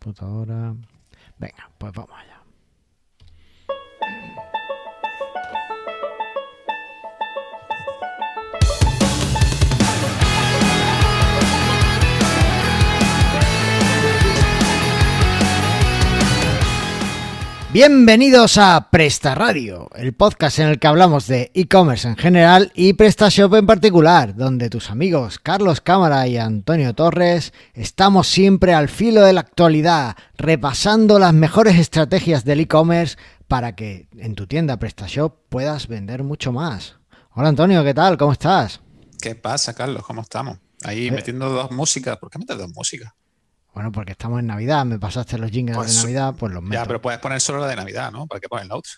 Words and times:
computadora. 0.00 0.74
Venga, 1.38 1.70
pues 1.78 1.92
vamos 1.92 2.16
allá. 2.18 2.39
Bienvenidos 17.72 18.58
a 18.58 18.88
Presta 18.90 19.36
Radio, 19.36 19.88
el 19.94 20.12
podcast 20.12 20.58
en 20.58 20.66
el 20.68 20.80
que 20.80 20.88
hablamos 20.88 21.28
de 21.28 21.52
e-commerce 21.54 22.08
en 22.08 22.16
general 22.16 22.72
y 22.74 22.94
PrestaShop 22.94 23.54
en 23.54 23.66
particular, 23.66 24.34
donde 24.34 24.68
tus 24.68 24.90
amigos 24.90 25.38
Carlos 25.38 25.80
Cámara 25.80 26.26
y 26.26 26.36
Antonio 26.36 26.94
Torres 26.96 27.52
estamos 27.74 28.26
siempre 28.26 28.74
al 28.74 28.88
filo 28.88 29.22
de 29.22 29.34
la 29.34 29.40
actualidad, 29.42 30.16
repasando 30.36 31.20
las 31.20 31.32
mejores 31.32 31.78
estrategias 31.78 32.44
del 32.44 32.58
e-commerce 32.60 33.16
para 33.46 33.76
que 33.76 34.08
en 34.18 34.34
tu 34.34 34.48
tienda 34.48 34.76
PrestaShop 34.78 35.36
puedas 35.48 35.86
vender 35.86 36.24
mucho 36.24 36.50
más. 36.50 36.96
Hola 37.34 37.50
Antonio, 37.50 37.84
¿qué 37.84 37.94
tal? 37.94 38.16
¿Cómo 38.18 38.32
estás? 38.32 38.80
¿Qué 39.22 39.36
pasa, 39.36 39.74
Carlos? 39.74 40.02
¿Cómo 40.04 40.22
estamos? 40.22 40.58
Ahí 40.82 41.06
Eh. 41.06 41.12
metiendo 41.12 41.48
dos 41.50 41.70
músicas. 41.70 42.16
¿Por 42.16 42.30
qué 42.30 42.38
metes 42.40 42.58
dos 42.58 42.70
músicas? 42.74 43.12
Bueno, 43.74 43.92
porque 43.92 44.12
estamos 44.12 44.40
en 44.40 44.46
Navidad, 44.46 44.84
me 44.84 44.98
pasaste 44.98 45.38
los 45.38 45.50
jingles 45.50 45.76
Pues, 45.76 45.94
de 45.94 46.02
Navidad, 46.02 46.34
pues 46.38 46.52
los 46.52 46.62
meto. 46.62 46.74
Ya, 46.74 46.84
pero 46.86 47.00
puedes 47.00 47.20
poner 47.20 47.40
solo 47.40 47.60
la 47.60 47.68
de 47.68 47.76
Navidad, 47.76 48.10
¿no? 48.10 48.26
¿Para 48.26 48.40
qué 48.40 48.48
pones 48.48 48.68
otra? 48.70 48.90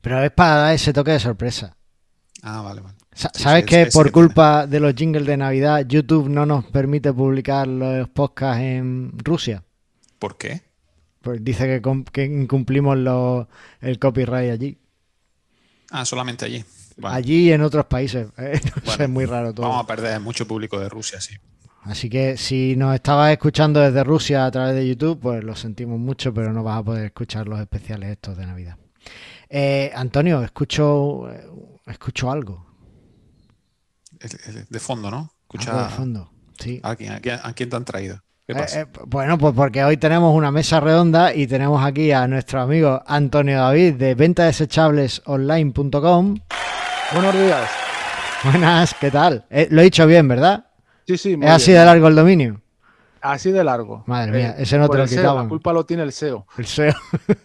Pero 0.00 0.22
es 0.22 0.30
para 0.30 0.54
dar 0.56 0.74
ese 0.74 0.92
toque 0.92 1.10
de 1.10 1.20
sorpresa. 1.20 1.76
Ah, 2.42 2.62
vale, 2.62 2.80
vale. 2.80 2.96
Sa- 3.12 3.30
Sí, 3.34 3.42
¿Sabes 3.42 3.62
sí, 3.62 3.66
que 3.66 3.86
por 3.86 4.06
que 4.06 4.12
culpa 4.12 4.66
de 4.66 4.80
los 4.80 4.94
jingles 4.94 5.26
de 5.26 5.36
Navidad, 5.36 5.84
YouTube 5.86 6.28
no 6.28 6.46
nos 6.46 6.64
permite 6.66 7.12
publicar 7.12 7.66
los 7.66 8.08
podcasts 8.08 8.62
en 8.62 9.12
Rusia? 9.18 9.62
¿Por 10.18 10.38
qué? 10.38 10.62
Pues 11.20 11.44
dice 11.44 11.82
que, 12.12 12.24
incumplimos 12.24 12.96
los- 12.96 13.46
el 13.80 13.98
copyright 13.98 14.52
allí. 14.52 14.78
Ah, 15.90 16.04
solamente 16.04 16.44
allí. 16.44 16.64
Allí 17.02 17.48
y 17.48 17.52
en 17.52 17.62
otros 17.62 17.86
países. 17.86 18.28
¿eh? 18.38 18.60
No 18.64 18.70
sé, 18.70 18.80
Bueno, 18.84 19.04
es 19.04 19.10
muy 19.10 19.26
raro 19.26 19.52
todo. 19.52 19.68
Vamos 19.68 19.84
a 19.84 19.86
perder 19.86 20.20
mucho 20.20 20.46
público 20.46 20.78
de 20.78 20.88
Rusia, 20.88 21.20
sí. 21.20 21.34
Así 21.84 22.10
que 22.10 22.36
si 22.36 22.74
nos 22.76 22.94
estabas 22.94 23.32
escuchando 23.32 23.80
desde 23.80 24.04
Rusia 24.04 24.44
a 24.44 24.50
través 24.50 24.74
de 24.74 24.86
YouTube, 24.86 25.18
pues 25.20 25.42
lo 25.42 25.56
sentimos 25.56 25.98
mucho, 25.98 26.34
pero 26.34 26.52
no 26.52 26.62
vas 26.62 26.78
a 26.78 26.82
poder 26.82 27.06
escuchar 27.06 27.48
los 27.48 27.58
especiales 27.60 28.10
estos 28.10 28.36
de 28.36 28.44
Navidad. 28.46 28.76
Eh, 29.48 29.90
Antonio, 29.94 30.42
escucho, 30.42 31.30
eh, 31.32 31.46
escucho 31.86 32.30
algo. 32.30 32.66
De 34.68 34.80
fondo, 34.80 35.10
¿no? 35.10 35.32
Escucha 35.42 35.70
Algo 35.70 35.84
de 35.84 35.90
fondo. 35.90 36.30
Sí. 36.58 36.80
¿a 36.82 36.96
quién, 36.96 37.12
a 37.12 37.20
quién- 37.20 37.38
a 37.42 37.52
quién 37.54 37.70
te 37.70 37.76
han 37.76 37.84
traído? 37.84 38.20
¿Qué 38.46 38.52
Eh, 38.52 38.56
pasa? 38.56 38.80
eh, 38.80 38.86
bueno, 39.06 39.38
pues 39.38 39.54
porque 39.54 39.84
hoy 39.84 39.96
tenemos 39.96 40.34
una 40.34 40.50
mesa 40.50 40.80
redonda 40.80 41.32
y 41.34 41.46
tenemos 41.46 41.82
aquí 41.84 42.10
a 42.12 42.26
nuestro 42.26 42.60
amigo 42.60 43.02
Antonio 43.06 43.60
David 43.60 43.94
de 43.94 44.14
ventadesechablesonline.com. 44.14 46.38
Buenos 47.12 47.34
días. 47.34 47.70
Buenas, 48.44 48.94
¿qué 49.00 49.10
tal? 49.10 49.46
Eh, 49.50 49.68
lo 49.70 49.80
he 49.80 49.84
dicho 49.84 50.06
bien, 50.06 50.28
¿verdad? 50.28 50.66
Sí, 51.08 51.16
sí, 51.16 51.36
muy 51.38 51.46
¿Es 51.46 51.52
así 51.52 51.70
bien. 51.70 51.80
de 51.80 51.86
largo 51.86 52.08
el 52.08 52.14
dominio? 52.14 52.60
Así 53.22 53.50
de 53.50 53.64
largo. 53.64 54.04
Madre 54.06 54.30
mía, 54.30 54.54
ese 54.58 54.76
no 54.76 54.90
te 54.90 54.98
lo 54.98 55.06
quitaban. 55.06 55.44
La 55.44 55.48
culpa 55.48 55.72
lo 55.72 55.86
tiene 55.86 56.02
el 56.02 56.12
SEO. 56.12 56.46
El 56.58 56.66
SEO. 56.66 56.92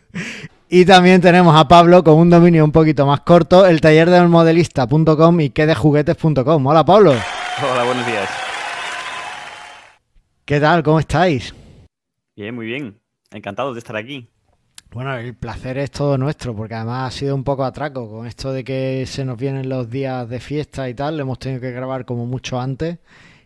y 0.69 0.83
también 0.83 1.21
tenemos 1.21 1.55
a 1.55 1.65
Pablo 1.65 2.03
con 2.03 2.15
un 2.15 2.29
dominio 2.29 2.65
un 2.65 2.73
poquito 2.73 3.05
más 3.05 3.21
corto, 3.21 3.65
el 3.65 3.79
taller 3.79 4.09
del 4.09 4.27
modelista.com 4.27 5.39
y 5.39 5.51
que 5.51 5.65
de 5.65 5.75
juguetes.com. 5.75 6.67
Hola 6.67 6.83
Pablo, 6.83 7.11
Hola, 7.11 7.85
buenos 7.85 8.05
días. 8.05 8.29
¿qué 10.43 10.59
tal? 10.59 10.83
¿Cómo 10.83 10.99
estáis? 10.99 11.55
Bien, 12.35 12.53
muy 12.53 12.65
bien. 12.65 12.99
Encantado 13.31 13.73
de 13.73 13.79
estar 13.79 13.95
aquí. 13.95 14.29
Bueno, 14.91 15.15
el 15.15 15.35
placer 15.35 15.77
es 15.77 15.89
todo 15.89 16.17
nuestro, 16.17 16.53
porque 16.53 16.75
además 16.75 17.15
ha 17.15 17.17
sido 17.17 17.33
un 17.33 17.45
poco 17.45 17.63
atraco 17.63 18.11
con 18.11 18.27
esto 18.27 18.51
de 18.51 18.65
que 18.65 19.05
se 19.07 19.23
nos 19.23 19.37
vienen 19.37 19.69
los 19.69 19.89
días 19.89 20.27
de 20.27 20.41
fiesta 20.41 20.89
y 20.89 20.93
tal. 20.93 21.17
Hemos 21.17 21.39
tenido 21.39 21.61
que 21.61 21.71
grabar 21.71 22.03
como 22.03 22.25
mucho 22.25 22.59
antes 22.59 22.97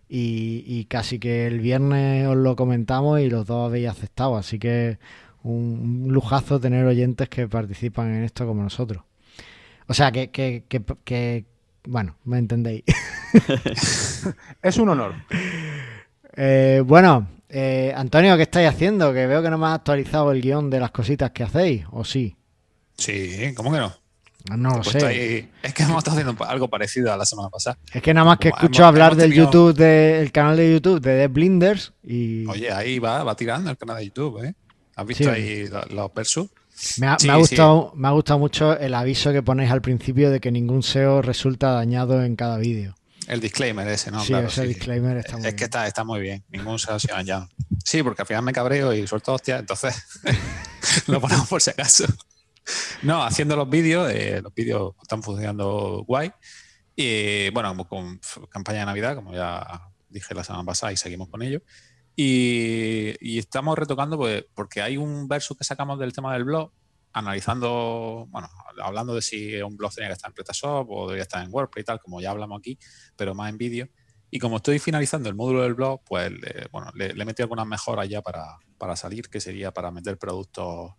y, 0.09 0.63
y 0.65 0.85
casi 0.85 1.19
que 1.19 1.47
el 1.47 1.59
viernes 1.59 2.27
os 2.27 2.37
lo 2.37 2.55
comentamos 2.55 3.19
y 3.19 3.29
los 3.29 3.45
dos 3.45 3.67
habéis 3.69 3.89
aceptado. 3.89 4.37
Así 4.37 4.59
que 4.59 4.97
un, 5.43 6.03
un 6.05 6.13
lujazo 6.13 6.59
tener 6.59 6.85
oyentes 6.85 7.29
que 7.29 7.47
participan 7.47 8.13
en 8.13 8.23
esto 8.23 8.45
como 8.45 8.63
nosotros. 8.63 9.03
O 9.87 9.93
sea, 9.93 10.11
que, 10.11 10.29
que, 10.31 10.63
que, 10.67 10.83
que- 11.03 11.45
bueno, 11.87 12.15
me 12.25 12.37
entendéis. 12.37 12.83
Es 14.61 14.77
un 14.77 14.89
honor. 14.89 15.13
Eh, 16.35 16.81
bueno, 16.85 17.27
eh, 17.49 17.93
Antonio, 17.95 18.35
¿qué 18.35 18.43
estáis 18.43 18.67
haciendo? 18.69 19.13
Que 19.13 19.25
veo 19.27 19.41
que 19.41 19.49
no 19.49 19.57
me 19.57 19.67
has 19.67 19.75
actualizado 19.75 20.31
el 20.31 20.41
guion 20.41 20.69
de 20.69 20.79
las 20.79 20.91
cositas 20.91 21.31
que 21.31 21.43
hacéis, 21.43 21.85
¿o 21.91 22.03
sí? 22.03 22.35
Sí, 22.97 23.53
¿cómo 23.55 23.71
que 23.71 23.77
no? 23.79 23.93
No 24.55 24.77
lo 24.77 24.83
sé. 24.83 25.05
ahí- 25.05 25.51
Es 25.63 25.73
que 25.73 25.83
hemos 25.83 25.97
estado 25.99 26.17
haciendo 26.17 26.43
algo 26.45 26.69
parecido 26.69 27.11
a 27.11 27.17
la 27.17 27.25
semana 27.25 27.49
pasada. 27.49 27.77
Es 27.93 28.01
que 28.01 28.13
nada 28.13 28.25
más 28.25 28.37
que 28.39 28.49
escucho 28.49 28.81
hemos- 28.83 28.87
hablar 28.89 29.11
hemos 29.13 29.21
del 29.23 29.29
tenido- 29.31 29.45
YouTube, 29.45 29.75
del 29.75 30.31
canal 30.31 30.57
de 30.57 30.71
YouTube 30.73 31.01
de 31.01 31.17
The 31.19 31.27
Blinders 31.27 31.93
y 32.03 32.45
Oye, 32.47 32.71
ahí 32.71 32.99
va, 32.99 33.23
va 33.23 33.35
tirando 33.35 33.69
el 33.69 33.77
canal 33.77 33.97
de 33.97 34.05
YouTube, 34.05 34.43
¿eh? 34.45 34.53
¿Has 34.95 35.05
visto 35.05 35.23
Sí. 35.25 35.29
ahí 35.29 35.67
lo- 35.67 35.85
los 35.95 36.13
versus? 36.13 36.47
me 36.99 37.07
ha, 37.07 37.17
sí, 37.19 37.25
me 37.27 37.33
ha 37.33 37.35
sí. 37.37 37.39
gustado, 37.41 37.91
me 37.95 38.07
ha 38.07 38.11
gustado 38.11 38.39
mucho 38.39 38.77
el 38.77 38.93
aviso 38.93 39.31
que 39.33 39.41
ponéis 39.41 39.71
al 39.71 39.81
principio 39.81 40.29
de 40.29 40.39
que 40.39 40.51
ningún 40.51 40.83
SEO 40.83 41.21
resulta 41.23 41.71
dañado 41.71 42.23
en 42.23 42.35
cada 42.35 42.57
vídeo. 42.57 42.95
El 43.27 43.41
disclaimer 43.41 43.85
ese, 43.89 44.09
¿no? 44.11 44.21
sí, 44.21 44.27
Claro, 44.27 44.47
ese 44.47 44.65
disclaimer 44.65 45.17
está 45.17 45.33
muy 45.37 45.47
Es 45.47 45.53
que 45.53 45.57
bien. 45.57 45.65
está, 45.65 45.87
está 45.87 46.03
muy 46.05 46.21
bien. 46.21 46.43
Ningún 46.49 46.79
se 46.79 46.89
ha 46.91 46.97
dañado. 47.15 47.49
Sí, 47.83 48.01
porque 48.01 48.21
al 48.21 48.27
final 48.27 48.43
me 48.43 48.53
cabreo 48.53 48.93
y 48.93 49.05
suelto 49.05 49.33
hostia, 49.33 49.57
entonces 49.57 50.01
lo 51.07 51.19
ponemos 51.19 51.47
por 51.47 51.61
si 51.61 51.71
acaso. 51.71 52.05
No, 53.03 53.23
haciendo 53.23 53.55
los 53.55 53.69
vídeos, 53.69 54.09
eh, 54.11 54.41
los 54.41 54.53
vídeos 54.53 54.95
están 55.01 55.23
funcionando 55.23 56.03
guay. 56.07 56.31
Y 56.95 57.49
bueno, 57.51 57.75
con 57.87 58.19
campaña 58.49 58.79
de 58.79 58.85
Navidad, 58.87 59.15
como 59.15 59.33
ya 59.33 59.91
dije 60.09 60.33
la 60.33 60.43
semana 60.43 60.65
pasada 60.65 60.91
y 60.91 60.97
seguimos 60.97 61.29
con 61.29 61.41
ello. 61.41 61.61
Y, 62.15 63.37
estamos 63.37 63.77
retocando 63.77 64.17
pues, 64.17 64.45
porque 64.55 64.81
hay 64.81 64.97
un 64.97 65.27
verso 65.27 65.55
que 65.55 65.63
sacamos 65.63 65.99
del 65.99 66.13
tema 66.13 66.33
del 66.33 66.45
blog, 66.45 66.71
analizando, 67.13 68.27
bueno, 68.29 68.49
hablando 68.81 69.13
de 69.13 69.21
si 69.21 69.61
un 69.61 69.77
blog 69.77 69.93
tenía 69.93 70.09
que 70.09 70.13
estar 70.13 70.29
en 70.31 70.33
PrestaShop 70.33 70.89
o 70.89 71.05
debería 71.05 71.23
estar 71.23 71.43
en 71.43 71.53
WordPress 71.53 71.83
y 71.83 71.85
tal, 71.85 71.99
como 71.99 72.19
ya 72.19 72.31
hablamos 72.31 72.59
aquí, 72.59 72.79
pero 73.15 73.35
más 73.35 73.49
en 73.49 73.57
vídeo. 73.57 73.87
Y 74.31 74.39
como 74.39 74.57
estoy 74.57 74.79
finalizando 74.79 75.29
el 75.29 75.35
módulo 75.35 75.61
del 75.61 75.75
blog, 75.75 76.01
pues 76.03 76.31
bueno, 76.71 76.91
le, 76.95 77.13
le 77.13 77.21
he 77.21 77.25
metido 77.25 77.45
algunas 77.45 77.67
mejoras 77.67 78.09
ya 78.09 78.21
para, 78.21 78.57
para 78.77 78.95
salir, 78.95 79.29
que 79.29 79.39
sería 79.39 79.71
para 79.71 79.91
meter 79.91 80.17
productos, 80.17 80.93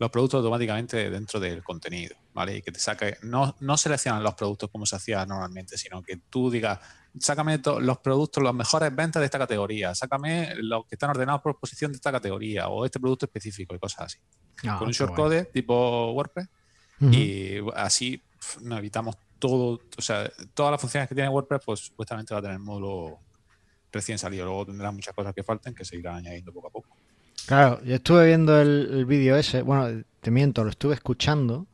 los 0.00 0.10
productos 0.10 0.38
automáticamente 0.38 1.10
dentro 1.10 1.38
del 1.38 1.62
contenido, 1.62 2.16
¿vale? 2.32 2.56
Y 2.56 2.62
que 2.62 2.72
te 2.72 2.80
saque, 2.80 3.18
no, 3.22 3.54
no 3.60 3.76
seleccionan 3.76 4.22
los 4.22 4.34
productos 4.34 4.70
como 4.70 4.86
se 4.86 4.96
hacía 4.96 5.26
normalmente, 5.26 5.76
sino 5.76 6.02
que 6.02 6.16
tú 6.30 6.50
digas, 6.50 6.78
sácame 7.18 7.60
los 7.80 7.98
productos, 7.98 8.42
las 8.42 8.54
mejores 8.54 8.96
ventas 8.96 9.20
de 9.20 9.26
esta 9.26 9.38
categoría, 9.38 9.94
sácame 9.94 10.54
los 10.56 10.86
que 10.86 10.94
están 10.94 11.10
ordenados 11.10 11.42
por 11.42 11.58
posición 11.58 11.92
de 11.92 11.96
esta 11.96 12.10
categoría 12.10 12.68
o 12.68 12.86
este 12.86 12.98
producto 12.98 13.26
específico 13.26 13.74
y 13.74 13.78
cosas 13.78 14.06
así. 14.06 14.18
Ah, 14.66 14.78
Con 14.78 14.88
un 14.88 14.94
shortcode 14.94 15.44
tipo 15.44 16.12
WordPress 16.12 16.48
y 17.12 17.56
así 17.74 18.22
nos 18.62 18.78
evitamos 18.78 19.16
todo, 19.38 19.80
o 19.98 20.02
sea, 20.02 20.30
todas 20.54 20.72
las 20.72 20.80
funciones 20.80 21.10
que 21.10 21.14
tiene 21.14 21.28
WordPress, 21.28 21.60
pues 21.62 21.80
supuestamente 21.80 22.32
va 22.32 22.40
a 22.40 22.42
tener 22.42 22.58
módulo 22.58 23.18
recién 23.92 24.18
salido. 24.18 24.46
Luego 24.46 24.64
tendrá 24.64 24.90
muchas 24.92 25.14
cosas 25.14 25.34
que 25.34 25.42
falten 25.42 25.74
que 25.74 25.84
se 25.84 25.96
irán 25.96 26.16
añadiendo 26.16 26.52
poco 26.54 26.68
a 26.68 26.70
poco. 26.70 26.96
Claro, 27.46 27.82
yo 27.84 27.96
estuve 27.96 28.26
viendo 28.26 28.60
el, 28.60 28.88
el 28.92 29.06
vídeo 29.06 29.36
ese, 29.36 29.62
bueno, 29.62 30.04
te 30.20 30.30
miento, 30.30 30.64
lo 30.64 30.70
estuve 30.70 30.94
escuchando 30.94 31.66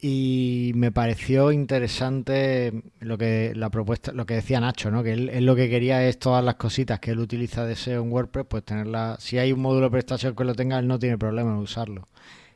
y 0.00 0.72
me 0.74 0.92
pareció 0.92 1.52
interesante 1.52 2.82
lo 3.00 3.16
que 3.16 3.52
la 3.56 3.70
propuesta, 3.70 4.12
lo 4.12 4.26
que 4.26 4.34
decía 4.34 4.60
Nacho, 4.60 4.90
¿no? 4.90 5.02
Que 5.02 5.14
él, 5.14 5.30
él 5.30 5.46
lo 5.46 5.56
que 5.56 5.70
quería 5.70 6.06
es 6.06 6.18
todas 6.18 6.44
las 6.44 6.56
cositas 6.56 7.00
que 7.00 7.12
él 7.12 7.18
utiliza 7.18 7.64
de 7.64 7.76
SEO 7.76 8.02
en 8.02 8.12
WordPress, 8.12 8.46
pues 8.48 8.64
tenerla, 8.64 9.16
si 9.18 9.38
hay 9.38 9.52
un 9.52 9.60
módulo 9.60 9.86
de 9.86 9.90
prestación 9.92 10.36
que 10.36 10.44
lo 10.44 10.54
tenga, 10.54 10.78
él 10.78 10.86
no 10.86 10.98
tiene 10.98 11.16
problema 11.16 11.50
en 11.50 11.56
usarlo. 11.56 12.06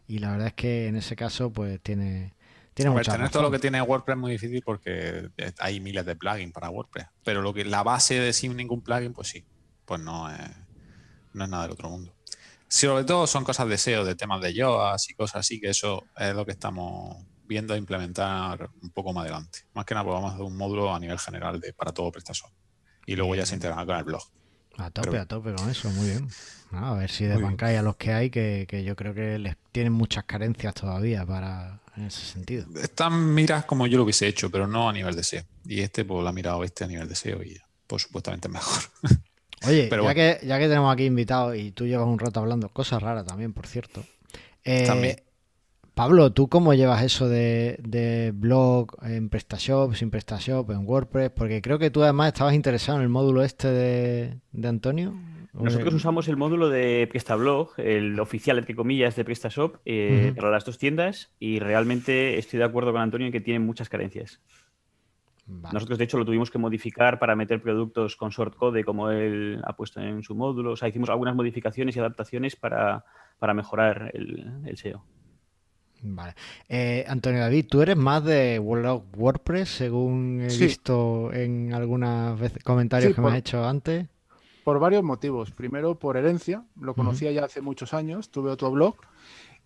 Y 0.07 0.19
la 0.19 0.33
verdad 0.33 0.49
es 0.49 0.55
que 0.55 0.89
en 0.89 0.97
ese 0.97 1.17
caso, 1.17 1.51
pues 1.51 1.81
tiene, 1.81 2.35
tiene 2.75 2.95
ver, 2.95 3.07
tener 3.07 3.31
todo 3.31 3.43
lo 3.43 3.51
que 3.51 3.59
tiene 3.59 3.81
WordPress 3.81 4.17
es 4.17 4.21
muy 4.21 4.33
difícil 4.33 4.63
porque 4.65 5.31
hay 5.59 5.81
miles 5.81 6.05
de 6.05 6.17
plugins 6.17 6.53
para 6.53 6.69
WordPress. 6.69 7.07
Pero 7.25 7.41
lo 7.43 7.55
que 7.55 7.65
la 7.65 7.83
base 7.83 8.21
de 8.21 8.33
sin 8.33 8.57
ningún 8.57 8.83
plugin, 8.83 9.13
pues 9.13 9.29
sí. 9.29 9.45
Pues 9.87 10.01
no 10.01 10.31
es, 10.31 10.39
no 11.33 11.45
es 11.45 11.51
nada 11.51 11.63
del 11.63 11.73
otro 11.73 11.89
mundo. 11.89 12.13
Sobre 12.73 13.03
todo 13.05 13.27
son 13.27 13.43
cosas 13.43 13.69
de 13.69 13.77
SEO, 13.77 14.05
de 14.05 14.15
temas 14.15 14.41
de 14.41 14.55
yoas 14.55 15.11
y 15.11 15.15
cosas 15.15 15.41
así, 15.41 15.61
que 15.61 15.71
eso 15.71 16.05
es 16.17 16.35
lo 16.35 16.47
que 16.47 16.53
estamos 16.53 17.17
viendo 17.45 17.75
implementar 17.75 18.71
un 18.81 18.91
poco 18.91 19.13
más 19.13 19.23
adelante. 19.25 19.61
Más 19.75 19.85
que 19.85 19.93
nada, 19.95 20.05
pues 20.05 20.15
vamos 20.15 20.31
a 20.31 20.35
hacer 20.35 20.47
un 20.47 20.57
módulo 20.57 20.95
a 20.95 21.01
nivel 21.01 21.19
general 21.19 21.59
de, 21.61 21.73
para 21.73 21.93
todo 21.93 22.13
PrestaShop. 22.13 22.51
Y 23.07 23.17
luego 23.17 23.35
ya 23.35 23.45
se 23.45 23.57
integrará 23.57 23.85
con 23.85 23.97
el 23.97 24.05
blog. 24.05 24.23
A 24.79 24.89
tope, 24.91 25.11
Pero- 25.11 25.23
a 25.23 25.27
tope 25.27 25.53
con 25.53 25.69
eso, 25.69 25.91
muy 25.91 26.07
bien. 26.11 26.29
Ah, 26.71 26.93
a 26.93 26.95
ver 26.95 27.11
si 27.11 27.25
Muy 27.25 27.31
bien. 27.33 27.39
desbancáis 27.41 27.79
a 27.81 27.83
los 27.83 27.97
que 27.97 28.13
hay, 28.13 28.31
que, 28.31 28.67
que 28.69 28.85
yo 28.85 28.95
creo 28.95 29.13
que 29.15 29.39
les 29.41 29.57
tienen 29.73 29.93
muchas 29.93 30.23
carencias 30.25 30.73
todavía 30.73 31.27
para 31.27 31.81
en 31.97 32.05
ese 32.05 32.25
sentido. 32.25 32.67
Están 32.81 33.35
miras 33.35 33.65
como 33.65 33.89
yo 33.89 33.99
lo 33.99 34.05
hubiese 34.05 34.29
hecho, 34.29 34.49
pero 34.49 34.69
no 34.69 34.89
a 34.89 34.93
nivel 34.93 35.17
de 35.17 35.25
SEO. 35.25 35.43
Y 35.65 35.81
este, 35.81 36.05
pues, 36.05 36.23
la 36.23 36.31
ha 36.31 36.33
mirado 36.33 36.63
este 36.63 36.85
a 36.85 36.87
nivel 36.87 37.09
de 37.09 37.17
SEO 37.17 37.43
y 37.43 37.59
pues 37.89 38.03
supuestamente 38.03 38.47
es 38.47 38.55
mejor. 38.55 38.83
Oye, 39.67 39.89
Pero 39.91 40.03
ya, 40.03 40.13
bueno. 40.13 40.15
que, 40.15 40.47
ya 40.47 40.59
que 40.59 40.69
tenemos 40.69 40.93
aquí 40.93 41.05
invitados 41.05 41.57
y 41.57 41.71
tú 41.73 41.87
llevas 41.87 42.07
un 42.07 42.19
rato 42.19 42.41
hablando, 42.41 42.69
cosas 42.71 43.03
raras 43.03 43.27
también, 43.27 43.53
por 43.53 43.67
cierto. 43.67 44.03
Eh, 44.65 44.85
También. 44.87 45.17
Pablo, 45.95 46.33
¿tú 46.33 46.49
cómo 46.49 46.73
llevas 46.73 47.03
eso 47.03 47.29
de, 47.29 47.79
de 47.83 48.33
blog 48.35 48.97
en 49.03 49.29
PrestaShop, 49.29 49.95
sin 49.95 50.11
PrestaShop, 50.11 50.71
en 50.71 50.87
WordPress? 50.87 51.31
Porque 51.31 51.61
creo 51.61 51.79
que 51.79 51.91
tú 51.91 52.03
además 52.03 52.29
estabas 52.29 52.55
interesado 52.55 52.99
en 52.99 53.03
el 53.03 53.11
módulo 53.11 53.43
este 53.43 53.69
de, 53.69 54.39
de 54.53 54.69
Antonio. 54.69 55.15
Nosotros 55.53 55.93
usamos 55.93 56.29
el 56.29 56.37
módulo 56.37 56.69
de 56.69 57.07
PrestaBlog, 57.11 57.73
el 57.79 58.19
oficial, 58.21 58.59
entre 58.59 58.75
comillas, 58.77 59.17
de 59.17 59.25
PrestaShop, 59.25 59.77
eh, 59.85 60.33
para 60.37 60.51
las 60.51 60.65
dos 60.65 60.79
tiendas 60.79 61.33
y 61.39 61.59
realmente 61.59 62.39
estoy 62.39 62.61
de 62.61 62.65
acuerdo 62.65 62.93
con 62.93 63.01
Antonio 63.01 63.27
en 63.27 63.33
que 63.33 63.41
tiene 63.41 63.59
muchas 63.59 63.89
carencias. 63.89 64.41
Vale. 65.51 65.75
Nosotros, 65.75 65.99
de 65.99 66.05
hecho, 66.05 66.19
lo 66.19 66.25
tuvimos 66.25 66.51
que 66.51 66.59
modificar 66.59 67.19
para 67.19 67.35
meter 67.37 67.61
productos 67.61 68.17
con 68.17 68.31
shortcode 68.31 68.85
como 68.85 69.11
él 69.11 69.61
ha 69.65 69.75
puesto 69.75 70.01
en 70.01 70.23
su 70.23 70.35
módulo. 70.35 70.73
O 70.73 70.77
sea, 70.77 70.89
hicimos 70.89 71.11
algunas 71.11 71.35
modificaciones 71.35 71.97
y 71.97 71.99
adaptaciones 72.01 72.57
para, 72.57 73.05
para 73.39 73.53
mejorar 73.55 74.11
el, 74.15 74.63
el 74.65 74.77
SEO. 74.77 75.05
Vale. 76.03 76.35
Eh, 76.69 77.05
Antonio 77.09 77.41
David, 77.41 77.67
tú 77.69 77.83
eres 77.83 77.97
más 77.97 78.25
de 78.25 78.59
blog 78.59 79.05
WordPress, 79.17 79.69
según 79.69 80.41
he 80.43 80.51
Sí. 80.51 80.65
visto 80.65 81.31
en 81.33 81.75
algunas 81.75 82.39
veces 82.41 82.65
comentarios 82.65 83.11
Sí, 83.11 83.15
que 83.15 83.21
me 83.21 83.25
por- 83.27 83.33
has 83.33 83.39
hecho 83.39 83.65
antes. 83.67 84.07
Por 84.65 84.79
varios 84.79 85.03
motivos. 85.03 85.51
Primero, 85.51 85.99
por 85.99 86.17
herencia, 86.17 86.65
lo 86.81 86.95
conocía 86.95 87.33
ya 87.33 87.45
hace 87.45 87.61
muchos 87.61 87.93
años, 87.93 88.31
tuve 88.31 88.51
otro 88.51 88.71
blog. 88.71 88.95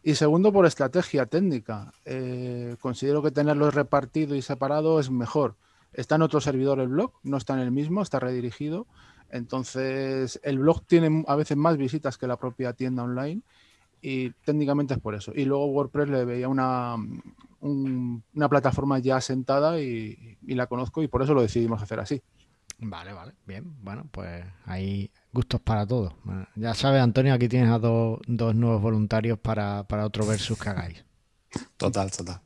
Y 0.03 0.15
segundo, 0.17 0.53
por 0.53 0.67
estrategia 0.67 1.27
técnica. 1.27 1.93
Eh, 2.05 2.77
considero 2.81 3.23
que 3.23 3.31
tenerlo 3.31 3.71
repartido 3.71 4.35
y 4.35 4.43
separado 4.43 5.01
es 5.01 5.11
mejor. 5.11 5.57
Está 5.95 6.17
en 6.17 6.23
otro 6.23 6.41
servidor 6.41 6.81
el 6.81 6.89
blog, 6.89 7.13
no 7.23 7.37
está 7.37 7.55
en 7.55 7.61
el 7.61 7.71
mismo, 7.71 8.03
está 8.03 8.21
redirigido. 8.21 8.87
Entonces, 9.31 10.41
el 10.43 10.59
blog 10.59 10.85
tiene 10.87 11.25
a 11.27 11.37
veces 11.37 11.57
más 11.57 11.77
visitas 11.77 12.19
que 12.19 12.27
la 12.27 12.37
propia 12.37 12.73
tienda 12.73 13.03
online 13.03 13.43
y 14.03 14.31
técnicamente 14.45 14.95
es 14.95 15.01
por 15.01 15.15
eso. 15.15 15.33
Y 15.35 15.45
luego 15.45 15.67
WordPress 15.67 16.09
le 16.11 16.25
veía 16.25 16.49
una, 16.49 16.97
un- 17.61 18.23
una 18.35 18.49
plataforma 18.49 18.99
ya 18.99 19.17
asentada 19.17 19.81
y, 19.81 20.39
y 20.47 20.55
la 20.55 20.67
conozco 20.67 21.03
y 21.03 21.09
por 21.09 21.23
eso 21.23 21.35
lo 21.35 21.43
decidimos 21.43 21.83
hacer 21.83 22.01
así. 22.01 22.23
Vale, 22.79 23.13
vale, 23.13 23.33
bien. 23.47 23.65
Bueno, 23.83 24.07
pues 24.11 24.45
hay 24.67 25.11
gustos 25.33 25.61
para 25.61 25.87
todos. 25.87 26.13
Bueno, 26.25 26.47
ya 26.57 26.75
sabes, 26.75 27.01
Antonio, 27.03 27.33
aquí 27.33 27.49
tienes 27.49 27.71
a 27.71 27.79
dos, 27.79 28.21
dos 28.27 28.55
nuevos 28.55 28.83
voluntarios 28.83 29.39
para, 29.39 29.85
para 29.85 30.05
otro 30.05 30.27
versus 30.27 30.59
que 30.59 30.69
hagáis. 30.69 31.05
Total, 31.77 32.11
total. 32.11 32.41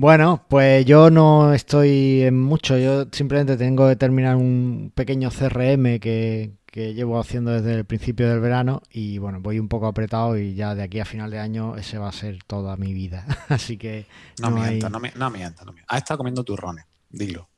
Bueno, 0.00 0.44
pues 0.48 0.84
yo 0.86 1.10
no 1.10 1.52
estoy 1.52 2.22
en 2.22 2.40
mucho. 2.40 2.78
Yo 2.78 3.06
simplemente 3.10 3.56
tengo 3.56 3.88
que 3.88 3.96
terminar 3.96 4.36
un 4.36 4.92
pequeño 4.94 5.28
CRM 5.30 5.98
que, 5.98 6.52
que 6.66 6.94
llevo 6.94 7.18
haciendo 7.18 7.50
desde 7.50 7.74
el 7.74 7.84
principio 7.84 8.28
del 8.28 8.38
verano 8.38 8.80
y 8.92 9.18
bueno, 9.18 9.40
voy 9.40 9.58
un 9.58 9.66
poco 9.68 9.88
apretado 9.88 10.38
y 10.38 10.54
ya 10.54 10.76
de 10.76 10.84
aquí 10.84 11.00
a 11.00 11.04
final 11.04 11.32
de 11.32 11.40
año 11.40 11.74
ese 11.76 11.98
va 11.98 12.08
a 12.08 12.12
ser 12.12 12.38
toda 12.46 12.76
mi 12.76 12.92
vida. 12.94 13.26
Así 13.48 13.76
que 13.76 14.06
No, 14.40 14.50
no 14.50 14.62
hay- 14.62 14.70
mientas, 14.70 14.90
no, 14.92 15.00
mi- 15.00 15.10
no 15.16 15.30
mientas, 15.30 15.66
no 15.66 15.72
mientas. 15.72 15.92
Has 15.96 15.98
estado 16.02 16.18
comiendo 16.18 16.44
turrones, 16.44 16.84
dilo. 17.10 17.48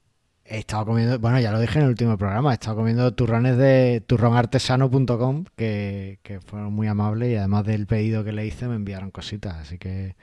He 0.46 0.60
estado 0.60 0.86
comiendo, 0.86 1.18
bueno, 1.18 1.38
ya 1.40 1.52
lo 1.52 1.60
dije 1.60 1.78
en 1.78 1.84
el 1.84 1.90
último 1.90 2.16
programa, 2.16 2.52
he 2.52 2.54
estado 2.54 2.76
comiendo 2.76 3.12
turrones 3.12 3.58
de 3.58 4.02
turronartesano.com 4.06 5.44
que, 5.56 6.18
que 6.22 6.40
fueron 6.40 6.72
muy 6.72 6.86
amables 6.88 7.30
y 7.30 7.36
además 7.36 7.66
del 7.66 7.86
pedido 7.86 8.24
que 8.24 8.32
le 8.32 8.46
hice 8.46 8.66
me 8.66 8.76
enviaron 8.76 9.10
cositas, 9.10 9.56
así 9.56 9.76
que 9.78 10.16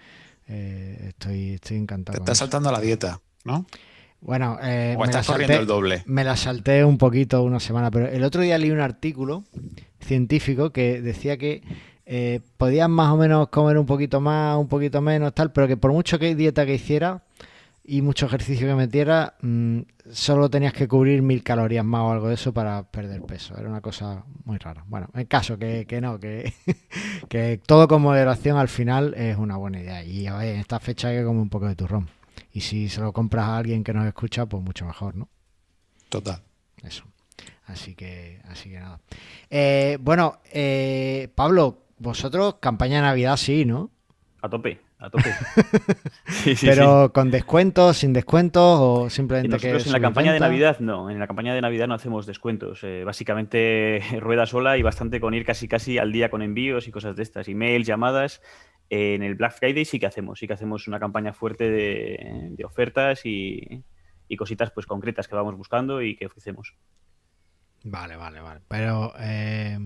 eh, 0.48 1.06
estoy, 1.10 1.54
estoy 1.54 1.78
encantado. 1.78 2.18
Te 2.18 2.22
estás 2.22 2.38
saltando 2.38 2.72
la 2.72 2.80
dieta, 2.80 3.22
¿no? 3.44 3.66
Bueno, 4.20 4.58
eh, 4.62 4.96
O 4.98 5.02
me, 5.02 5.06
la 5.06 5.12
estás 5.12 5.28
corriendo 5.28 5.54
salté, 5.54 5.62
el 5.62 5.68
doble. 5.68 6.04
me 6.06 6.24
la 6.24 6.36
salté 6.36 6.84
un 6.84 6.98
poquito 6.98 7.44
una 7.44 7.60
semana, 7.60 7.92
pero 7.92 8.08
el 8.08 8.24
otro 8.24 8.42
día 8.42 8.58
leí 8.58 8.72
un 8.72 8.80
artículo 8.80 9.44
científico 10.00 10.72
que 10.72 11.02
decía 11.02 11.38
que 11.38 11.62
eh, 12.06 12.40
podías 12.58 12.90
más 12.90 13.12
o 13.12 13.18
menos 13.18 13.50
comer 13.50 13.78
un 13.78 13.86
poquito 13.86 14.20
más, 14.20 14.58
un 14.58 14.68
poquito 14.68 15.02
menos, 15.02 15.34
tal, 15.36 15.52
pero 15.52 15.68
que 15.68 15.78
por 15.78 15.92
mucho 15.92 16.18
que 16.18 16.34
dieta 16.36 16.66
que 16.66 16.76
hiciera 16.76 17.24
y 17.90 18.02
mucho 18.02 18.26
ejercicio 18.26 18.68
que 18.68 18.76
metiera, 18.76 19.36
mm, 19.42 19.80
solo 20.12 20.50
tenías 20.50 20.74
que 20.74 20.90
cubrir 20.90 21.22
mil 21.22 21.42
calorías 21.42 21.86
más 21.86 22.02
o 22.02 22.12
algo 22.12 22.28
de 22.28 22.34
eso 22.34 22.54
para 22.54 22.84
perder 22.84 23.22
peso. 23.22 23.58
Era 23.58 23.70
una 23.70 23.80
cosa 23.80 24.26
muy 24.44 24.58
rara. 24.58 24.84
Bueno, 24.88 25.10
en 25.14 25.26
caso 25.26 25.58
que, 25.58 25.86
que 25.88 26.02
no, 26.02 26.20
que, 26.20 26.54
que 27.30 27.62
todo 27.66 27.88
con 27.88 28.02
moderación 28.02 28.58
al 28.58 28.68
final 28.68 29.14
es 29.16 29.38
una 29.38 29.56
buena 29.56 29.80
idea. 29.80 30.04
Y 30.04 30.28
a 30.28 30.36
ver, 30.36 30.56
en 30.56 30.60
esta 30.60 30.82
fecha 30.82 31.08
hay 31.08 31.18
que 31.18 31.24
comer 31.24 31.42
un 31.42 31.50
poco 31.50 31.68
de 31.68 31.76
turrón. 31.76 32.10
Y 32.52 32.60
si 32.62 32.90
se 32.90 33.00
lo 33.00 33.14
compras 33.14 33.46
a 33.46 33.58
alguien 33.58 33.86
que 33.86 33.94
nos 33.94 34.06
escucha, 34.06 34.46
pues 34.46 34.62
mucho 34.62 34.86
mejor, 34.86 35.16
¿no? 35.16 35.30
Total. 36.10 36.42
Eso. 36.84 37.06
Así 37.68 37.96
que, 37.96 38.42
así 38.50 38.70
que 38.70 38.80
nada. 38.80 39.00
Eh, 39.50 39.98
bueno, 40.02 40.40
eh, 40.52 41.30
Pablo, 41.36 41.86
vosotros 42.00 42.56
campaña 42.60 42.98
de 42.98 43.04
Navidad 43.04 43.38
sí, 43.38 43.64
¿no? 43.64 43.92
A 44.42 44.50
tope, 44.50 44.80
a 45.00 45.10
tope. 45.10 45.32
Sí, 46.26 46.26
sí, 46.28 46.56
sí. 46.56 46.68
Pero 46.68 47.12
con 47.14 47.30
descuentos, 47.30 47.98
sin 47.98 48.14
descuentos 48.14 48.80
o 48.82 49.10
simplemente 49.10 49.58
que 49.58 49.70
en 49.72 49.92
la 49.92 50.00
campaña 50.00 50.34
de? 50.34 50.40
Navidad 50.40 50.80
no, 50.80 51.10
en 51.10 51.20
la 51.20 51.28
campaña 51.28 51.54
de 51.54 51.62
Navidad 51.62 51.88
no 51.88 51.94
hacemos 51.94 52.26
descuentos. 52.26 52.84
eh, 52.84 53.04
básicamente 53.04 54.02
rueda 54.20 54.46
sola 54.46 54.78
y 54.78 54.82
bastante 54.82 55.20
con 55.20 55.34
ir 55.34 55.46
casi 55.46 55.68
casi 55.68 55.98
al 55.98 56.12
día 56.12 56.30
con 56.30 56.42
envíos 56.42 56.88
y 56.88 56.92
cosas 56.92 57.16
de 57.16 57.24
estas, 57.24 57.48
emails, 57.48 57.86
llamadas. 57.86 58.42
Eh, 58.90 59.16
en 59.16 59.24
el 59.24 59.36
Black 59.36 59.54
Friday 59.60 59.86
sí 59.86 60.00
que 60.00 60.06
hacemos, 60.06 60.40
sí 60.40 60.48
que 60.48 60.54
hacemos 60.54 60.88
una 60.88 61.00
campaña 61.00 61.34
fuerte 61.34 61.70
de, 61.70 62.50
de 62.52 62.66
ofertas 62.66 63.26
y, 63.26 63.84
y 64.28 64.36
cositas 64.38 64.72
pues 64.72 64.86
concretas 64.86 65.28
que 65.28 65.36
vamos 65.36 65.56
buscando 65.56 66.02
y 66.02 66.16
que 66.16 66.26
ofrecemos. 66.26 66.76
Vale, 67.84 68.16
vale, 68.16 68.42
vale. 68.42 68.62
Pero, 68.68 69.14
eh, 69.20 69.78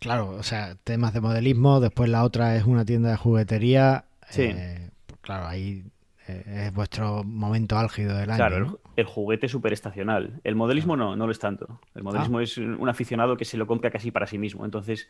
claro, 0.00 0.30
o 0.30 0.42
sea, 0.42 0.74
temas 0.82 1.14
de 1.14 1.20
modelismo, 1.20 1.78
después 1.80 2.10
la 2.10 2.24
otra 2.24 2.56
es 2.56 2.64
una 2.64 2.84
tienda 2.84 3.10
de 3.10 3.16
juguetería. 3.16 4.04
Sí. 4.28 4.42
eh, 4.42 4.90
claro, 5.20 5.46
ahí 5.46 5.84
eh, 6.28 6.66
es 6.66 6.72
vuestro 6.74 7.24
momento 7.24 7.76
álgido 7.78 8.16
del 8.16 8.30
año. 8.30 8.36
Claro, 8.36 8.56
el, 8.56 8.62
¿no? 8.64 8.68
ju- 8.72 8.78
el 8.96 9.04
juguete 9.06 9.46
es 9.46 9.52
súper 9.52 9.72
estacional. 9.72 10.40
El 10.44 10.54
modelismo 10.54 10.96
no, 10.96 11.16
no 11.16 11.26
lo 11.26 11.32
es 11.32 11.38
tanto. 11.38 11.80
El 11.94 12.02
modelismo 12.04 12.38
Ah. 12.38 12.42
es 12.42 12.56
un 12.58 12.88
aficionado 12.88 13.36
que 13.36 13.44
se 13.44 13.56
lo 13.56 13.66
compra 13.66 13.90
casi 13.90 14.10
para 14.10 14.26
sí 14.26 14.38
mismo. 14.38 14.64
Entonces 14.64 15.08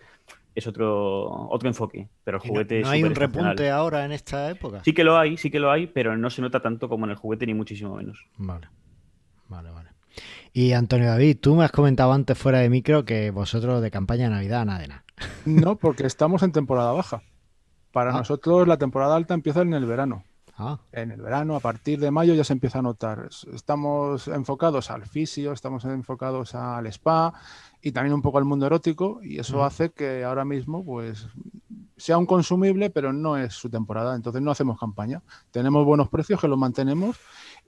es 0.54 0.66
otro, 0.66 1.28
otro 1.50 1.68
enfoque. 1.68 2.08
Pero 2.24 2.38
el 2.38 2.42
no- 2.44 2.48
juguete 2.48 2.80
no, 2.80 2.86
es 2.86 2.92
hay 2.92 3.02
un 3.02 3.10
superestacional. 3.10 3.50
repunte 3.56 3.70
ahora 3.70 4.04
en 4.04 4.12
esta 4.12 4.50
época. 4.50 4.82
Sí 4.84 4.92
que 4.94 5.04
lo 5.04 5.18
hay, 5.18 5.36
sí 5.36 5.50
que 5.50 5.60
lo 5.60 5.70
hay, 5.70 5.86
pero 5.88 6.16
no 6.16 6.30
se 6.30 6.40
nota 6.40 6.60
tanto 6.60 6.88
como 6.88 7.04
en 7.04 7.10
el 7.10 7.16
juguete 7.16 7.44
ni 7.46 7.52
muchísimo 7.54 7.96
menos. 7.96 8.24
Vale, 8.38 8.68
vale, 9.48 9.70
vale. 9.70 9.89
Y 10.52 10.72
Antonio 10.72 11.06
David, 11.08 11.38
tú 11.40 11.54
me 11.54 11.64
has 11.64 11.70
comentado 11.72 12.12
antes 12.12 12.36
fuera 12.36 12.58
de 12.58 12.68
micro 12.70 13.04
que 13.04 13.30
vosotros 13.30 13.80
de 13.82 13.90
campaña 13.90 14.24
de 14.24 14.30
Navidad 14.30 14.64
nada 14.64 14.80
de 14.80 14.88
nada. 14.88 15.04
No, 15.44 15.76
porque 15.76 16.06
estamos 16.06 16.42
en 16.42 16.52
temporada 16.52 16.92
baja. 16.92 17.22
Para 17.92 18.10
Ah. 18.14 18.18
nosotros 18.18 18.66
la 18.66 18.76
temporada 18.76 19.16
alta 19.16 19.34
empieza 19.34 19.62
en 19.62 19.74
el 19.74 19.84
verano. 19.86 20.24
Ah, 20.62 20.78
En 20.92 21.10
el 21.10 21.22
verano, 21.22 21.56
a 21.56 21.60
partir 21.60 21.98
de 22.00 22.10
mayo 22.10 22.34
ya 22.34 22.44
se 22.44 22.52
empieza 22.52 22.80
a 22.80 22.82
notar. 22.82 23.26
Es- 23.30 23.46
Estamos 23.54 24.28
enfocados 24.28 24.90
al 24.90 25.06
fisio, 25.06 25.52
estamos 25.52 25.84
enfocados 25.86 26.54
al 26.54 26.86
spa 26.88 27.32
y 27.80 27.92
también 27.92 28.12
un 28.12 28.20
poco 28.20 28.36
al 28.38 28.44
mundo 28.44 28.66
erótico 28.66 29.20
y 29.22 29.38
eso 29.38 29.56
Ujú. 29.56 29.64
hace 29.64 29.90
que 29.90 30.22
ahora 30.24 30.44
mismo 30.44 30.84
pues 30.84 31.26
sea 31.96 32.18
un 32.18 32.26
consumible, 32.26 32.90
pero 32.90 33.12
no 33.12 33.36
es 33.38 33.54
su 33.54 33.70
temporada, 33.70 34.14
entonces 34.14 34.42
no 34.42 34.50
hacemos 34.50 34.78
campaña. 34.78 35.22
Tenemos 35.50 35.84
buenos 35.86 36.08
precios 36.10 36.40
que 36.40 36.48
los 36.48 36.58
mantenemos. 36.58 37.16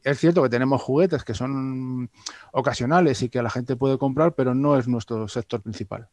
Es 0.05 0.19
cierto 0.19 0.43
que 0.43 0.49
tenemos 0.49 0.83
juguetes 0.83 1.25
que 1.25 1.35
son 1.35 2.11
ocasionales 2.53 3.23
y 3.23 3.29
que 3.29 3.43
la 3.43 3.51
gente 3.51 3.77
puede 3.77 3.99
comprar, 3.99 4.35
pero 4.35 4.55
no 4.55 4.77
es 4.77 4.89
nuestro 4.89 5.29
sector 5.29 5.61
principal. 5.63 6.09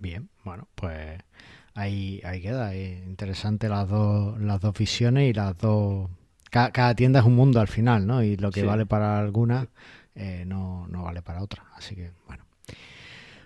bien, 0.00 0.28
bueno, 0.44 0.68
pues 0.74 1.20
ahí, 1.74 2.20
ahí 2.24 2.40
queda. 2.40 2.74
eh, 2.74 3.04
Interesante 3.06 3.68
las 3.68 3.88
dos, 3.88 4.40
las 4.40 4.60
dos 4.60 4.72
visiones 4.78 5.28
y 5.30 5.32
las 5.32 5.56
dos. 5.58 6.08
Cada, 6.50 6.70
cada 6.72 6.94
tienda 6.94 7.20
es 7.20 7.26
un 7.26 7.34
mundo 7.36 7.60
al 7.60 7.68
final, 7.68 8.06
¿no? 8.06 8.22
Y 8.22 8.36
lo 8.36 8.50
que 8.50 8.60
Sí. 8.60 8.66
vale 8.66 8.86
para 8.86 9.18
alguna 9.18 9.68
eh, 10.14 10.44
no, 10.46 10.86
no 10.88 11.02
vale 11.04 11.20
para 11.22 11.42
otra. 11.42 11.64
Así 11.76 11.94
que, 11.94 12.10
bueno. 12.26 12.44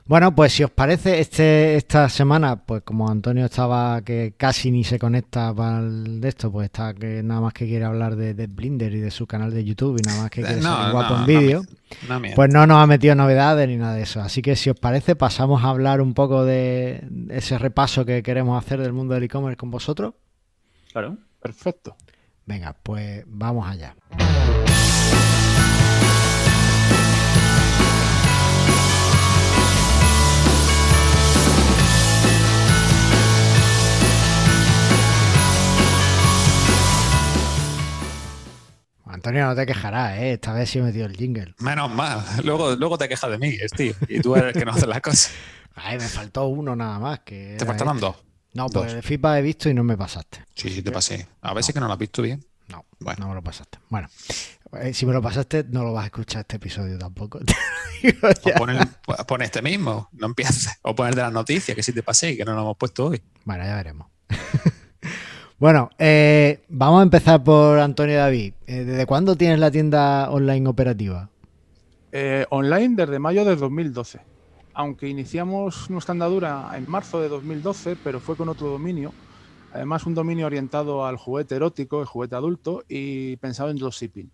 Bueno, 0.04 0.35
pues 0.35 0.52
si 0.52 0.64
os 0.64 0.71
parece, 0.71 1.21
este, 1.21 1.76
esta 1.76 2.09
semana, 2.09 2.56
pues 2.56 2.82
como 2.82 3.09
Antonio 3.09 3.44
estaba 3.44 4.02
que 4.02 4.35
casi 4.37 4.71
ni 4.71 4.82
se 4.82 4.99
conecta 4.99 5.54
para 5.54 5.78
el 5.78 6.21
de 6.21 6.28
esto, 6.28 6.50
pues 6.50 6.66
está 6.66 6.92
que 6.92 7.23
nada 7.23 7.40
más 7.40 7.52
que 7.52 7.66
quiere 7.66 7.85
hablar 7.85 8.16
de, 8.16 8.35
de 8.35 8.49
Blinder 8.49 8.92
y 8.94 9.00
de 9.00 9.11
su 9.12 9.26
canal 9.26 9.52
de 9.52 9.64
YouTube 9.64 10.00
y 10.00 10.06
nada 10.06 10.23
más 10.23 10.30
que 10.30 10.42
quiere 10.42 10.61
ser 10.61 10.92
guapo 10.92 11.14
en 11.14 11.21
no 11.21 11.26
vídeo. 11.26 11.62
no. 12.09 12.21
Pues 12.35 12.52
no 12.52 12.66
nos 12.66 12.78
ha 12.78 12.87
metido 12.87 13.14
novedades 13.14 13.68
ni 13.68 13.76
nada 13.76 13.94
de 13.94 14.02
eso. 14.02 14.21
Así 14.21 14.42
que 14.42 14.56
si 14.56 14.71
os 14.71 14.78
parece, 14.78 15.14
pasamos 15.14 15.62
a 15.62 15.68
hablar 15.68 16.00
un 16.00 16.14
poco 16.14 16.44
de 16.44 17.06
ese 17.30 17.56
repaso 17.56 18.04
que 18.04 18.23
queremos 18.23 18.62
hacer 18.62 18.80
del 18.80 18.92
mundo 18.92 19.14
del 19.14 19.25
e-commerce 19.25 19.56
con 19.56 19.71
vosotros. 19.71 20.14
Claro. 20.92 21.16
Perfecto. 21.40 21.97
Venga, 22.44 22.76
pues 22.82 23.25
vamos 23.26 23.68
allá. 23.68 23.94
Antonio 39.23 39.47
no 39.47 39.55
te 39.55 39.67
quejarás, 39.67 40.19
¿eh? 40.19 40.33
Esta 40.33 40.52
vez 40.52 40.69
sí 40.69 40.81
he 40.81 40.83
metido 40.83 41.07
el 41.07 41.17
jingle. 41.17 41.55
Menos 41.61 41.88
mal. 41.95 42.25
Luego, 42.45 42.75
luego 42.75 42.99
te 42.99 43.09
quejas 43.09 43.31
de 43.31 43.38
mí, 43.38 43.57
tío. 43.76 43.95
Y 44.09 44.19
tú 44.21 44.35
eres 44.35 44.49
el 44.55 44.61
que 44.61 44.64
no 44.67 44.73
hace 44.73 44.85
las 44.88 45.00
cosas. 45.00 45.31
Ay, 45.76 45.97
me 45.97 46.09
faltó 46.09 46.47
uno 46.47 46.75
nada 46.75 46.99
más. 46.99 47.21
Que 47.21 47.55
¿Te 47.57 47.64
faltaron 47.64 47.95
este. 47.97 48.07
dos? 48.07 48.17
No, 48.55 48.64
Dos. 48.69 48.83
pues 48.83 48.95
el 48.95 49.02
feedback 49.05 49.38
he 49.38 49.43
visto 49.43 49.71
y 49.71 49.75
no 49.75 49.85
me 49.85 49.97
pasaste. 49.97 50.45
Sí, 50.57 50.71
sí, 50.71 50.83
te 50.83 50.91
pasé. 50.91 51.26
A 51.41 51.55
ver 51.55 51.62
si 51.62 51.71
es 51.71 51.75
que 51.75 51.81
no 51.81 51.87
lo 51.87 51.93
has 51.93 51.99
visto 52.00 52.21
bien. 52.21 52.45
No, 52.69 52.85
Bueno. 52.99 53.21
no 53.21 53.29
me 53.29 53.35
lo 53.37 53.43
pasaste. 53.43 53.79
Bueno, 53.88 54.09
eh, 54.81 54.93
si 54.93 55.07
me 55.07 55.12
lo 55.12 55.23
pasaste, 55.23 55.64
no 55.71 55.85
lo 55.85 55.93
vas 55.93 56.02
a 56.02 56.07
escuchar 56.07 56.41
este 56.41 56.57
episodio 56.57 56.99
tampoco. 56.99 57.38
O 58.02 58.59
pon, 58.59 58.71
el- 58.71 58.88
pon 59.29 59.43
este 59.43 59.62
mismo, 59.62 60.09
no 60.14 60.26
empieces. 60.26 60.69
O 60.83 60.93
poner 60.97 61.14
de 61.14 61.23
las 61.23 61.33
noticias, 61.33 61.76
que 61.76 61.85
sí 61.85 61.93
te 61.93 62.02
pasé 62.02 62.33
y 62.33 62.37
que 62.37 62.45
no 62.45 62.52
lo 62.55 62.62
hemos 62.62 62.76
puesto 62.76 63.07
hoy. 63.07 63.23
Bueno, 63.45 63.62
ya 63.64 63.76
veremos. 63.76 64.09
bueno, 65.62 65.90
eh, 65.97 66.61
vamos 66.69 66.99
a 66.99 67.02
empezar 67.04 67.45
por 67.45 67.78
Antonio 67.78 68.16
David. 68.16 68.54
Eh, 68.66 68.83
¿Desde 68.83 69.07
cuándo 69.07 69.37
tienes 69.37 69.61
la 69.61 69.71
tienda 69.71 70.28
online 70.28 70.69
operativa? 70.69 71.31
Eh, 72.11 72.47
online 72.50 72.97
desde 72.97 73.21
mayo 73.21 73.45
de 73.45 73.54
2012. 73.54 74.19
Aunque 74.75 75.07
iniciamos 75.07 75.88
nuestra 75.88 76.14
andadura 76.14 76.69
en 76.75 76.90
marzo 76.90 77.21
de 77.21 77.28
2012, 77.28 77.97
pero 78.02 78.19
fue 78.19 78.35
con 78.35 78.49
otro 78.49 78.71
dominio. 78.71 79.12
Además, 79.73 80.04
un 80.04 80.14
dominio 80.14 80.47
orientado 80.47 81.07
al 81.07 81.16
juguete 81.16 81.54
erótico, 81.54 82.00
el 82.00 82.07
juguete 82.07 82.35
adulto, 82.35 82.83
y 82.88 83.37
pensado 83.37 83.71
en 83.71 83.76
dropshipping. 83.76 84.33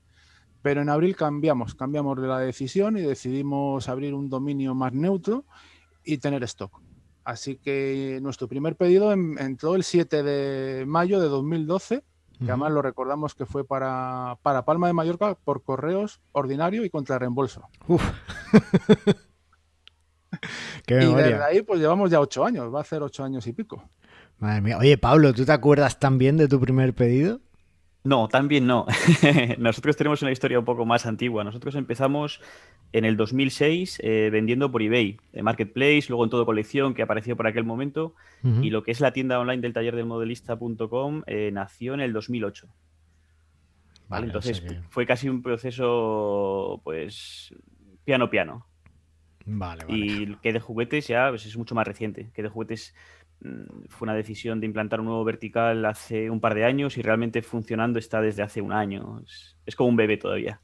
Pero 0.62 0.80
en 0.80 0.88
abril 0.88 1.14
cambiamos, 1.14 1.75
cambiamos 1.75 2.18
de 2.23 2.26
la 2.26 2.38
decisión 2.38 2.97
y 2.97 3.02
decidimos 3.02 3.87
abrir 3.90 4.14
un 4.14 4.30
dominio 4.30 4.75
más 4.75 4.94
neutro 4.94 5.44
y 6.02 6.16
tener 6.16 6.42
stock. 6.44 6.80
Así 7.28 7.56
que 7.56 8.20
nuestro 8.23 8.49
primer 8.49 8.75
pedido 8.75 9.12
en- 9.12 9.37
entró 9.38 9.75
el 9.75 9.85
7 9.85 10.23
de 10.23 10.87
mayo 10.87 11.20
de 11.20 11.28
2012 11.28 12.02
que 12.38 12.52
además 12.52 12.70
lo 12.70 12.82
recordamos 12.82 13.35
que 13.35 13.44
fue 13.47 13.66
para, 13.66 14.38
para 14.42 14.64
Palma 14.64 14.87
de 14.87 14.92
Mallorca 14.92 15.35
por 15.35 15.62
correos 15.64 16.20
ordinario 16.30 16.85
y 16.85 16.90
contra 16.90 17.18
reembolso. 17.18 17.62
Uf. 17.88 18.00
Qué 20.87 21.02
Y 21.02 21.14
desde 21.14 21.42
ahí 21.42 21.62
pues 21.62 21.80
llevamos 21.80 22.11
ya 22.11 22.20
ocho 22.20 22.44
años, 22.44 22.73
va 22.73 22.80
a 22.80 22.85
ser 22.85 23.02
ocho 23.02 23.25
años 23.25 23.47
y 23.47 23.52
pico. 23.52 23.82
Madre 24.38 24.61
mía. 24.61 24.78
Oye, 24.78 24.97
Pablo, 24.99 25.35
¿tú 25.35 25.44
te 25.44 25.52
acuerdas 25.52 25.99
también 25.99 26.37
de 26.37 26.47
tu 26.49 26.61
primer 26.61 26.94
pedido? 26.94 27.40
No, 28.05 28.28
también 28.28 28.67
no. 28.67 28.87
Nosotros 29.59 29.97
tenemos 29.97 30.23
una 30.23 30.31
historia 30.31 30.59
un 30.59 30.64
poco 30.64 30.87
más 30.87 31.05
antigua. 31.05 31.45
Nosotros 31.45 31.75
empezamos 31.75 32.40
en 32.93 33.05
el 33.05 33.17
2006 33.17 34.00
eh, 34.02 34.31
vendiendo 34.33 34.71
por 34.71 34.83
eBay, 34.83 35.19
en 35.33 35.45
Marketplace, 35.45 36.05
luego 36.09 36.25
en 36.25 36.31
todo 36.31 36.47
colección 36.47 36.95
que 36.95 37.02
apareció 37.02 37.37
por 37.37 37.47
aquel 37.47 37.64
momento. 37.64 38.14
Y 38.62 38.71
lo 38.71 38.83
que 38.85 38.93
es 38.93 39.00
la 39.00 39.12
tienda 39.12 39.38
online 39.40 39.61
del 39.61 39.73
taller 39.73 39.97
del 39.97 40.07
modelista.com 40.07 41.23
eh, 41.26 41.50
nació 41.52 41.95
en 41.95 42.00
el 42.00 42.12
2008. 42.12 42.69
¿vale? 44.09 44.25
O 44.25 44.26
Entonces 44.28 44.59
sea 44.59 44.69
que- 44.69 44.81
fue 44.88 45.05
casi 45.05 45.28
un 45.28 45.43
proceso, 45.43 46.81
pues, 46.85 47.52
piano 48.05 48.31
piano. 48.31 48.64
Vale, 49.45 49.85
vale. 49.85 49.99
Y 49.99 50.37
que 50.37 50.52
de 50.52 50.61
juguetes 50.61 51.09
ya 51.09 51.28
pues, 51.31 51.45
es 51.47 51.57
mucho 51.57 51.75
más 51.75 51.87
reciente. 51.87 52.31
Que 52.33 52.43
de 52.43 52.49
juguetes 52.49 52.95
fue 53.88 54.07
una 54.07 54.14
decisión 54.14 54.61
de 54.61 54.66
implantar 54.66 55.00
un 55.00 55.07
nuevo 55.07 55.25
vertical 55.25 55.85
hace 55.85 56.28
un 56.30 56.40
par 56.40 56.54
de 56.54 56.64
años 56.64 56.97
y 56.97 57.02
realmente 57.02 57.42
funcionando 57.42 57.99
está 57.99 58.21
desde 58.21 58.42
hace 58.42 58.61
un 58.61 58.73
año. 58.73 59.21
Es, 59.25 59.57
es 59.66 59.76
como 59.76 59.88
un 59.90 59.97
bebé 59.97 60.16
todavía. 60.16 60.61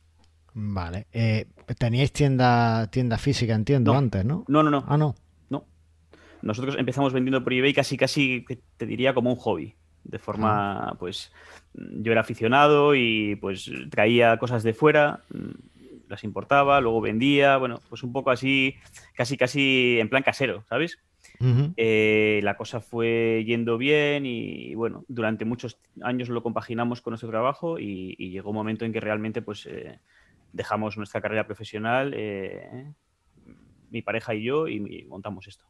Vale. 0.55 1.07
Eh, 1.13 1.47
Teníais 1.79 2.13
tienda, 2.13 2.89
tienda 2.91 3.19
física, 3.19 3.55
entiendo, 3.55 3.93
No. 3.93 3.99
antes, 3.99 4.25
¿no? 4.25 4.45
No, 4.49 4.63
no, 4.63 4.71
no. 4.71 4.85
Ah, 4.87 4.97
no. 4.97 5.15
no. 5.51 5.67
Nosotros 6.43 6.77
empezamos 6.79 7.13
vendiendo 7.13 7.43
por 7.43 7.53
eBay 7.53 7.73
casi, 7.75 7.97
casi, 7.97 8.45
te 8.77 8.87
diría 8.87 9.15
como 9.15 9.31
un 9.31 9.37
hobby. 9.37 9.75
De 10.05 10.19
forma, 10.19 10.95
pues, 10.99 11.33
mm, 11.75 12.03
yo 12.03 12.13
era 12.13 12.21
aficionado 12.21 12.95
y 12.95 13.37
pues 13.37 13.71
traía 13.91 14.37
cosas 14.37 14.63
de 14.63 14.75
fuera, 14.75 15.21
mm, 15.33 16.09
las 16.11 16.23
importaba, 16.25 16.81
luego 16.83 17.01
vendía, 17.01 17.57
bueno, 17.57 17.81
pues 17.89 18.03
un 18.03 18.13
poco 18.13 18.31
así, 18.31 18.75
casi, 19.15 19.37
casi 19.39 19.99
en 19.99 20.11
plan 20.11 20.23
casero, 20.23 20.65
¿sabes? 20.69 20.99
Eh, 21.77 22.41
la 22.43 22.57
cosa 22.57 22.81
fue 22.81 23.43
yendo 23.47 23.77
bien 23.79 24.25
y 24.27 24.75
bueno, 24.75 25.05
durante 25.09 25.45
muchos 25.45 25.79
años 26.03 26.29
lo 26.29 26.43
compaginamos 26.43 27.01
con 27.01 27.11
nuestro 27.13 27.31
trabajo 27.31 27.79
y, 27.79 28.15
y 28.19 28.31
llegó 28.31 28.51
un 28.51 28.57
momento 28.57 28.85
en 28.85 28.93
que 28.93 29.01
realmente 29.01 29.43
pues 29.43 29.67
eh, 29.67 29.99
dejamos 30.53 30.97
nuestra 30.97 31.21
carrera 31.21 31.47
profesional, 31.47 32.13
eh, 32.17 32.93
mi 33.91 34.03
pareja 34.03 34.35
y 34.35 34.45
yo, 34.45 34.69
y, 34.69 34.77
y 34.77 35.05
montamos 35.05 35.47
esto. 35.49 35.65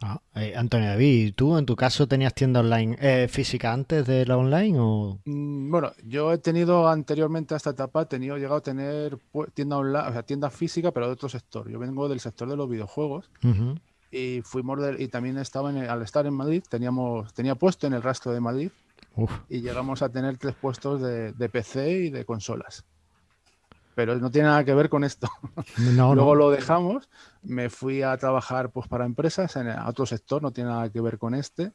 Ah, 0.00 0.20
eh, 0.36 0.52
Antonio 0.54 0.88
David, 0.90 1.34
¿tú 1.34 1.58
en 1.58 1.66
tu 1.66 1.74
caso 1.74 2.06
tenías 2.06 2.32
tienda 2.34 2.60
online 2.60 2.96
eh, 3.00 3.26
física 3.28 3.72
antes 3.72 4.06
de 4.06 4.24
la 4.26 4.36
online 4.36 4.76
o...? 4.78 5.18
Mm, 5.24 5.70
Bueno, 5.70 5.92
yo 6.04 6.32
he 6.32 6.38
tenido 6.38 6.88
anteriormente 6.88 7.54
a 7.54 7.56
esta 7.56 7.70
etapa, 7.70 8.02
he 8.02 8.06
tenido, 8.06 8.36
llegado 8.36 8.56
a 8.56 8.62
tener 8.62 9.18
pu- 9.32 9.50
tienda 9.52 9.76
online, 9.78 10.08
o 10.08 10.12
sea, 10.12 10.22
tienda 10.22 10.50
física, 10.50 10.92
pero 10.92 11.06
de 11.06 11.12
otro 11.14 11.28
sector. 11.28 11.68
Yo 11.68 11.78
vengo 11.80 12.08
del 12.08 12.20
sector 12.20 12.48
de 12.48 12.56
los 12.56 12.68
videojuegos. 12.68 13.28
Y 14.10 14.40
fuimos 14.42 14.80
del- 14.80 15.00
y 15.00 15.08
también 15.08 15.38
estaba 15.38 15.70
en 15.70 15.78
el- 15.78 15.90
al 15.90 16.02
estar 16.02 16.26
en 16.26 16.34
Madrid, 16.34 16.62
teníamos, 16.68 17.32
tenía 17.34 17.54
puesto 17.54 17.86
en 17.86 17.92
el 17.94 18.02
rastro 18.02 18.32
de 18.32 18.40
Madrid 18.40 18.70
Uf, 19.16 19.30
y 19.48 19.60
llegamos 19.60 20.02
a 20.02 20.08
tener 20.08 20.38
tres 20.38 20.54
puestos 20.54 21.00
de, 21.00 21.32
de 21.32 21.48
PC 21.48 21.90
y 21.90 22.10
de 22.10 22.24
consolas. 22.24 22.84
Pero 23.94 24.14
no 24.16 24.30
tiene 24.30 24.48
nada 24.48 24.64
que 24.64 24.74
ver 24.74 24.88
con 24.88 25.02
esto. 25.04 25.28
no, 25.96 26.14
Luego 26.14 26.34
no. 26.34 26.40
lo 26.40 26.50
dejamos, 26.50 27.08
me 27.42 27.68
fui 27.68 28.02
a 28.02 28.16
trabajar 28.16 28.70
pues, 28.70 28.86
para 28.86 29.04
empresas 29.04 29.56
en 29.56 29.68
otro 29.70 30.06
sector, 30.06 30.40
no 30.42 30.52
tiene 30.52 30.70
nada 30.70 30.88
que 30.90 31.00
ver 31.00 31.18
con 31.18 31.34
este. 31.34 31.72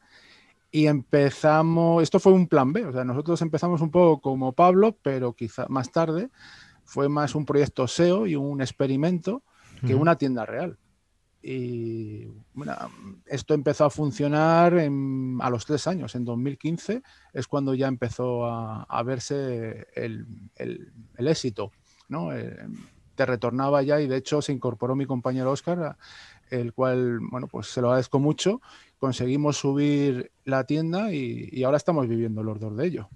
Y 0.70 0.86
empezamos, 0.86 2.02
esto 2.02 2.18
fue 2.18 2.32
un 2.32 2.48
plan 2.48 2.72
B, 2.72 2.86
o 2.86 2.92
sea, 2.92 3.04
nosotros 3.04 3.40
empezamos 3.42 3.80
un 3.80 3.90
poco 3.92 4.20
como 4.20 4.52
Pablo, 4.54 4.96
pero 5.02 5.34
quizá 5.34 5.66
más 5.68 5.92
tarde 5.92 6.30
fue 6.84 7.08
más 7.08 7.34
un 7.34 7.44
proyecto 7.44 7.84
SEO 7.84 8.26
y 8.26 8.34
un 8.34 8.60
experimento 8.60 9.42
que 9.86 9.94
una 9.94 10.16
tienda 10.16 10.46
real. 10.46 10.78
Y 11.46 12.26
bueno, 12.54 12.74
esto 13.26 13.52
empezó 13.52 13.84
a 13.84 13.90
funcionar 13.90 14.78
en- 14.78 15.38
a 15.42 15.50
los 15.50 15.66
tres 15.66 15.86
años, 15.86 16.14
en 16.14 16.24
2015 16.24 17.02
es 17.34 17.46
cuando 17.46 17.74
ya 17.74 17.86
empezó 17.86 18.46
a, 18.46 19.02
verse 19.02 19.86
el, 19.94 20.26
el- 20.56 20.92
el 21.18 21.28
éxito. 21.28 21.70
¿no? 22.08 22.32
Eh, 22.32 22.56
te 23.14 23.26
retornaba 23.26 23.82
ya 23.82 24.00
y 24.00 24.06
de 24.08 24.16
hecho 24.16 24.40
se 24.42 24.52
incorporó 24.52 24.96
mi 24.96 25.04
compañero 25.06 25.50
Oscar, 25.52 25.96
el 26.50 26.72
cual, 26.72 27.18
bueno, 27.30 27.46
pues 27.46 27.66
se 27.68 27.80
lo 27.80 27.88
agradezco 27.88 28.18
mucho. 28.18 28.60
Conseguimos 28.98 29.56
subir 29.58 30.30
la 30.44 30.64
tienda 30.64 31.12
y, 31.12 31.48
y 31.52 31.62
ahora 31.64 31.76
estamos 31.76 32.08
viviendo 32.08 32.42
los 32.42 32.58
dos 32.58 32.76
de 32.76 32.86
ello. 32.86 33.08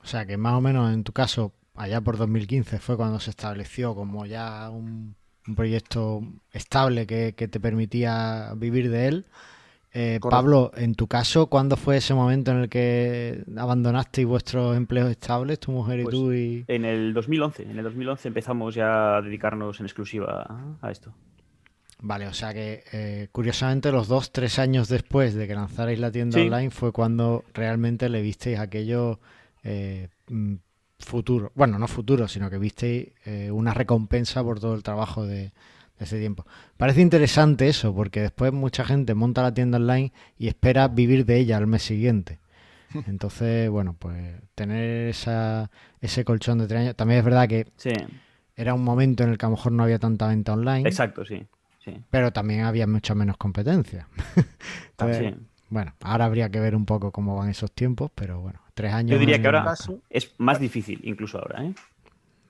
O 0.00 0.06
sea 0.06 0.24
que 0.24 0.36
más 0.36 0.54
o 0.54 0.60
menos 0.60 0.92
en 0.94 1.02
tu 1.04 1.12
caso, 1.12 1.52
allá 1.74 2.00
por 2.00 2.16
2015 2.16 2.78
fue 2.78 2.96
cuando 2.96 3.18
se 3.20 3.30
estableció 3.30 3.94
como 3.94 4.24
ya 4.26 4.70
un, 4.70 5.16
un 5.48 5.54
proyecto 5.54 6.22
estable 6.52 7.06
que, 7.06 7.34
que 7.34 7.48
te 7.48 7.60
permitía 7.60 8.52
vivir 8.56 8.90
de 8.90 9.06
él. 9.08 9.26
Eh. 9.98 10.20
Pablo, 10.20 10.72
en 10.76 10.94
tu 10.94 11.06
caso, 11.06 11.46
¿cuándo 11.46 11.76
fue 11.76 11.96
ese 11.96 12.12
momento 12.12 12.50
en 12.50 12.58
el 12.58 12.68
que 12.68 13.44
abandonasteis 13.56 14.26
vuestros 14.26 14.76
empleos 14.76 15.10
estables, 15.10 15.58
tu 15.58 15.72
mujer 15.72 16.00
y 16.00 16.02
Pues, 16.02 16.14
tú? 16.14 16.32
Y... 16.34 16.64
En 16.68 16.84
el 16.84 17.14
2011, 17.14 17.62
en 17.62 17.78
el 17.78 17.84
2011 17.84 18.28
empezamos 18.28 18.74
ya 18.74 19.16
a 19.16 19.22
dedicarnos 19.22 19.80
en 19.80 19.86
exclusiva 19.86 20.76
a, 20.82 20.90
esto. 20.90 21.14
Vale, 22.00 22.26
o 22.26 22.34
sea 22.34 22.52
que 22.52 22.84
eh, 22.92 23.28
curiosamente 23.32 23.90
los 23.90 24.06
dos, 24.06 24.32
tres 24.32 24.58
años 24.58 24.88
después 24.88 25.32
de 25.34 25.46
que 25.48 25.54
lanzarais 25.54 25.98
la 25.98 26.10
tienda 26.10 26.38
Sí. 26.38 26.44
online 26.46 26.70
fue 26.70 26.92
cuando 26.92 27.44
realmente 27.54 28.10
le 28.10 28.20
visteis 28.20 28.58
aquello 28.58 29.18
eh, 29.64 30.08
mm, 30.28 30.56
futuro. 30.98 31.52
Bueno, 31.54 31.78
no 31.78 31.88
futuro, 31.88 32.28
sino 32.28 32.50
que 32.50 32.58
visteis 32.58 33.08
eh, 33.24 33.50
una 33.50 33.74
recompensa 33.74 34.42
por 34.42 34.60
todo 34.60 34.74
el 34.74 34.82
trabajo 34.82 35.26
de, 35.26 35.36
de 35.98 36.04
ese 36.04 36.18
tiempo. 36.18 36.46
Parece 36.76 37.00
interesante 37.00 37.68
eso, 37.68 37.94
porque 37.94 38.20
después 38.20 38.52
mucha 38.52 38.84
gente 38.84 39.14
monta 39.14 39.42
la 39.42 39.52
tienda 39.54 39.78
online 39.78 40.12
y 40.38 40.48
espera 40.48 40.88
vivir 40.88 41.24
de 41.26 41.38
ella 41.38 41.56
al 41.58 41.66
mes 41.66 41.82
siguiente. 41.82 42.38
Entonces, 43.06 43.68
bueno, 43.68 43.94
pues 43.98 44.40
tener 44.54 45.08
esa, 45.08 45.70
ese 46.00 46.24
colchón 46.24 46.58
de 46.58 46.66
tres 46.66 46.80
años. 46.80 46.96
También 46.96 47.18
es 47.18 47.24
verdad 47.24 47.48
que 47.48 47.66
Sí, 47.76 47.92
era 48.56 48.74
un 48.74 48.84
momento 48.84 49.22
en 49.24 49.30
el 49.30 49.38
que 49.38 49.46
a 49.46 49.48
lo 49.50 49.56
mejor 49.56 49.72
no 49.72 49.82
había 49.82 49.98
tanta 49.98 50.28
venta 50.28 50.52
online. 50.54 50.88
exacto, 50.88 51.24
sí. 51.24 51.44
sí. 51.84 51.94
Pero 52.10 52.32
también 52.32 52.62
había 52.62 52.86
mucha 52.86 53.14
menos 53.14 53.36
competencia. 53.36 54.08
Entonces, 54.90 55.34
Sí. 55.36 55.40
Bueno, 55.68 55.94
ahora 56.00 56.26
habría 56.26 56.48
que 56.48 56.60
ver 56.60 56.76
un 56.76 56.86
poco 56.86 57.10
cómo 57.10 57.34
van 57.36 57.48
esos 57.50 57.72
tiempos, 57.72 58.12
pero 58.14 58.40
bueno, 58.40 58.60
tres 58.76 58.92
años. 58.92 59.12
Yo 59.12 59.18
diría 59.18 59.40
que 59.40 59.46
ahora 59.46 59.64
caso- 59.64 60.00
es 60.10 60.34
más 60.38 60.60
difícil, 60.60 61.00
incluso 61.02 61.38
ahora. 61.38 61.64
¿eh? 61.64 61.74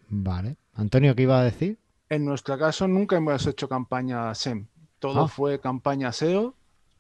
Vale. 0.09 0.57
Antonio, 0.75 1.15
¿qué 1.15 1.23
iba 1.23 1.41
a 1.41 1.45
decir? 1.45 1.79
En 2.09 2.25
nuestro 2.25 2.59
caso 2.59 2.87
nunca 2.89 3.17
hemos 3.17 3.47
hecho 3.47 3.69
campaña 3.69 4.35
SEM. 4.35 4.67
Todo 4.99 5.25
Ah. 5.25 5.29
fue 5.29 5.61
campaña 5.61 6.13
SEO. 6.13 6.55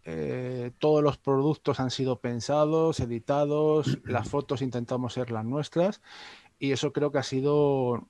eh, 0.08 0.70
todos 0.78 1.02
los 1.02 1.18
productos 1.18 1.80
han 1.80 1.90
sido 1.90 2.20
pensados, 2.20 3.00
editados, 3.00 3.98
las 4.04 4.28
fotos 4.28 4.62
intentamos 4.62 5.12
ser 5.14 5.32
las 5.32 5.44
nuestras 5.44 6.00
y 6.60 6.70
eso 6.70 6.92
creo 6.92 7.10
que 7.10 7.18
ha 7.18 7.24
sido 7.24 8.06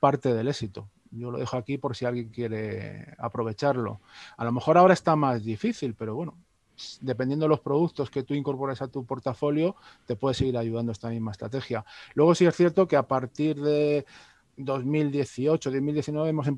parte 0.00 0.34
del 0.34 0.48
éxito. 0.48 0.88
Yo 1.12 1.30
lo 1.30 1.38
dejo 1.38 1.56
aquí 1.56 1.78
por 1.78 1.94
si 1.94 2.04
alguien 2.04 2.30
quiere 2.30 3.14
aprovecharlo. 3.18 4.00
A 4.36 4.44
lo 4.44 4.50
mejor 4.50 4.76
ahora 4.76 4.92
está 4.94 5.14
más 5.14 5.44
difícil, 5.44 5.94
pero 5.94 6.16
bueno, 6.16 6.36
dependiendo 7.00 7.44
de 7.44 7.50
los 7.50 7.60
productos 7.60 8.10
que 8.10 8.22
tú 8.22 8.34
incorpores 8.34 8.82
a 8.82 8.88
tu 8.88 9.04
portafolio, 9.04 9.76
te 10.06 10.16
puede 10.16 10.34
seguir 10.34 10.56
ayudando 10.56 10.92
esta 10.92 11.08
misma 11.08 11.32
estrategia. 11.32 11.84
Luego 12.14 12.34
sí 12.34 12.46
es 12.46 12.54
cierto 12.54 12.86
que 12.86 12.96
a 12.96 13.06
partir 13.06 13.60
de 13.60 14.04
2018, 14.56 15.70
2019 15.70 16.30
hemos 16.30 16.48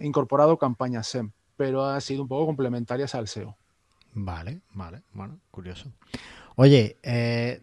incorporado 0.00 0.58
campañas 0.58 1.06
SEM, 1.08 1.32
pero 1.56 1.84
ha 1.84 2.00
sido 2.00 2.22
un 2.22 2.28
poco 2.28 2.46
complementarias 2.46 3.14
al 3.14 3.28
SEO. 3.28 3.56
Vale, 4.12 4.62
vale, 4.72 5.02
bueno, 5.12 5.40
curioso. 5.50 5.92
Oye, 6.58 6.96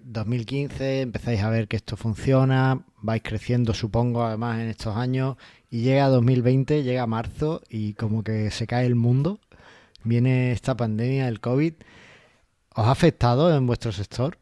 2015 0.04 0.84
eh, 0.84 1.02
empezáis 1.02 1.42
a 1.42 1.50
ver 1.50 1.68
que 1.68 1.78
esto 1.78 1.98
funciona, 1.98 2.86
vais 3.02 3.24
creciendo 3.24 3.74
supongo 3.74 4.24
además 4.24 4.60
en 4.60 4.68
estos 4.68 4.96
años 4.96 5.36
y 5.72 5.82
llega 5.82 6.08
2020, 6.10 6.84
llega 6.84 7.08
marzo 7.08 7.64
y 7.70 7.96
como 7.96 8.24
que 8.24 8.52
se 8.52 8.68
cae 8.68 8.86
el 8.86 8.94
mundo, 8.94 9.40
viene 10.04 10.52
esta 10.52 10.76
pandemia 10.76 11.26
del 11.26 11.40
COVID. 11.40 11.74
¿Os 12.76 12.86
ha 12.86 12.92
afectado 12.92 13.56
en 13.56 13.66
vuestro 13.66 13.92
sector? 13.92 14.38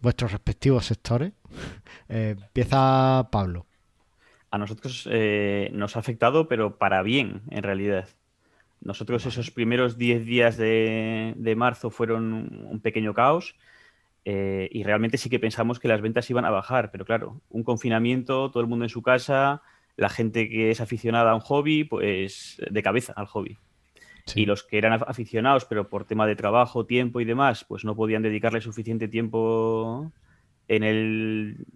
¿Vuestros 0.00 0.32
respectivos 0.32 0.86
sectores? 0.86 1.32
Eh, 2.10 2.36
empieza 2.38 3.28
Pablo. 3.30 3.66
A 4.50 4.56
nosotros 4.56 5.06
eh, 5.10 5.68
nos 5.74 5.94
ha 5.94 5.98
afectado, 5.98 6.48
pero 6.48 6.78
para 6.78 7.02
bien, 7.02 7.42
en 7.50 7.62
realidad. 7.62 8.08
Nosotros 8.80 9.26
esos 9.26 9.50
primeros 9.50 9.98
10 9.98 10.24
días 10.24 10.56
de, 10.56 11.54
marzo 11.54 11.90
fueron 11.90 12.66
un 12.70 12.80
pequeño 12.80 13.12
caos 13.12 13.56
eh, 14.24 14.70
y 14.72 14.84
realmente 14.84 15.18
sí 15.18 15.28
que 15.28 15.38
pensamos 15.38 15.78
que 15.78 15.88
las 15.88 16.00
ventas 16.00 16.30
iban 16.30 16.46
a 16.46 16.50
bajar, 16.50 16.90
pero 16.90 17.04
claro, 17.04 17.42
un 17.50 17.62
confinamiento, 17.62 18.50
todo 18.50 18.62
el 18.62 18.68
mundo 18.68 18.86
en 18.86 18.90
su 18.90 19.02
casa, 19.02 19.60
la 19.96 20.08
gente 20.08 20.48
que 20.48 20.70
es 20.70 20.80
aficionada 20.80 21.32
a 21.32 21.34
un 21.34 21.42
hobby, 21.42 21.84
pues 21.84 22.56
de 22.70 22.82
cabeza 22.82 23.12
al 23.16 23.26
hobby. 23.26 23.58
Y 24.34 24.46
los 24.46 24.62
que 24.62 24.78
eran 24.78 24.92
aficionados, 25.06 25.64
pero 25.64 25.88
por 25.88 26.04
tema 26.04 26.26
de 26.26 26.36
trabajo, 26.36 26.86
tiempo 26.86 27.20
y 27.20 27.24
demás, 27.24 27.64
pues 27.64 27.84
no 27.84 27.96
podían 27.96 28.22
dedicarle 28.22 28.60
suficiente 28.60 29.08
tiempo 29.08 30.12
en 30.68 30.82
el, 30.82 31.66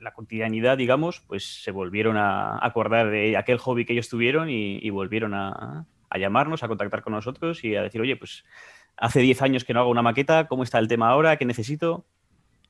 la 0.00 0.12
cotidianidad, 0.12 0.76
digamos, 0.76 1.20
pues 1.26 1.62
se 1.62 1.70
volvieron 1.70 2.16
a 2.16 2.64
acordar 2.64 3.10
de 3.10 3.36
aquel 3.36 3.58
hobby 3.58 3.84
que 3.84 3.92
ellos 3.92 4.08
tuvieron 4.08 4.48
y, 4.50 4.88
volvieron 4.90 5.34
a, 5.34 5.86
llamarnos, 6.18 6.62
a 6.62 6.68
contactar 6.68 7.02
con 7.02 7.12
nosotros 7.12 7.64
y 7.64 7.76
a 7.76 7.82
decir, 7.82 8.00
oye, 8.00 8.16
pues 8.16 8.44
hace 8.96 9.20
10 9.20 9.42
años 9.42 9.64
que 9.64 9.74
no 9.74 9.80
hago 9.80 9.90
una 9.90 10.02
maqueta, 10.02 10.48
¿cómo 10.48 10.62
está 10.62 10.78
el 10.78 10.88
tema 10.88 11.10
ahora? 11.10 11.36
¿Qué 11.36 11.44
necesito? 11.44 12.04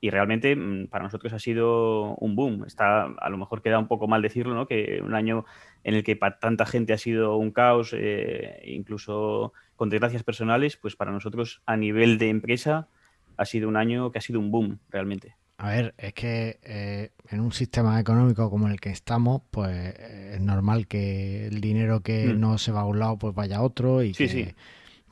Y 0.00 0.10
realmente 0.10 0.54
mm, 0.54 0.88
para 0.88 1.04
nosotros 1.04 1.32
ha 1.32 1.38
sido 1.38 2.14
un 2.16 2.36
boom. 2.36 2.64
Está, 2.66 3.04
a 3.04 3.28
lo 3.30 3.36
mejor 3.36 3.62
queda 3.62 3.78
un 3.78 3.88
poco 3.88 4.06
mal 4.06 4.22
decirlo, 4.22 4.54
¿no? 4.54 4.66
Que 4.66 5.00
un 5.02 5.14
año 5.14 5.44
en 5.84 5.94
el 5.94 6.04
que 6.04 6.16
para 6.16 6.38
tanta 6.38 6.66
gente 6.66 6.92
ha 6.92 6.98
sido 6.98 7.36
un 7.36 7.50
caos, 7.50 7.94
eh, 7.96 8.62
incluso 8.66 9.52
con 9.76 9.88
desgracias 9.88 10.22
personales, 10.22 10.76
pues 10.76 10.96
para 10.96 11.12
nosotros 11.12 11.62
a 11.66 11.76
nivel 11.76 12.18
de 12.18 12.28
empresa 12.28 12.88
ha 13.36 13.44
sido 13.44 13.68
un 13.68 13.76
año 13.76 14.10
que 14.10 14.18
ha 14.18 14.22
sido 14.22 14.40
un 14.40 14.50
boom 14.50 14.78
realmente. 14.90 15.36
A 15.60 15.70
ver, 15.70 15.94
es 15.98 16.14
que 16.14 16.60
eh, 16.62 17.10
en 17.30 17.40
un 17.40 17.50
sistema 17.52 17.98
económico 17.98 18.48
como 18.48 18.68
el 18.68 18.80
que 18.80 18.90
estamos, 18.90 19.42
pues 19.50 19.70
eh, 19.70 20.34
es 20.34 20.40
normal 20.40 20.86
que 20.86 21.48
el 21.48 21.60
dinero 21.60 22.00
que 22.00 22.32
mm. 22.32 22.38
no 22.38 22.58
se 22.58 22.70
va 22.70 22.82
a 22.82 22.84
un 22.84 23.00
lado, 23.00 23.18
pues 23.18 23.34
vaya 23.34 23.56
a 23.56 23.62
otro 23.62 24.04
y 24.04 24.12
que, 24.12 24.54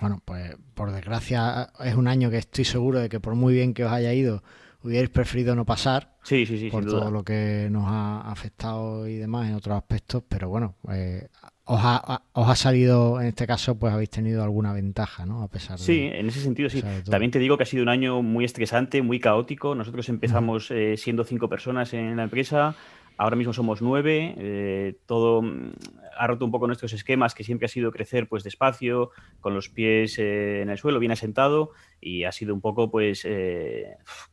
bueno, 0.00 0.22
pues 0.24 0.56
por 0.74 0.92
desgracia 0.92 1.72
es 1.84 1.96
un 1.96 2.06
año 2.06 2.30
que 2.30 2.38
estoy 2.38 2.64
seguro 2.64 3.00
de 3.00 3.08
que 3.08 3.18
por 3.18 3.34
muy 3.34 3.54
bien 3.54 3.74
que 3.74 3.84
os 3.84 3.90
haya 3.90 4.12
ido, 4.12 4.44
hubierais 4.86 5.10
preferido 5.10 5.54
no 5.54 5.64
pasar. 5.64 6.16
Sí, 6.22 6.46
sí, 6.46 6.58
sí. 6.58 6.70
Por 6.70 6.86
todo 6.86 7.10
lo 7.10 7.24
que 7.24 7.68
nos 7.70 7.84
ha 7.86 8.20
afectado 8.30 9.06
y 9.06 9.16
demás 9.16 9.48
en 9.48 9.54
otros 9.54 9.76
aspectos, 9.76 10.22
pero 10.28 10.48
bueno, 10.48 10.76
eh, 10.90 11.28
os 11.64 11.80
ha, 11.82 12.22
os 12.32 12.48
ha 12.48 12.54
salido, 12.54 13.20
en 13.20 13.26
este 13.26 13.46
caso, 13.46 13.76
pues 13.76 13.92
habéis 13.92 14.10
tenido 14.10 14.42
alguna 14.42 14.72
ventaja, 14.72 15.26
¿no? 15.26 15.42
A 15.42 15.48
pesar 15.48 15.78
de. 15.78 15.84
Sí, 15.84 16.08
en 16.12 16.28
ese 16.28 16.40
sentido 16.40 16.70
sí. 16.70 16.82
También 17.10 17.30
te 17.32 17.38
digo 17.38 17.56
que 17.56 17.64
ha 17.64 17.66
sido 17.66 17.82
un 17.82 17.88
año 17.88 18.22
muy 18.22 18.44
estresante, 18.44 19.02
muy 19.02 19.18
caótico. 19.18 19.74
Nosotros 19.74 20.08
empezamos 20.08 20.70
eh, 20.70 20.96
siendo 20.96 21.24
cinco 21.24 21.48
personas 21.48 21.92
en 21.92 22.16
la 22.16 22.22
empresa. 22.22 22.76
Ahora 23.16 23.36
mismo 23.36 23.52
somos 23.52 23.82
nueve. 23.82 24.34
Eh, 24.38 24.98
todo 25.06 25.42
mm, 25.42 25.72
ha 26.18 26.26
roto 26.26 26.44
un 26.44 26.50
poco 26.50 26.66
nuestros 26.66 26.92
esquemas, 26.92 27.34
que 27.34 27.44
siempre 27.44 27.66
ha 27.66 27.68
sido 27.68 27.92
crecer 27.92 28.28
pues 28.28 28.44
despacio, 28.44 29.10
con 29.40 29.54
los 29.54 29.68
pies 29.68 30.18
eh, 30.18 30.62
en 30.62 30.70
el 30.70 30.78
suelo, 30.78 30.98
bien 30.98 31.12
asentado, 31.12 31.72
y 32.00 32.24
ha 32.24 32.32
sido 32.32 32.54
un 32.54 32.60
poco 32.60 32.90
pues 32.90 33.26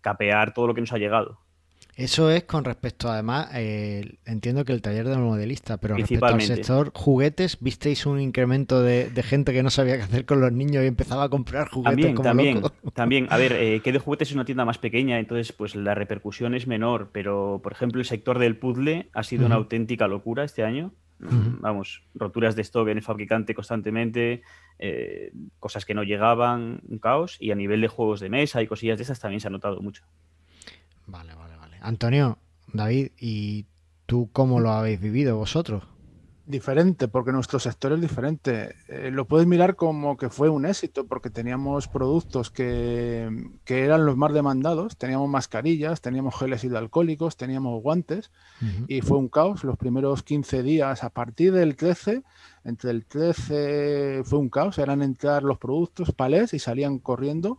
capear 0.01 0.53
todo 0.53 0.67
lo 0.67 0.73
que 0.73 0.81
nos 0.81 0.93
ha 0.93 0.97
llegado. 0.97 1.42
Eso 1.95 2.31
es 2.31 2.45
con 2.45 2.65
respecto, 2.65 3.11
además, 3.11 3.49
eh, 3.53 4.17
entiendo 4.25 4.65
que 4.65 4.73
el 4.73 4.81
taller 4.81 5.07
del 5.07 5.19
modelista, 5.19 5.77
pero 5.77 5.95
respecto 5.95 6.25
al 6.25 6.41
sector 6.41 6.91
juguetes, 6.93 7.59
¿visteis 7.61 8.07
un 8.07 8.19
incremento 8.19 8.81
de, 8.81 9.11
gente 9.23 9.53
que 9.53 9.61
no 9.61 9.69
sabía 9.69 9.97
qué 9.97 10.03
hacer 10.03 10.25
con 10.25 10.41
los 10.41 10.51
niños 10.51 10.83
y 10.83 10.87
empezaba 10.87 11.25
a 11.25 11.29
comprar 11.29 11.69
juguetes 11.69 12.15
también, 12.15 12.15
como 12.15 12.23
también, 12.27 12.61
También, 12.93 13.27
a 13.29 13.37
ver, 13.37 13.53
eh, 13.53 13.81
que 13.81 13.91
de 13.91 13.99
juguetes 13.99 14.29
es 14.29 14.33
una 14.33 14.43
tienda 14.43 14.65
más 14.65 14.79
pequeña, 14.79 15.19
entonces 15.19 15.53
pues 15.53 15.75
la 15.75 15.93
repercusión 15.93 16.55
es 16.55 16.65
menor, 16.65 17.09
pero 17.11 17.59
por 17.61 17.71
ejemplo 17.71 18.01
el 18.01 18.05
sector 18.05 18.39
del 18.39 18.57
puzzle 18.57 19.09
ha 19.13 19.23
sido 19.23 19.45
una 19.45 19.55
auténtica 19.55 20.07
locura 20.07 20.43
este 20.43 20.63
año. 20.63 20.93
Vamos, 21.19 22.03
roturas 22.15 22.55
de 22.57 22.63
stock 22.63 22.89
en 22.89 22.97
el 22.97 23.03
fabricante 23.03 23.55
constantemente, 23.55 24.41
eh, 24.77 25.31
cosas 25.57 25.85
que 25.85 25.93
no 25.93 26.03
llegaban, 26.03 26.81
un 26.85 26.97
caos, 26.97 27.37
y 27.39 27.51
a 27.51 27.55
nivel 27.55 27.79
de 27.79 27.87
juegos 27.87 28.19
de 28.19 28.29
mesa 28.29 28.61
y 28.61 28.67
cosillas 28.67 28.97
de 28.97 29.03
esas 29.03 29.21
también 29.21 29.39
se 29.39 29.47
ha 29.47 29.51
notado 29.51 29.81
mucho. 29.81 30.03
Vale, 31.05 31.33
vale. 31.33 31.52
Antonio, 31.83 32.37
David, 32.71 33.11
¿y 33.19 33.65
tú 34.05 34.29
cómo 34.31 34.61
lo 34.61 34.71
habéis 34.71 35.01
vivido 35.01 35.37
vosotros? 35.37 35.83
Diferente, 36.45 37.09
porque 37.09 37.33
nuestro 37.33 37.59
sector 37.59 37.91
es 37.91 38.01
diferente. 38.01 38.75
Eh, 38.87 39.11
lo 39.11 39.25
puedes 39.25 39.47
mirar 39.47 39.75
como 39.75 40.15
que 40.15 40.29
fue 40.29 40.47
un 40.47 40.65
éxito, 40.65 41.05
porque 41.05 41.29
teníamos 41.29 41.89
productos 41.89 42.51
que, 42.51 43.29
eran 43.65 44.05
los 44.05 44.15
más 44.15 44.33
demandados, 44.33 44.97
teníamos 44.97 45.29
mascarillas, 45.29 45.99
teníamos 45.99 46.35
geles 46.37 46.63
hidroalcohólicos, 46.63 47.35
teníamos 47.35 47.81
guantes, 47.81 48.31
y 48.87 49.01
fue 49.01 49.17
un 49.17 49.27
caos 49.27 49.65
los 49.65 49.77
primeros 49.77 50.23
15 50.23 50.63
días. 50.63 51.03
A 51.03 51.09
partir 51.09 51.51
del 51.51 51.75
13, 51.75 52.23
entre 52.63 52.91
el 52.91 53.05
13 53.05 54.23
fue 54.23 54.39
un 54.39 54.49
caos, 54.49 54.77
eran 54.77 55.01
entrar 55.01 55.43
los 55.43 55.57
productos, 55.57 56.13
palés, 56.13 56.53
y 56.53 56.59
salían 56.59 56.99
corriendo, 56.99 57.57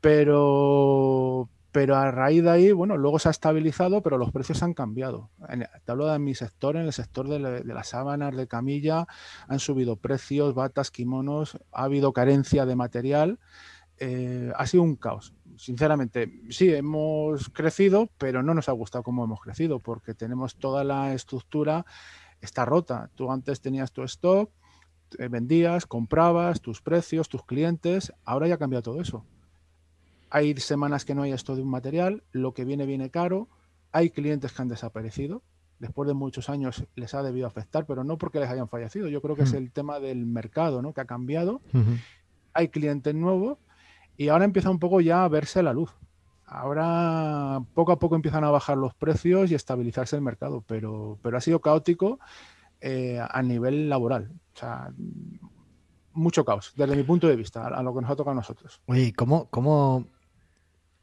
pero, 0.00 1.48
pero 1.72 1.96
a 1.96 2.10
raíz 2.10 2.42
de 2.44 2.50
ahí, 2.50 2.72
bueno, 2.72 2.98
luego 2.98 3.18
se 3.18 3.28
ha 3.28 3.30
estabilizado, 3.30 4.02
pero 4.02 4.18
los 4.18 4.30
precios 4.30 4.62
han 4.62 4.74
cambiado. 4.74 5.30
te 5.84 5.90
hablo 5.90 6.06
de 6.06 6.18
mi 6.18 6.34
sector, 6.34 6.76
en 6.76 6.82
el 6.82 6.92
sector 6.92 7.28
de, 7.28 7.64
las 7.64 7.88
sábanas 7.88 8.36
de 8.36 8.46
camilla, 8.46 9.06
han 9.48 9.58
subido 9.58 9.96
precios, 9.96 10.54
batas, 10.54 10.90
kimonos, 10.90 11.58
ha 11.72 11.84
habido 11.84 12.12
carencia 12.12 12.66
de 12.66 12.76
material, 12.76 13.38
eh, 13.98 14.52
ha 14.54 14.66
sido 14.66 14.82
un 14.82 14.96
caos. 14.96 15.34
Sinceramente, 15.56 16.42
sí, 16.50 16.72
hemos 16.72 17.48
crecido, 17.48 18.10
pero 18.18 18.42
no 18.42 18.52
nos 18.52 18.68
ha 18.68 18.72
gustado 18.72 19.02
cómo 19.02 19.24
hemos 19.24 19.40
crecido, 19.40 19.78
porque 19.80 20.12
tenemos 20.12 20.56
toda 20.56 20.84
la 20.84 21.14
estructura, 21.14 21.86
está 22.42 22.66
rota. 22.66 23.10
Tú 23.14 23.32
antes 23.32 23.62
tenías 23.62 23.92
tu 23.92 24.02
stock, 24.02 24.50
vendías, 25.30 25.86
comprabas, 25.86 26.60
tus 26.60 26.82
precios, 26.82 27.30
tus 27.30 27.44
clientes, 27.44 28.12
ahora 28.24 28.46
ya 28.48 28.54
ha 28.54 28.58
cambiado 28.58 28.82
todo 28.82 29.00
eso. 29.00 29.24
Hay 30.34 30.56
semanas 30.56 31.04
que 31.04 31.14
no 31.14 31.24
hay 31.24 31.32
esto 31.32 31.54
de 31.54 31.60
un 31.60 31.68
material, 31.68 32.22
lo 32.32 32.54
que 32.54 32.64
viene 32.64 32.86
viene 32.86 33.10
caro, 33.10 33.48
hay 33.92 34.08
clientes 34.08 34.50
que 34.54 34.62
han 34.62 34.68
desaparecido, 34.68 35.42
después 35.78 36.08
de 36.08 36.14
muchos 36.14 36.48
años 36.48 36.84
les 36.94 37.12
ha 37.12 37.22
debido 37.22 37.46
afectar, 37.46 37.84
pero 37.84 38.02
no 38.02 38.16
porque 38.16 38.40
les 38.40 38.48
hayan 38.48 38.66
fallecido, 38.66 39.08
yo 39.08 39.20
creo 39.20 39.36
que 39.36 39.42
es 39.42 39.52
mm. 39.52 39.56
el 39.56 39.72
tema 39.72 40.00
del 40.00 40.24
mercado, 40.24 40.80
¿no? 40.80 40.94
Que 40.94 41.02
ha 41.02 41.04
cambiado, 41.04 41.60
hay 42.54 42.68
clientes 42.68 43.14
nuevos 43.14 43.58
y 44.16 44.28
ahora 44.28 44.46
empieza 44.46 44.70
un 44.70 44.78
poco 44.78 45.02
ya 45.02 45.22
a 45.22 45.28
verse 45.28 45.62
la 45.62 45.74
luz. 45.74 45.90
Ahora 46.46 47.60
poco 47.74 47.92
a 47.92 47.98
poco 47.98 48.16
empiezan 48.16 48.44
a 48.44 48.50
bajar 48.50 48.78
los 48.78 48.94
precios 48.94 49.50
y 49.50 49.54
estabilizarse 49.54 50.16
el 50.16 50.22
mercado, 50.22 50.64
pero, 50.66 51.18
pero 51.20 51.36
ha 51.36 51.42
sido 51.42 51.60
caótico 51.60 52.20
eh, 52.80 53.20
a 53.22 53.42
nivel 53.42 53.90
laboral. 53.90 54.30
O 54.54 54.58
sea, 54.58 54.90
mucho 56.14 56.44
caos, 56.44 56.72
desde 56.74 56.96
mi 56.96 57.02
punto 57.02 57.28
de 57.28 57.36
vista, 57.36 57.66
a, 57.66 57.82
lo 57.82 57.94
que 57.94 58.00
nos 58.00 58.10
ha 58.10 58.16
tocado 58.16 58.32
a 58.32 58.36
nosotros. 58.36 58.80
Oye, 58.86 59.12
¿cómo, 59.12 59.46
cómo 59.50 60.06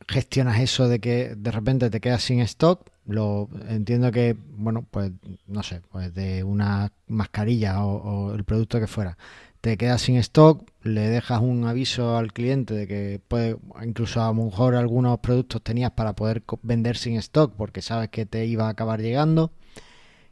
gestionas 0.07 0.59
eso 0.59 0.87
de 0.87 0.99
que 0.99 1.35
de 1.35 1.51
repente 1.51 1.89
te 1.89 1.99
quedas 1.99 2.23
sin 2.23 2.39
stock? 2.41 2.89
Lo 3.05 3.49
entiendo 3.67 4.11
que, 4.11 4.37
bueno, 4.51 4.85
pues 4.89 5.11
no 5.47 5.63
sé, 5.63 5.81
pues 5.91 6.13
de 6.13 6.43
una 6.43 6.91
mascarilla 7.07 7.83
o, 7.83 8.33
el 8.35 8.43
producto 8.43 8.79
que 8.79 8.87
fuera, 8.87 9.17
te 9.61 9.77
quedas 9.77 10.01
sin 10.03 10.17
stock, 10.17 10.69
le 10.83 11.09
dejas 11.09 11.41
un 11.41 11.65
aviso 11.65 12.17
al 12.17 12.31
cliente 12.33 12.73
de 12.73 12.87
que 12.87 13.21
puede, 13.27 13.57
incluso 13.83 14.21
a 14.21 14.27
lo 14.27 14.45
mejor 14.45 14.75
algunos 14.75 15.19
productos 15.19 15.61
tenías 15.63 15.91
para 15.91 16.13
poder 16.13 16.43
vender 16.61 16.97
sin 16.97 17.17
stock 17.17 17.53
porque 17.55 17.81
sabes 17.81 18.09
que 18.09 18.25
te 18.25 18.45
iba 18.45 18.67
a 18.67 18.69
acabar 18.69 19.01
llegando 19.01 19.51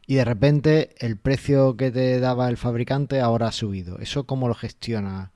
y 0.08 0.14
de 0.14 0.24
repente 0.24 0.94
el 1.00 1.18
precio 1.18 1.76
que 1.76 1.90
te 1.90 2.18
daba 2.18 2.48
el 2.48 2.56
fabricante 2.56 3.20
ahora 3.20 3.48
ha 3.48 3.52
subido. 3.52 3.98
¿Eso 3.98 4.24
cómo 4.24 4.48
lo 4.48 4.54
gestiona 4.54 5.32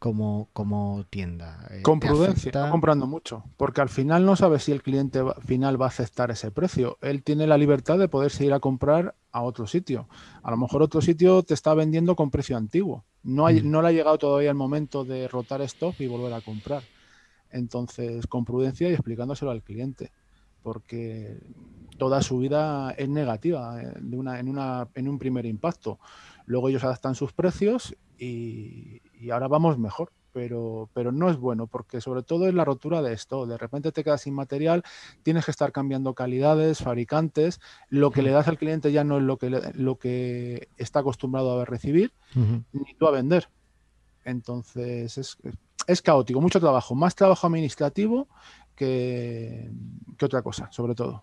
como, 0.00 0.48
como 0.54 1.04
tienda. 1.10 1.68
Eh, 1.70 1.82
Con 1.82 2.00
prudencia, 2.00 2.50
no 2.52 2.70
comprando 2.70 3.06
mucho, 3.06 3.44
porque 3.58 3.82
al 3.82 3.90
final 3.90 4.24
no 4.24 4.34
sabes 4.34 4.64
si 4.64 4.72
el 4.72 4.82
cliente 4.82 5.20
final 5.46 5.80
va 5.80 5.84
a 5.84 5.88
aceptar 5.90 6.30
ese 6.30 6.50
precio. 6.50 6.96
Él 7.02 7.22
tiene 7.22 7.46
la 7.46 7.58
libertad 7.58 7.98
de 7.98 8.08
poder 8.08 8.30
seguir 8.30 8.54
a 8.54 8.60
comprar 8.60 9.14
a 9.30 9.42
otro 9.42 9.66
sitio. 9.66 10.08
A 10.42 10.50
lo 10.50 10.56
mejor 10.56 10.82
otro 10.82 11.02
sitio 11.02 11.42
te 11.42 11.52
está 11.52 11.74
vendiendo 11.74 12.16
con 12.16 12.30
precio 12.30 12.56
antiguo. 12.56 13.04
No, 13.22 13.44
hay, 13.44 13.60
mm. 13.60 13.70
no 13.70 13.82
le 13.82 13.88
ha 13.88 13.92
llegado 13.92 14.16
todavía 14.16 14.48
el 14.48 14.56
momento 14.56 15.04
de 15.04 15.28
rotar 15.28 15.60
stock 15.60 15.94
y 16.00 16.06
volver 16.06 16.32
a 16.32 16.40
comprar. 16.40 16.82
Entonces, 17.50 18.26
con 18.26 18.46
prudencia 18.46 18.88
y 18.88 18.94
explicándoselo 18.94 19.50
al 19.50 19.62
cliente. 19.62 20.10
porque 20.62 21.38
toda 21.98 22.22
su 22.22 22.38
vida 22.38 22.92
es 22.92 23.08
negativa 23.10 23.82
eh, 23.82 23.92
de 24.00 24.16
una, 24.16 24.40
en, 24.40 24.48
una, 24.48 24.88
en 24.94 25.08
un 25.08 25.18
primer 25.18 25.44
impacto. 25.44 25.98
Luego 26.46 26.70
ellos 26.70 26.84
adaptan 26.84 27.14
sus 27.14 27.34
precios 27.34 27.94
y, 28.18 29.02
y 29.20 29.30
ahora 29.30 29.48
vamos 29.48 29.78
mejor 29.78 30.10
pero, 30.32 30.88
pero 30.94 31.12
no 31.12 31.30
es 31.30 31.36
bueno 31.36 31.66
porque 31.66 32.00
sobre 32.00 32.22
todo 32.22 32.48
es 32.48 32.54
la 32.54 32.64
rotura 32.64 33.02
de 33.02 33.12
esto. 33.12 33.46
De 33.46 33.58
repente 33.58 33.92
te 33.92 34.04
quedas 34.04 34.22
sin 34.22 34.34
material, 34.34 34.82
tienes 35.22 35.44
que 35.44 35.50
estar 35.50 35.72
cambiando 35.72 36.14
calidades, 36.14 36.78
fabricantes, 36.78 37.60
lo 37.88 38.10
que 38.10 38.22
le 38.22 38.30
das 38.30 38.48
al 38.48 38.58
cliente 38.58 38.92
ya 38.92 39.04
no 39.04 39.18
es 39.18 39.22
lo 39.22 39.36
que, 39.36 39.50
lo 39.74 39.98
que 39.98 40.68
está 40.76 41.00
acostumbrado 41.00 41.60
a 41.60 41.64
recibir, 41.64 42.12
ni 42.34 42.94
tú 42.94 43.06
a 43.06 43.10
vender. 43.12 43.48
Entonces 44.24 45.18
es, 45.18 45.38
es, 45.86 46.02
caótico, 46.02 46.40
mucho 46.40 46.60
trabajo, 46.60 46.94
más 46.94 47.14
trabajo 47.14 47.46
administrativo 47.46 48.28
que, 48.76 49.70
que 50.16 50.24
otra 50.24 50.42
cosa, 50.42 50.70
sobre 50.70 50.94
todo. 50.94 51.22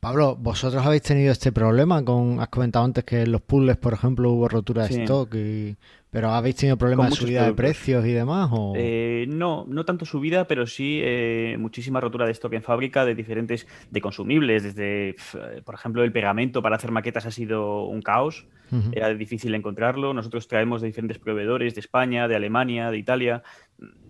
Pablo, 0.00 0.36
vosotros 0.36 0.84
habéis 0.84 1.00
tenido 1.00 1.32
este 1.32 1.50
problema 1.50 2.04
con, 2.04 2.38
has 2.38 2.48
comentado 2.48 2.84
antes 2.84 3.04
que 3.04 3.22
en 3.22 3.32
los 3.32 3.40
puzzles, 3.40 3.78
por 3.78 3.94
ejemplo, 3.94 4.32
hubo 4.32 4.48
rotura 4.48 4.86
de 4.86 5.02
stock 5.02 5.34
y 5.34 5.76
¿Pero 6.14 6.30
habéis 6.30 6.54
tenido 6.54 6.78
problemas 6.78 7.10
de 7.10 7.16
subida 7.16 7.44
de 7.44 7.54
precios 7.54 8.06
y 8.06 8.12
demás? 8.12 8.48
Eh, 8.76 9.26
no, 9.28 9.64
no 9.66 9.84
tanto 9.84 10.04
subida, 10.04 10.46
pero 10.46 10.64
sí 10.64 11.00
eh, 11.02 11.56
muchísima 11.58 12.00
rotura 12.00 12.24
de 12.24 12.30
stock 12.30 12.52
en 12.52 12.62
fábrica 12.62 13.04
de 13.04 13.16
diferentes, 13.16 13.66
de 13.90 14.00
consumibles, 14.00 14.62
desde, 14.62 15.16
por 15.64 15.74
ejemplo, 15.74 16.04
el 16.04 16.12
pegamento 16.12 16.62
para 16.62 16.76
hacer 16.76 16.92
maquetas 16.92 17.26
ha 17.26 17.32
sido 17.32 17.86
un 17.86 18.00
caos, 18.00 18.46
era 18.92 19.12
difícil 19.12 19.56
encontrarlo, 19.56 20.14
nosotros 20.14 20.46
traemos 20.46 20.82
de 20.82 20.86
diferentes 20.86 21.18
proveedores 21.18 21.74
de 21.74 21.80
España, 21.80 22.28
de 22.28 22.36
Alemania, 22.36 22.92
de 22.92 22.98
Italia, 22.98 23.42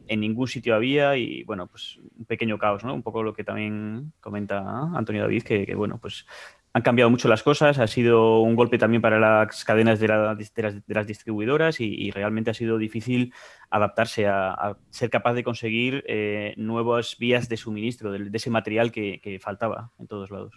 en 0.07 0.21
ningún 0.21 0.47
sitio 0.47 0.75
había 0.75 1.17
y 1.17 1.43
bueno, 1.45 1.69
pues 1.69 1.99
un 2.19 2.27
pequeño 2.27 2.59
caos, 2.59 2.85
¿no? 2.85 2.93
Un 2.93 3.03
poco 3.03 3.23
lo 3.23 3.33
que 3.33 3.45
también 3.45 4.13
comenta 4.21 4.91
Antonio 4.95 5.23
David, 5.23 5.43
que, 5.43 5.65
que 5.65 5.75
bueno, 5.75 5.99
pues 5.99 6.27
han 6.75 6.83
cambiado 6.83 7.09
mucho 7.09 7.29
las 7.29 7.45
cosas, 7.45 7.79
ha 7.79 7.87
sido 7.87 8.41
un 8.41 8.57
golpe 8.57 8.79
también 8.79 9.01
para 9.01 9.21
las 9.21 9.65
cadenas 9.65 10.01
de, 10.01 10.09
las, 10.09 11.07
distribuidoras 11.07 11.81
y, 11.81 12.11
realmente 12.11 12.51
ha 12.51 12.55
sido 12.55 12.79
difícil 12.79 13.33
adaptarse 13.71 14.27
a, 14.27 14.77
ser 14.91 15.09
capaz 15.09 15.35
de 15.35 15.45
conseguir 15.45 16.03
eh, 16.09 16.53
nuevas 16.57 17.17
vías 17.17 17.49
de 17.49 17.57
suministro 17.57 18.11
de, 18.11 18.29
ese 18.33 18.51
material 18.51 18.91
que, 18.91 19.39
faltaba 19.41 19.93
en 20.01 20.09
todos 20.09 20.33
lados. 20.33 20.53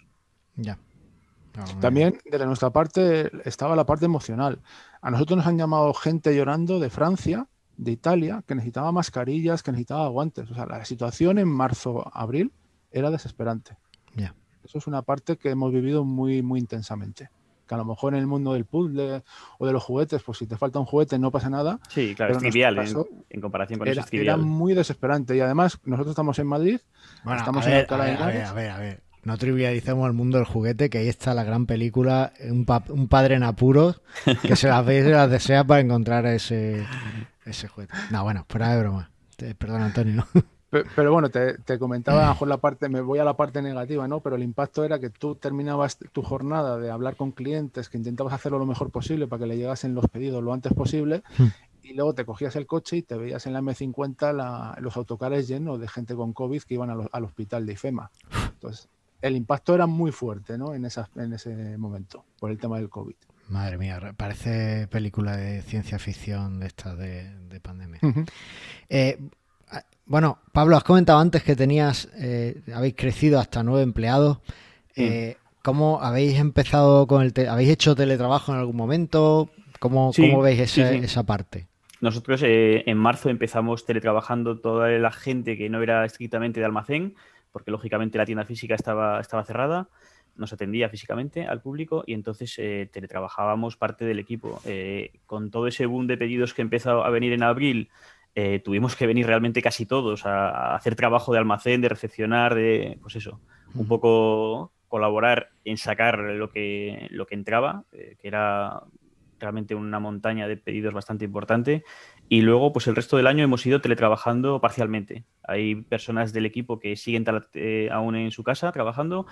Ya. 0.56 0.76
También 1.80 2.18
de 2.24 2.46
nuestra 2.46 2.70
parte 2.70 3.30
estaba 3.48 3.76
la 3.76 3.86
parte 3.86 4.06
emocional. 4.06 4.60
A 5.00 5.12
nosotros 5.12 5.36
nos 5.36 5.46
han 5.46 5.56
llamado 5.56 5.94
gente 5.94 6.34
llorando 6.34 6.80
de 6.80 6.90
Francia, 6.90 7.46
de 7.76 7.92
Italia, 7.92 8.42
que 8.44 8.56
necesitaba 8.56 8.90
mascarillas, 8.90 9.62
que 9.62 9.70
necesitaba 9.70 10.08
guantes. 10.08 10.50
O 10.50 10.54
sea, 10.54 10.66
la 10.66 10.84
situación 10.84 11.38
en 11.38 11.48
marzo, 11.48 12.10
abril 12.12 12.52
era 12.90 13.12
desesperante. 13.12 13.76
Ya. 14.16 14.34
Eso 14.68 14.76
es 14.76 14.86
una 14.86 15.00
parte 15.00 15.38
que 15.38 15.48
hemos 15.48 15.72
vivido 15.72 16.04
muy, 16.04 16.42
muy 16.42 16.60
intensamente. 16.60 17.30
Que 17.66 17.74
a 17.74 17.78
lo 17.78 17.86
mejor 17.86 18.12
en 18.12 18.20
el 18.20 18.26
mundo 18.26 18.52
del 18.52 18.66
puzzle 18.66 19.22
o 19.58 19.66
de 19.66 19.72
los 19.72 19.82
juguetes, 19.82 20.22
pues 20.22 20.36
si 20.36 20.46
te 20.46 20.58
falta 20.58 20.78
un 20.78 20.84
juguete 20.84 21.18
no 21.18 21.30
pasa 21.30 21.48
nada. 21.48 21.80
Sí, 21.88 22.14
claro, 22.14 22.32
es 22.34 22.38
trivial 22.38 22.78
en, 23.30 23.40
comparación 23.40 23.78
con 23.78 23.88
era, 23.88 24.02
eso. 24.02 24.08
Era 24.12 24.36
muy 24.36 24.74
desesperante. 24.74 25.34
Y 25.34 25.40
además, 25.40 25.80
nosotros 25.84 26.12
estamos 26.12 26.38
en 26.38 26.48
Madrid, 26.48 26.80
estamos 27.34 27.66
en 27.66 27.72
Alcalá 27.72 28.04
de 28.04 28.12
Henares. 28.12 28.48
A 28.48 28.52
ver, 28.52 28.70
a 28.70 28.78
ver, 28.78 29.02
no 29.24 29.38
trivialicemos 29.38 30.06
el 30.06 30.12
mundo 30.12 30.36
del 30.36 30.46
juguete, 30.46 30.90
que 30.90 30.98
ahí 30.98 31.08
está 31.08 31.32
la 31.32 31.44
gran 31.44 31.64
película, 31.64 32.34
un, 32.50 32.66
padre 33.08 33.36
en 33.36 33.44
apuros, 33.44 34.02
que 34.42 34.54
se 34.54 34.68
las 34.68 34.84
ve 34.84 34.98
y 34.98 35.02
se 35.02 35.10
las 35.10 35.30
desea 35.30 35.64
para 35.64 35.80
encontrar 35.80 36.26
ese, 36.26 36.84
ese 37.46 37.68
juguete. 37.68 37.94
No, 38.10 38.22
bueno, 38.22 38.44
fuera 38.50 38.74
de 38.74 38.80
broma. 38.80 39.10
Perdón, 39.56 39.80
Antonio. 39.80 40.26
Pero, 40.70 41.12
bueno, 41.12 41.30
te, 41.30 41.78
comentaba 41.78 42.18
a 42.18 42.26
lo 42.26 42.28
mejor 42.32 42.48
la 42.48 42.58
parte, 42.58 42.88
me 42.88 43.00
voy 43.00 43.18
a 43.18 43.24
la 43.24 43.36
parte 43.36 43.62
negativa, 43.62 44.06
¿no? 44.06 44.20
Pero 44.20 44.36
el 44.36 44.42
impacto 44.42 44.84
era 44.84 44.98
que 44.98 45.10
tú 45.10 45.34
terminabas 45.34 45.98
tu 46.12 46.22
jornada 46.22 46.78
de 46.78 46.90
hablar 46.90 47.16
con 47.16 47.32
clientes, 47.32 47.88
que 47.88 47.96
intentabas 47.96 48.34
hacerlo 48.34 48.58
lo 48.58 48.66
mejor 48.66 48.90
posible 48.90 49.26
para 49.26 49.40
que 49.40 49.46
le 49.46 49.56
llegasen 49.56 49.94
los 49.94 50.06
pedidos 50.08 50.42
lo 50.42 50.52
antes 50.52 50.72
posible, 50.74 51.22
hmm. 51.38 51.46
y 51.84 51.94
luego 51.94 52.14
te 52.14 52.24
cogías 52.24 52.54
el 52.56 52.66
coche 52.66 52.98
y 52.98 53.02
te 53.02 53.16
veías 53.16 53.46
en 53.46 53.54
la 53.54 53.60
M50 53.60 54.78
los 54.80 54.96
autocares 54.96 55.48
llenos 55.48 55.80
de 55.80 55.88
gente 55.88 56.14
con 56.14 56.32
COVID 56.32 56.62
que 56.62 56.74
iban 56.74 56.90
al 56.90 57.24
hospital 57.24 57.64
de 57.64 57.72
IFEMA. 57.72 58.10
Entonces, 58.52 58.88
el 59.20 59.36
impacto 59.36 59.74
era 59.74 59.86
muy 59.86 60.12
fuerte, 60.12 60.58
¿no? 60.58 60.74
En, 60.74 60.84
esa, 60.84 61.08
en 61.16 61.32
ese 61.32 61.76
momento, 61.78 62.24
por 62.38 62.50
el 62.50 62.58
tema 62.58 62.76
del 62.76 62.88
COVID. 62.88 63.14
Madre 63.48 63.78
mía, 63.78 64.14
parece 64.16 64.86
película 64.88 65.36
de 65.36 65.62
ciencia 65.62 65.98
ficción 65.98 66.60
de 66.60 66.66
esta 66.66 66.94
de, 66.94 67.60
pandemia. 67.62 67.98
eh, 68.90 69.18
bueno, 70.08 70.38
Pablo, 70.52 70.76
has 70.76 70.84
comentado 70.84 71.18
antes 71.18 71.42
que 71.44 71.54
tenías, 71.54 72.08
eh, 72.18 72.62
habéis 72.74 72.94
crecido 72.96 73.38
hasta 73.38 73.62
nueve 73.62 73.82
empleados. 73.82 74.38
Eh, 74.96 75.36
¿Cómo 75.62 76.02
habéis 76.02 76.38
empezado 76.38 77.06
con 77.06 77.22
el, 77.22 77.48
habéis 77.48 77.68
hecho 77.68 77.94
teletrabajo 77.94 78.52
en 78.52 78.58
algún 78.58 78.76
momento? 78.76 79.50
¿Cómo, 79.78 80.10
veis 80.42 80.78
esa 80.78 81.24
parte? 81.24 81.68
Nosotros 82.00 82.42
eh, 82.42 82.84
en 82.86 82.96
marzo 82.96 83.28
empezamos 83.28 83.84
teletrabajando 83.84 84.58
toda 84.58 84.88
la 84.88 85.12
gente 85.12 85.58
que 85.58 85.68
no 85.68 85.82
era 85.82 86.04
estrictamente 86.06 86.58
de 86.58 86.66
almacén, 86.66 87.14
porque 87.52 87.70
lógicamente 87.70 88.16
la 88.16 88.24
tienda 88.24 88.44
física 88.44 88.74
estaba, 88.74 89.20
estaba 89.20 89.44
cerrada, 89.44 89.88
nos 90.36 90.52
atendía 90.52 90.88
físicamente 90.88 91.46
al 91.46 91.60
público 91.60 92.02
y 92.06 92.14
entonces 92.14 92.54
teletrabajábamos 92.90 93.76
parte 93.76 94.06
del 94.06 94.20
equipo. 94.20 94.62
con 95.26 95.50
todo 95.50 95.66
ese 95.66 95.84
boom 95.84 96.06
de 96.06 96.16
pedidos 96.16 96.54
que 96.54 96.62
empezó 96.62 97.04
a 97.04 97.10
venir 97.10 97.32
en 97.32 97.42
abril, 97.42 97.90
eh, 98.34 98.60
tuvimos 98.60 98.96
que 98.96 99.06
venir 99.06 99.26
realmente 99.26 99.62
casi 99.62 99.86
todos 99.86 100.26
a, 100.26 100.74
hacer 100.74 100.94
trabajo 100.94 101.32
de 101.32 101.38
almacén, 101.38 101.80
de 101.80 101.88
recepcionar, 101.88 102.54
de, 102.54 102.98
pues 103.02 103.16
eso, 103.16 103.40
un 103.74 103.86
poco 103.86 104.72
colaborar 104.88 105.50
en 105.64 105.76
sacar 105.76 106.18
lo 106.18 106.50
que, 106.50 107.08
lo 107.10 107.26
que 107.26 107.34
entraba, 107.34 107.84
eh, 107.92 108.16
que 108.20 108.28
era 108.28 108.82
realmente 109.38 109.74
una 109.74 110.00
montaña 110.00 110.48
de 110.48 110.56
pedidos 110.56 110.94
bastante 110.94 111.24
importante. 111.24 111.84
Y 112.28 112.40
luego, 112.42 112.72
pues 112.72 112.86
el 112.86 112.96
resto 112.96 113.16
del 113.16 113.26
año 113.26 113.44
hemos 113.44 113.64
ido 113.66 113.80
teletrabajando 113.80 114.60
parcialmente. 114.60 115.24
Hay 115.44 115.76
personas 115.76 116.32
del 116.32 116.46
equipo 116.46 116.78
que 116.78 116.96
siguen 116.96 117.24
eh, 117.54 117.88
aún 117.92 118.16
en 118.16 118.30
su 118.30 118.42
casa 118.42 118.72
trabajando 118.72 119.26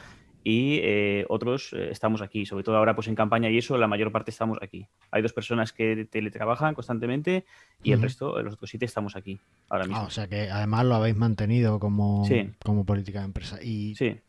y 0.49 0.79
eh, 0.85 1.27
otros 1.29 1.73
eh, 1.73 1.89
estamos 1.91 2.23
aquí, 2.23 2.47
sobre 2.47 2.63
todo 2.63 2.77
ahora 2.77 2.95
pues 2.95 3.09
en 3.09 3.17
campaña 3.17 3.51
y 3.51 3.59
eso, 3.59 3.77
la 3.79 3.89
mayor 3.89 4.13
parte 4.13 4.31
estamos 4.31 4.59
aquí. 4.63 4.87
Hay 5.11 5.21
dos 5.21 5.33
personas 5.33 5.73
que 5.73 6.07
teletrabajan 6.09 6.73
constantemente 6.73 7.45
y 7.83 7.91
el 7.91 8.01
resto, 8.01 8.41
los 8.41 8.55
otros 8.55 8.71
siete 8.71 8.85
estamos 8.85 9.17
aquí 9.17 9.41
ahora 9.69 9.87
mismo. 9.87 10.03
Ah, 10.03 10.05
o 10.05 10.11
sea 10.11 10.29
que 10.29 10.49
además 10.49 10.85
lo 10.85 10.95
habéis 10.95 11.17
mantenido 11.17 11.81
como, 11.81 12.25
como 12.63 12.85
política 12.85 13.19
de 13.19 13.25
empresa. 13.25 13.59
¿Y 13.61 13.97
sí. 13.97 14.21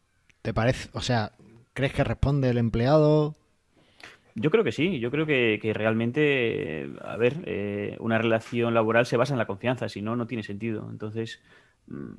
te 0.42 0.56
parece, 0.56 0.90
o 0.94 1.02
sea, 1.02 1.34
crees 1.74 1.94
que 1.94 2.04
responde 2.04 2.50
el 2.50 2.58
empleado? 2.58 3.36
Yo 4.34 4.50
creo 4.50 4.64
que 4.64 4.72
sí, 4.72 5.00
yo 5.00 5.12
creo 5.12 5.28
que, 5.28 5.72
realmente, 5.76 6.90
a 7.04 7.16
ver, 7.18 7.44
eh, 7.46 7.96
una 8.00 8.18
relación 8.18 8.74
laboral 8.74 9.06
se 9.06 9.18
basa 9.18 9.36
en 9.36 9.38
la 9.38 9.46
confianza, 9.46 9.88
si 9.88 10.02
no, 10.02 10.16
no 10.16 10.26
tiene 10.26 10.42
sentido. 10.42 10.88
Entonces, 10.90 11.44
mm, 11.86 12.14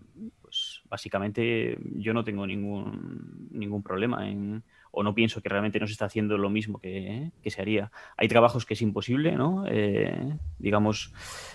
básicamente 0.88 1.78
yo 1.94 2.14
no 2.14 2.24
tengo 2.24 2.46
ningún, 2.46 3.48
ningún 3.50 3.82
problema 3.82 4.28
en, 4.28 4.62
o 4.90 5.02
no 5.02 5.14
pienso 5.14 5.40
que 5.40 5.48
realmente 5.48 5.78
no 5.78 5.86
se 5.86 5.92
está 5.92 6.06
haciendo 6.06 6.38
lo 6.38 6.50
mismo 6.50 6.80
que, 6.80 7.30
se 7.44 7.62
haría. 7.62 7.90
Hay 8.16 8.28
trabajos 8.28 8.66
que 8.66 8.74
es 8.74 8.82
imposible, 8.82 9.32
¿no? 9.32 9.64
Eh, 9.68 10.36
digamos, 10.58 11.12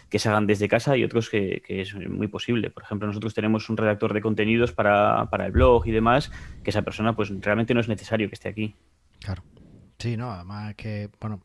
que 0.10 0.20
se 0.20 0.30
hagan 0.30 0.48
desde 0.48 0.68
casa 0.68 0.98
y 0.98 1.04
otros 1.04 1.30
que, 1.30 1.62
es 1.68 1.96
muy 1.96 2.28
posible. 2.28 2.70
Por 2.70 2.84
ejemplo, 2.84 3.08
nosotros 3.08 3.34
tenemos 3.34 3.70
un 3.70 3.78
redactor 3.78 4.14
de 4.14 4.22
contenidos 4.22 4.72
para, 4.72 5.30
para 5.30 5.46
el 5.46 5.52
blog 5.52 5.86
y 5.88 5.92
demás, 5.92 6.32
que 6.64 6.70
esa 6.70 6.84
persona 6.84 7.16
pues 7.16 7.32
realmente 7.42 7.74
no 7.74 7.80
es 7.80 7.88
necesario 7.88 8.30
que 8.30 8.36
esté 8.36 8.50
aquí. 8.50 8.76
Claro. 9.20 9.44
Sí, 10.00 10.18
no, 10.18 10.32
además 10.32 10.76
que, 10.76 11.10
bueno, 11.20 11.42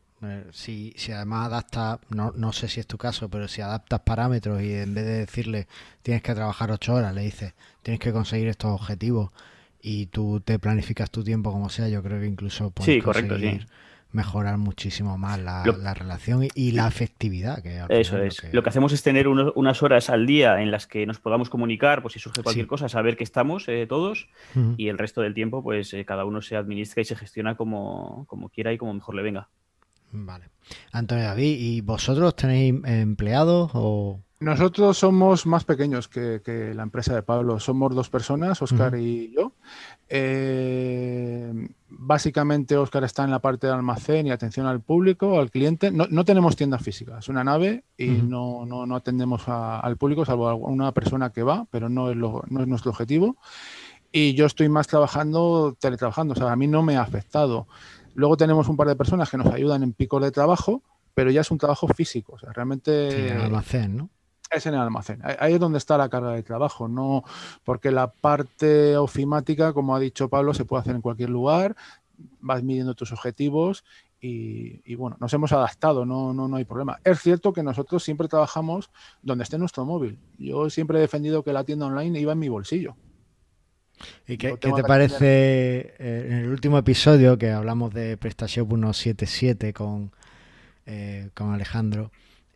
si, 0.51 0.93
si 0.97 1.11
además 1.11 1.47
adaptas, 1.47 1.99
no, 2.09 2.31
no 2.35 2.51
sé 2.53 2.67
si 2.67 2.79
es 2.79 2.87
tu 2.87 2.97
caso, 2.97 3.29
pero 3.29 3.47
si 3.47 3.61
adaptas 3.61 4.01
parámetros 4.01 4.61
y 4.61 4.73
en 4.73 4.93
vez 4.93 5.05
de 5.05 5.17
decirle 5.19 5.67
tienes 6.01 6.23
que 6.23 6.35
trabajar 6.35 6.71
ocho 6.71 6.95
horas, 6.95 7.13
le 7.13 7.21
dices 7.21 7.53
tienes 7.81 7.99
que 7.99 8.11
conseguir 8.11 8.47
estos 8.47 8.71
objetivos 8.71 9.31
y 9.81 10.07
tú 10.07 10.41
te 10.41 10.59
planificas 10.59 11.09
tu 11.09 11.23
tiempo 11.23 11.51
como 11.51 11.69
sea, 11.69 11.87
yo 11.87 12.03
creo 12.03 12.19
que 12.19 12.27
incluso 12.27 12.71
puedes 12.71 13.03
conseguir 13.03 13.67
mejorar 14.11 14.57
muchísimo 14.57 15.17
más 15.17 15.39
la, 15.39 15.63
relación 15.93 16.47
y, 16.55 16.71
la 16.71 16.87
efectividad. 16.87 17.61
Que 17.61 17.83
eso 17.89 18.17
es. 18.17 18.43
Lo 18.53 18.63
que... 18.63 18.69
hacemos 18.69 18.91
es 18.91 19.03
tener 19.03 19.27
unas 19.27 19.83
horas 19.83 20.09
al 20.09 20.25
día 20.25 20.61
en 20.61 20.71
las 20.71 20.87
que 20.87 21.05
nos 21.05 21.19
podamos 21.19 21.49
comunicar, 21.49 22.01
pues 22.01 22.13
si 22.13 22.19
surge 22.19 22.41
cualquier 22.41 22.67
cosa, 22.67 22.89
saber 22.89 23.17
que 23.17 23.23
estamos 23.23 23.67
eh, 23.67 23.85
todos 23.87 24.27
y 24.77 24.87
el 24.87 24.97
resto 24.97 25.21
del 25.21 25.33
tiempo, 25.33 25.63
pues 25.63 25.93
eh, 25.93 26.05
cada 26.05 26.25
uno 26.25 26.41
se 26.41 26.55
administra 26.55 27.01
y 27.01 27.05
se 27.05 27.15
gestiona 27.15 27.55
como, 27.55 28.25
como 28.27 28.49
quiera 28.49 28.73
y 28.73 28.77
como 28.77 28.93
mejor 28.93 29.15
le 29.15 29.21
venga. 29.21 29.49
Vale. 30.11 30.49
Antonio 30.91 31.25
David, 31.25 31.57
¿y 31.59 31.81
vosotros 31.81 32.35
tenéis 32.35 32.75
empleados 32.85 33.71
o...? 33.73 34.19
Nosotros 34.41 34.97
somos 34.97 35.45
más 35.45 35.65
pequeños 35.65 36.07
que, 36.07 36.71
la 36.73 36.83
empresa 36.83 37.13
de 37.13 37.23
Pablo. 37.23 37.59
Somos 37.59 37.93
dos 37.93 38.09
personas, 38.09 38.61
Oscar 38.61 38.95
y 38.95 39.33
yo. 39.35 39.51
Eh, 40.07 41.51
básicamente, 41.89 42.77
Oscar 42.77 43.03
está 43.03 43.25
en 43.25 43.31
la 43.31 43.39
parte 43.39 43.67
de 43.67 43.73
almacén 43.73 44.27
y 44.27 44.31
atención 44.31 44.65
al 44.65 44.79
público, 44.79 45.37
al 45.37 45.51
cliente. 45.51 45.91
No, 45.91 46.23
tenemos 46.23 46.55
tienda 46.55 46.79
física, 46.79 47.19
es 47.19 47.27
una 47.27 47.43
nave 47.43 47.83
y 47.97 48.07
no, 48.07 48.65
no, 48.65 48.95
atendemos 48.95 49.43
al 49.49 49.97
público, 49.97 50.23
salvo 50.23 50.47
a 50.47 50.55
una 50.55 50.93
persona 50.93 51.31
que 51.31 51.43
va, 51.43 51.67
pero 51.69 51.89
no 51.89 52.09
es, 52.09 52.15
no 52.15 52.61
es 52.61 52.67
nuestro 52.67 52.91
objetivo. 52.91 53.35
Y 54.11 54.33
yo 54.33 54.45
estoy 54.45 54.69
más 54.69 54.87
trabajando, 54.87 55.75
teletrabajando, 55.79 56.33
o 56.33 56.35
sea, 56.35 56.51
a 56.51 56.55
mí 56.55 56.67
no 56.67 56.81
me 56.81 56.95
ha 56.95 57.01
afectado. 57.01 57.67
Luego 58.19 58.35
tenemos 58.35 58.67
un 58.67 58.75
par 58.75 58.89
de 58.89 58.97
personas 58.97 59.29
que 59.29 59.37
nos 59.37 59.47
ayudan 59.47 59.81
en 59.81 59.93
picos 59.93 60.21
de 60.21 60.29
trabajo, 60.29 60.83
pero 61.13 61.31
ya 61.31 61.39
es 61.39 61.51
un 61.51 61.57
trabajo 61.57 61.87
físico, 61.87 62.33
o 62.33 62.37
sea, 62.37 62.51
realmente... 62.51 63.11
Sí, 63.11 63.27
en 63.27 63.37
el 63.37 63.41
almacén, 63.43 63.95
¿no? 63.95 64.09
Es 64.51 64.65
en 64.65 64.73
el 64.73 64.81
almacén. 64.81 65.21
Ahí 65.23 65.53
es 65.53 65.59
donde 65.61 65.77
está 65.77 65.97
la 65.97 66.09
carga 66.09 66.31
de 66.31 66.43
trabajo, 66.43 66.89
no 66.89 67.23
porque 67.63 67.91
la 67.91 68.11
parte 68.11 68.97
ofimática, 68.97 69.71
como 69.71 69.95
ha 69.95 70.01
dicho 70.01 70.27
Pablo, 70.27 70.53
se 70.53 70.65
puede 70.65 70.81
hacer 70.81 70.95
en 70.95 71.01
cualquier 71.01 71.29
lugar, 71.29 71.77
vas 72.41 72.61
midiendo 72.61 72.93
tus 72.93 73.13
objetivos 73.13 73.85
y, 74.19 74.95
bueno, 74.95 75.15
nos 75.21 75.33
hemos 75.33 75.53
adaptado, 75.53 76.05
no, 76.05 76.33
no, 76.33 76.49
no 76.49 76.57
hay 76.57 76.65
problema. 76.65 76.99
Es 77.05 77.21
cierto 77.21 77.53
que 77.53 77.63
nosotros 77.63 78.03
siempre 78.03 78.27
trabajamos 78.27 78.89
donde 79.21 79.45
esté 79.45 79.57
nuestro 79.57 79.85
móvil. 79.85 80.19
Yo 80.37 80.69
siempre 80.69 80.97
he 80.97 81.01
defendido 81.01 81.41
que 81.41 81.53
la 81.53 81.63
tienda 81.63 81.85
online 81.85 82.19
iba 82.19 82.33
en 82.33 82.39
mi 82.39 82.49
bolsillo. 82.49 82.97
¿Y 84.27 84.37
qué, 84.37 84.57
te 84.57 84.83
parece 84.83 85.95
eh, 85.97 86.27
en 86.29 86.33
el 86.37 86.49
último 86.49 86.77
episodio 86.77 87.37
que 87.37 87.51
hablamos 87.51 87.93
de 87.93 88.17
PrestaShop 88.17 88.69
177 88.69 89.73
con, 89.73 90.11
eh, 90.85 91.29
con 91.33 91.53
Alejandro? 91.53 92.11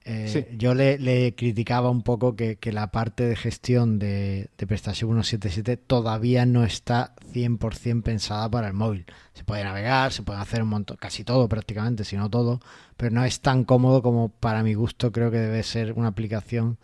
Eh, 0.05 0.53
yo 0.57 0.73
le, 0.73 1.33
criticaba 1.33 1.89
un 1.89 2.01
poco 2.01 2.35
que, 2.35 2.57
la 2.73 2.91
parte 2.91 3.23
de 3.23 3.35
gestión 3.37 3.99
de, 3.99 4.49
de, 4.57 4.67
PrestaShop 4.67 5.09
177 5.09 5.77
todavía 5.77 6.45
no 6.45 6.65
está 6.65 7.15
100% 7.33 8.03
pensada 8.03 8.49
para 8.49 8.67
el 8.67 8.73
móvil. 8.73 9.05
Se 9.33 9.45
puede 9.45 9.63
navegar, 9.63 10.11
se 10.11 10.23
puede 10.23 10.39
hacer 10.39 10.61
un 10.61 10.69
montón, 10.69 10.97
casi 10.97 11.23
todo 11.23 11.47
prácticamente, 11.47 12.03
si 12.03 12.17
no 12.17 12.29
todo, 12.29 12.59
pero 12.97 13.11
no 13.11 13.23
es 13.23 13.39
tan 13.39 13.63
cómodo 13.63 14.01
como 14.01 14.29
para 14.29 14.61
mi 14.61 14.73
gusto 14.73 15.11
creo 15.11 15.31
que 15.31 15.37
debe 15.37 15.63
ser 15.63 15.93
una 15.93 16.09
aplicación 16.09 16.77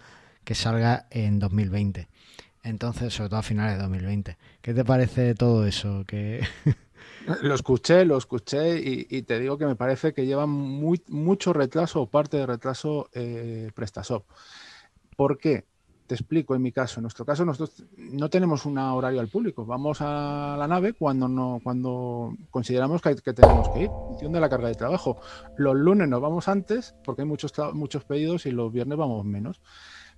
que 0.46 0.56
salga 0.56 1.08
en 1.12 1.40
2020. 1.40 2.08
Entonces, 2.64 3.14
sobre 3.14 3.30
todo 3.30 3.40
a 3.40 3.44
finales 3.44 3.78
de 3.78 3.84
2020. 3.84 4.38
¿Qué 4.62 4.74
te 4.74 4.84
parece 4.84 5.34
todo 5.36 5.66
eso? 5.66 6.04
Lo 7.42 7.54
escuché, 7.54 8.06
lo 8.06 8.18
escuché 8.18 8.80
y, 8.80 9.22
te 9.24 9.40
digo 9.40 9.58
que 9.58 9.66
me 9.66 9.76
parece 9.76 10.14
que 10.14 10.26
lleva 10.26 10.46
muy, 10.46 11.02
mucho 11.08 11.54
retraso 11.54 12.02
o 12.02 12.08
parte 12.08 12.38
de 12.38 12.46
retraso 12.46 13.10
eh, 13.14 13.72
PrestaShop. 13.76 14.26
¿Por 15.16 15.38
qué? 15.38 15.66
Te 16.08 16.16
explico 16.16 16.56
en 16.56 16.62
mi 16.62 16.72
caso. 16.72 17.00
En 17.00 17.04
nuestro 17.04 17.26
caso, 17.26 17.46
nosotros 17.46 17.86
no 17.98 18.30
tenemos 18.30 18.66
un 18.66 18.78
horario 18.80 19.20
al 19.20 19.28
público. 19.28 19.66
Vamos 19.66 20.02
a 20.02 20.56
la 20.58 20.68
nave 20.68 20.94
cuando, 20.94 21.28
no, 21.28 21.60
cuando 21.64 22.34
consideramos 22.50 23.02
que, 23.02 23.16
tenemos 23.16 23.70
que 23.70 23.84
ir, 23.84 23.92
en 24.22 24.32
la 24.32 24.50
carga 24.50 24.70
de 24.70 24.76
trabajo. 24.76 25.20
Los 25.56 25.76
lunes 25.76 26.08
nos 26.08 26.22
vamos 26.22 26.48
antes 26.48 26.96
porque 27.04 27.22
hay 27.22 27.28
muchos, 27.28 27.54
muchos 27.74 28.06
pedidos 28.06 28.46
y 28.48 28.52
los 28.52 28.72
viernes 28.72 28.98
vamos 28.98 29.24
menos. 29.24 29.62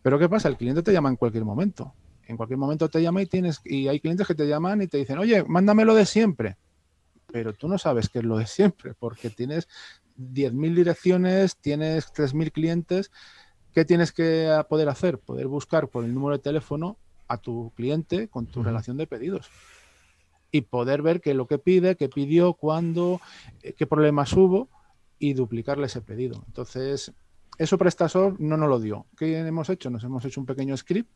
Pero 0.02 0.18
¿qué 0.18 0.30
pasa? 0.30 0.48
El 0.48 0.58
cliente 0.58 0.82
te 0.82 0.94
llama 0.94 1.10
en 1.10 1.18
cualquier 1.18 1.44
momento. 1.44 1.94
En 2.32 2.38
cualquier 2.38 2.58
momento 2.58 2.90
te 2.90 3.02
llama 3.02 3.22
y 3.22 3.28
tienes 3.28 3.62
y 3.64 3.88
hay 3.88 4.00
clientes 4.00 4.26
que 4.26 4.36
te 4.36 4.48
llaman 4.48 4.82
y 4.82 4.88
te 4.88 4.98
dicen, 4.98 5.20
oye, 5.20 5.44
mándamelo 5.44 5.94
de 5.94 6.06
siempre 6.06 6.58
pero 7.32 7.54
tú 7.54 7.68
no 7.68 7.78
sabes 7.78 8.10
qué 8.10 8.20
es 8.20 8.26
lo 8.26 8.38
de 8.38 8.46
siempre, 8.46 8.94
porque 8.94 9.30
tienes 9.30 9.68
10.000 10.18 10.76
direcciones, 10.76 11.56
tienes 11.58 12.14
3.000 12.14 12.52
clientes. 12.52 13.12
¿Qué 13.74 13.86
tienes 13.86 14.12
que 14.12 14.64
poder 14.70 14.90
hacer? 14.90 15.18
Poder 15.18 15.48
buscar 15.48 15.88
por 15.88 16.04
el 16.04 16.14
número 16.14 16.38
de 16.38 16.44
teléfono 16.44 16.98
a 17.28 17.38
tu 17.38 17.72
cliente 17.76 18.28
con 18.28 18.46
tu 18.46 18.62
relación 18.62 18.98
de 18.98 19.08
pedidos 19.08 19.50
y 20.52 20.62
poder 20.62 21.02
ver 21.02 21.22
qué 21.22 21.32
es 21.32 21.38
lo 21.38 21.48
que 21.48 21.58
pide, 21.58 21.96
qué 21.96 22.10
pidió, 22.10 22.54
cuándo, 22.54 23.22
eh, 23.64 23.72
qué 23.72 23.88
problemas 23.88 24.34
hubo 24.34 24.68
y 25.18 25.34
duplicarle 25.34 25.86
ese 25.86 26.02
pedido. 26.02 26.44
Entonces, 26.48 27.14
eso 27.58 27.78
PrestaShop 27.78 28.38
no 28.40 28.58
nos 28.58 28.68
lo 28.68 28.80
dio. 28.82 29.06
¿Qué 29.18 29.40
hemos 29.40 29.70
hecho? 29.70 29.90
Nos 29.90 30.04
hemos 30.04 30.26
hecho 30.26 30.42
un 30.42 30.46
pequeño 30.46 30.76
script 30.76 31.10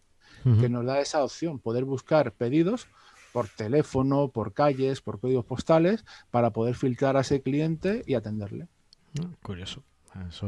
que 0.60 0.70
nos 0.70 0.86
da 0.86 1.00
esa 1.00 1.24
opción, 1.24 1.60
poder 1.60 1.86
buscar 1.86 2.32
pedidos 2.32 2.88
por 3.34 3.50
teléfono, 3.50 4.30
por 4.30 4.54
calles, 4.54 5.02
por 5.02 5.20
códigos 5.20 5.44
postales, 5.44 6.06
para 6.30 6.52
poder 6.52 6.76
filtrar 6.76 7.18
a 7.18 7.22
ese 7.22 7.42
cliente 7.42 8.04
y 8.06 8.14
atenderle. 8.14 8.68
Ah, 9.20 9.28
curioso. 9.42 9.84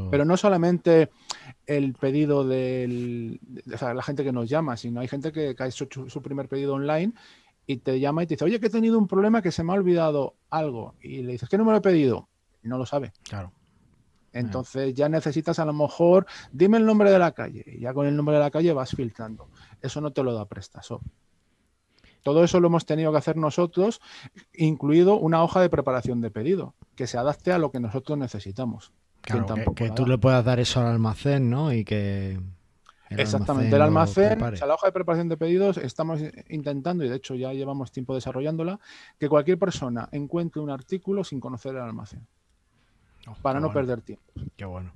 Pero 0.09 0.23
no 0.23 0.37
solamente 0.37 1.09
el 1.65 1.93
pedido 1.93 2.47
de 2.47 3.39
la 3.65 4.03
gente 4.03 4.23
que 4.23 4.31
nos 4.31 4.47
llama, 4.47 4.77
sino 4.77 5.01
hay 5.01 5.07
gente 5.07 5.31
que, 5.31 5.55
ha 5.57 5.67
hecho 5.67 5.87
su, 6.07 6.21
primer 6.21 6.47
pedido 6.47 6.75
online 6.75 7.13
y 7.65 7.77
te 7.77 7.99
llama 7.99 8.23
y 8.23 8.27
te 8.27 8.35
dice, 8.35 8.45
oye, 8.45 8.59
que 8.59 8.67
he 8.67 8.69
tenido 8.69 8.97
un 8.97 9.07
problema 9.07 9.41
que 9.41 9.51
se 9.51 9.63
me 9.63 9.73
ha 9.73 9.75
olvidado 9.75 10.35
algo. 10.49 10.95
Y 11.01 11.21
le 11.23 11.33
dices, 11.33 11.49
¿qué 11.49 11.57
número 11.57 11.79
he 11.79 11.81
pedido? 11.81 12.29
no 12.63 12.77
lo 12.77 12.85
sabe. 12.85 13.13
Claro. 13.23 13.53
Entonces 14.33 14.93
ya 14.93 15.09
necesitas 15.09 15.57
a 15.59 15.65
lo 15.65 15.73
mejor, 15.73 16.27
dime 16.51 16.77
el 16.77 16.85
nombre 16.85 17.11
de 17.11 17.19
la 17.19 17.31
calle. 17.31 17.63
Y 17.65 17.79
ya 17.79 17.93
con 17.93 18.07
el 18.07 18.15
nombre 18.15 18.35
de 18.35 18.41
la 18.41 18.51
calle 18.51 18.73
vas 18.73 18.91
filtrando. 18.91 19.49
Eso 19.81 20.01
no 20.01 20.11
te 20.11 20.23
lo 20.23 20.33
da 20.33 20.45
PrestaShop. 20.45 21.01
Todo 22.23 22.43
eso 22.43 22.59
lo 22.59 22.67
hemos 22.67 22.85
tenido 22.85 23.11
que 23.11 23.19
hacer 23.19 23.37
nosotros, 23.37 24.01
incluido 24.53 25.17
una 25.17 25.43
hoja 25.43 25.61
de 25.61 25.69
preparación 25.69 26.19
de 26.19 26.29
pedido, 26.29 26.73
que 26.95 27.07
se 27.07 27.17
adapte 27.17 27.53
a 27.53 27.57
lo 27.57 27.71
que 27.71 27.79
nosotros 27.79 28.17
necesitamos. 28.17 28.91
Claro, 29.21 29.73
que, 29.75 29.91
tú 29.91 30.05
le 30.05 30.17
puedas 30.17 30.43
dar 30.43 30.59
eso 30.59 30.79
al 30.79 30.87
almacén, 30.87 31.49
¿no? 31.49 31.71
Y 31.73 31.85
que... 31.85 32.39
Exactamente, 33.09 33.73
el 33.73 33.81
almacén, 33.81 34.41
o 34.41 34.55
sea, 34.57 34.67
la 34.67 34.73
hoja 34.73 34.87
de 34.87 34.91
preparación 34.91 35.29
de 35.29 35.37
pedidos, 35.37 35.77
estamos 35.77 36.19
intentando, 36.49 37.05
y 37.05 37.09
de 37.09 37.15
hecho 37.15 37.35
ya 37.35 37.53
llevamos 37.53 37.93
tiempo 37.93 38.13
desarrollándola, 38.13 38.77
que 39.17 39.29
cualquier 39.29 39.57
persona 39.57 40.09
encuentre 40.11 40.61
un 40.61 40.69
artículo 40.69 41.23
sin 41.23 41.39
conocer 41.39 41.75
el 41.75 41.81
almacén. 41.81 42.27
Oh, 43.27 43.35
para 43.41 43.61
no 43.61 43.71
perder 43.71 44.01
tiempo. 44.01 44.33
Qué 44.55 44.65
bueno. 44.65 44.91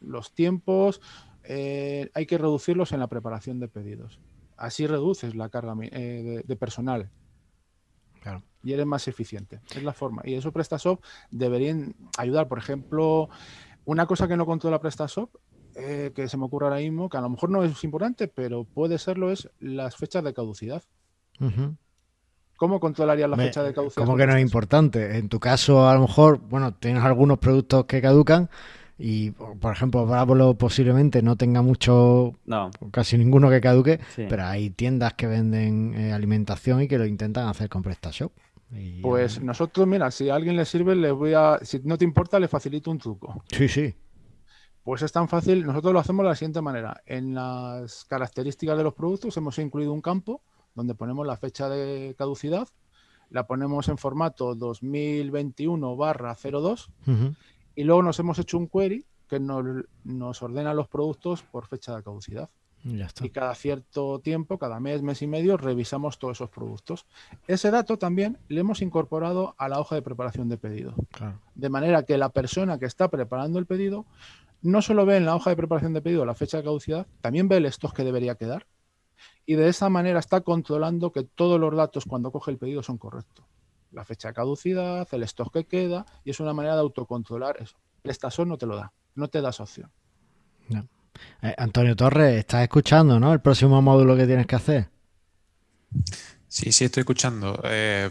Los 0.00 0.32
tiempos 0.32 1.00
eh, 1.44 2.10
hay 2.14 2.26
que 2.26 2.38
reducirlos 2.38 2.92
en 2.92 3.00
la 3.00 3.08
preparación 3.08 3.60
de 3.60 3.68
pedidos. 3.68 4.20
Así 4.56 4.86
reduces 4.86 5.34
la 5.34 5.48
carga 5.48 5.74
eh, 5.80 6.42
de, 6.44 6.56
personal. 6.56 7.10
Y 8.62 8.72
eres 8.72 8.86
más 8.86 9.08
eficiente. 9.08 9.60
Es 9.74 9.82
la 9.82 9.92
forma. 9.92 10.22
Y 10.24 10.34
eso 10.34 10.52
PrestaShop 10.52 11.02
deberían 11.30 11.96
ayudar. 12.16 12.46
Por 12.46 12.58
ejemplo, 12.58 13.28
una 13.84 14.06
cosa 14.06 14.28
que 14.28 14.36
no 14.36 14.46
controla 14.46 14.80
PrestaShop, 14.80 15.34
eh, 15.74 16.12
que 16.14 16.28
se 16.28 16.36
me 16.36 16.44
ocurre 16.44 16.66
ahora 16.66 16.78
mismo, 16.78 17.08
que 17.08 17.16
a 17.16 17.20
lo 17.20 17.30
mejor 17.30 17.50
no 17.50 17.64
es 17.64 17.82
importante, 17.82 18.28
pero 18.28 18.62
puede 18.62 18.98
serlo, 18.98 19.32
es 19.32 19.50
las 19.58 19.96
fechas 19.96 20.22
de 20.22 20.32
caducidad. 20.32 20.84
¿Cómo 22.56 22.78
controlarías 22.78 23.28
la 23.28 23.36
fecha 23.36 23.64
de 23.64 23.74
caducidad? 23.74 24.04
¿Cómo 24.04 24.16
que 24.16 24.26
no 24.26 24.36
es 24.36 24.42
importante? 24.42 25.18
En 25.18 25.28
tu 25.28 25.40
caso, 25.40 25.88
a 25.88 25.94
lo 25.94 26.02
mejor, 26.02 26.38
bueno, 26.38 26.74
tienes 26.74 27.02
algunos 27.02 27.38
productos 27.38 27.86
que 27.86 28.00
caducan, 28.00 28.48
y, 29.04 29.32
por 29.32 29.72
ejemplo, 29.72 30.06
Bravo 30.06 30.54
posiblemente 30.54 31.22
no 31.22 31.34
tenga 31.34 31.60
mucho, 31.60 32.34
no. 32.44 32.70
casi 32.92 33.18
ninguno 33.18 33.50
que 33.50 33.60
caduque, 33.60 33.98
pero 34.14 34.44
hay 34.44 34.70
tiendas 34.70 35.14
que 35.14 35.26
venden 35.26 35.92
eh, 35.94 36.12
alimentación 36.12 36.82
y 36.82 36.86
que 36.86 36.98
lo 36.98 37.04
intentan 37.04 37.48
hacer 37.48 37.68
con 37.68 37.82
PrestaShop. 37.82 38.30
pues 39.02 39.42
nosotros, 39.42 39.88
mira, 39.88 40.12
si 40.12 40.30
a 40.30 40.36
alguien 40.36 40.56
le 40.56 40.64
sirve, 40.64 40.94
le 40.94 41.10
voy 41.10 41.34
a, 41.34 41.58
si 41.62 41.80
no 41.82 41.98
te 41.98 42.04
importa, 42.04 42.38
le 42.38 42.46
facilito 42.46 42.92
un 42.92 42.98
truco. 42.98 43.42
Sí, 43.50 43.66
sí. 43.66 43.92
Pues 44.84 45.02
es 45.02 45.10
tan 45.10 45.28
fácil, 45.28 45.66
nosotros 45.66 45.92
lo 45.92 45.98
hacemos 45.98 46.22
de 46.22 46.28
la 46.28 46.36
siguiente 46.36 46.62
manera. 46.62 47.02
En 47.04 47.34
las 47.34 48.04
características 48.04 48.78
de 48.78 48.84
los 48.84 48.94
productos 48.94 49.36
hemos 49.36 49.58
incluido 49.58 49.92
un 49.92 50.00
campo 50.00 50.42
donde 50.76 50.94
ponemos 50.94 51.26
la 51.26 51.36
fecha 51.36 51.68
de 51.68 52.14
caducidad, 52.16 52.68
la 53.30 53.48
ponemos 53.48 53.88
en 53.88 53.98
formato 53.98 54.54
2021 54.54 55.96
barra 55.96 56.36
02 56.36 56.90
y 57.74 57.84
luego 57.84 58.02
nos 58.02 58.18
hemos 58.18 58.38
hecho 58.38 58.58
un 58.58 58.68
query 58.68 59.04
que 59.28 59.40
nos, 59.40 60.42
ordena 60.42 60.74
los 60.74 60.88
productos 60.88 61.42
por 61.42 61.66
fecha 61.66 61.96
de 61.96 62.02
caducidad. 62.02 62.50
Y 63.24 63.30
cada 63.30 63.54
cierto 63.54 64.18
tiempo, 64.18 64.58
cada 64.58 64.80
mes, 64.80 65.02
mes 65.02 65.22
y 65.22 65.26
medio, 65.26 65.56
revisamos 65.56 66.18
todos 66.18 66.36
esos 66.36 66.50
productos. 66.50 67.06
Ese 67.46 67.70
dato 67.70 67.96
también 67.96 68.38
le 68.48 68.60
hemos 68.60 68.82
incorporado 68.82 69.54
a 69.56 69.68
la 69.68 69.80
hoja 69.80 69.94
de 69.94 70.02
preparación 70.02 70.48
de 70.48 70.58
pedido. 70.58 70.94
De 71.54 71.70
manera 71.70 72.02
que 72.02 72.18
la 72.18 72.30
persona 72.30 72.78
que 72.78 72.86
está 72.86 73.08
preparando 73.08 73.58
el 73.58 73.66
pedido 73.66 74.04
no 74.60 74.82
solo 74.82 75.06
ve 75.06 75.16
en 75.16 75.24
la 75.24 75.34
hoja 75.34 75.50
de 75.50 75.56
preparación 75.56 75.92
de 75.92 76.02
pedido 76.02 76.26
la 76.26 76.34
fecha 76.34 76.58
de 76.58 76.64
caducidad, 76.64 77.06
también 77.20 77.48
ve 77.48 77.56
el 77.56 77.66
stock 77.66 77.94
que 77.94 78.04
debería 78.04 78.34
quedar. 78.34 78.66
Y 79.46 79.54
de 79.54 79.68
esa 79.68 79.88
manera 79.88 80.18
está 80.18 80.40
controlando 80.40 81.12
que 81.12 81.22
todos 81.22 81.58
los 81.58 81.74
datos 81.74 82.04
cuando 82.04 82.32
coge 82.32 82.50
el 82.50 82.58
pedido 82.58 82.82
son 82.82 82.98
correctos 82.98 83.46
la 83.92 84.04
fecha 84.04 84.28
de 84.28 84.34
caducidad, 84.34 85.06
el 85.12 85.22
stock 85.24 85.52
que 85.52 85.64
queda, 85.64 86.06
y 86.24 86.30
es 86.30 86.40
una 86.40 86.52
manera 86.52 86.74
de 86.74 86.80
autocontrolar 86.80 87.60
eso. 87.60 87.76
El 88.02 88.16
no 88.48 88.58
te 88.58 88.66
lo 88.66 88.76
da, 88.76 88.92
no 89.14 89.28
te 89.28 89.40
da 89.40 89.50
esa 89.50 89.62
opción. 89.62 89.90
Eh, 91.42 91.54
Antonio 91.56 91.94
Torres, 91.94 92.38
estás 92.38 92.62
escuchando, 92.62 93.20
¿no? 93.20 93.32
El 93.32 93.40
próximo 93.40 93.80
módulo 93.82 94.16
que 94.16 94.26
tienes 94.26 94.46
que 94.46 94.56
hacer. 94.56 94.88
Sí, 96.48 96.72
sí, 96.72 96.86
estoy 96.86 97.02
escuchando. 97.02 97.60
Eh, 97.64 98.10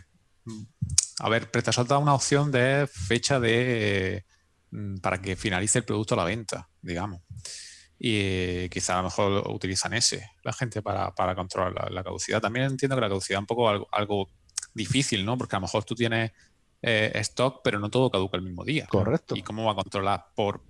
a 1.19 1.29
ver, 1.29 1.49
PrestaShop 1.51 1.87
da 1.87 1.97
una 1.97 2.13
opción 2.13 2.51
de 2.51 2.87
fecha 2.91 3.39
de 3.39 4.25
mm, 4.71 4.97
para 4.97 5.21
que 5.21 5.35
finalice 5.35 5.79
el 5.79 5.85
producto 5.85 6.13
a 6.13 6.17
la 6.17 6.23
venta, 6.25 6.69
digamos. 6.81 7.21
Y 7.99 8.15
eh, 8.19 8.69
quizá 8.71 8.95
a 8.95 8.97
lo 8.97 9.03
mejor 9.03 9.47
utilizan 9.49 9.93
ese, 9.93 10.31
la 10.43 10.53
gente, 10.53 10.81
para, 10.81 11.13
controlar 11.35 11.91
la, 11.91 12.03
caducidad. 12.03 12.41
También 12.41 12.65
entiendo 12.65 12.95
que 12.95 13.01
la 13.01 13.09
caducidad 13.09 13.37
es 13.37 13.41
un 13.41 13.45
poco 13.45 13.87
algo 13.91 14.29
difícil, 14.73 15.25
¿no? 15.25 15.37
Porque 15.37 15.55
a 15.55 15.59
lo 15.59 15.63
mejor 15.63 15.83
tú 15.83 15.95
tienes 15.95 16.31
eh, 16.81 17.11
stock, 17.15 17.61
pero 17.63 17.79
no 17.79 17.89
todo 17.89 18.09
caduca 18.09 18.37
el 18.37 18.43
mismo 18.43 18.63
día. 18.63 18.87
Correcto. 18.87 19.35
¿Y 19.35 19.43
cómo 19.43 19.65
va 19.65 19.73
a 19.73 19.75
controlar 19.75 20.25
por 20.35 20.61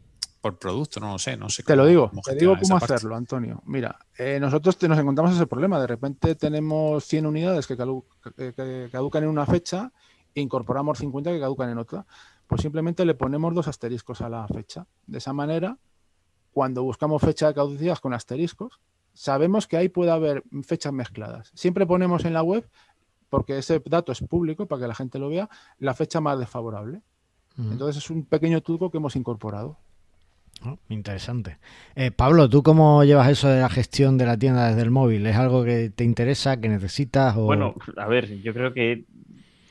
por 0.42 0.58
producto, 0.58 1.00
no 1.00 1.12
lo 1.12 1.20
sé, 1.20 1.38
no 1.38 1.52
sé. 1.52 1.62
Te 1.62 1.76
lo 1.76 1.86
digo, 1.86 2.10
cómo 2.10 2.24
te 2.24 2.34
digo 2.34 2.58
cómo 2.60 2.80
parte. 2.80 2.96
hacerlo, 2.96 3.16
Antonio. 3.16 3.62
Mira, 3.68 4.00
eh, 4.18 4.40
nosotros 4.42 4.76
te- 4.76 4.88
nos 4.88 4.98
encontramos 4.98 5.36
ese 5.36 5.46
problema. 5.46 5.80
De 5.80 5.86
repente 5.86 6.34
tenemos 6.34 7.06
100 7.06 7.28
unidades 7.28 7.68
que, 7.68 7.78
calu- 7.78 8.06
que- 8.36 8.52
que 8.52 8.90
caducan 8.92 9.22
en 9.22 9.30
una 9.30 9.46
fecha 9.46 9.92
e 10.34 10.42
incorporamos 10.42 10.98
50 10.98 11.30
que 11.32 11.40
caducan 11.40 11.70
en 11.70 11.78
otra. 11.78 12.08
Pues 12.48 12.62
simplemente 12.62 13.06
le 13.06 13.14
ponemos 13.14 13.54
dos 13.54 13.68
asteriscos 13.68 14.20
a 14.22 14.30
la 14.30 14.48
fecha. 14.48 14.88
De 15.06 15.20
esa 15.20 15.32
manera, 15.32 15.78
cuando 16.52 16.82
buscamos 16.82 17.22
fecha 17.22 17.46
de 17.48 17.54
caducidad 17.54 18.00
con 18.00 18.16
asteriscos, 18.16 18.80
sabemos 19.14 19.68
que 19.68 19.78
ahí 19.78 19.90
puede 19.90 20.10
haber 20.10 20.44
fechas 20.64 20.92
mezcladas. 20.92 21.52
Siempre 21.54 21.86
ponemos 21.86 22.26
en 22.26 22.34
la 22.34 22.42
web, 22.42 22.68
porque 23.32 23.58
ese 23.58 23.82
dato 23.86 24.12
es 24.12 24.20
público 24.20 24.68
para 24.68 24.82
que 24.82 24.88
la 24.90 24.94
gente 24.94 25.18
lo 25.18 25.30
vea, 25.30 25.50
la 25.80 25.94
fecha 25.94 26.20
más 26.20 26.38
desfavorable. 26.38 27.02
Entonces 27.58 28.04
es 28.04 28.10
un 28.10 28.26
pequeño 28.26 28.62
truco 28.62 28.92
que 28.92 28.98
hemos 28.98 29.16
incorporado. 29.16 29.78
Oh, 30.66 30.78
interesante. 30.90 31.58
Eh, 31.96 32.12
Pablo, 32.12 32.50
¿tú 32.50 32.62
cómo 32.62 33.04
llevas 33.04 33.30
eso 33.30 33.48
de 33.48 33.62
la 33.62 33.70
gestión 33.70 34.18
de 34.18 34.26
la 34.26 34.38
tienda 34.38 34.68
desde 34.68 34.82
el 34.82 34.92
móvil? 34.92 35.26
¿Es 35.26 35.36
algo 35.36 35.64
que 35.64 35.90
te 35.90 36.04
interesa, 36.04 36.60
que 36.60 36.70
necesitas? 36.70 37.36
O... 37.38 37.44
Bueno, 37.44 37.76
a 37.98 38.08
ver, 38.08 38.42
yo 38.42 38.54
creo 38.54 38.74
que 38.74 39.06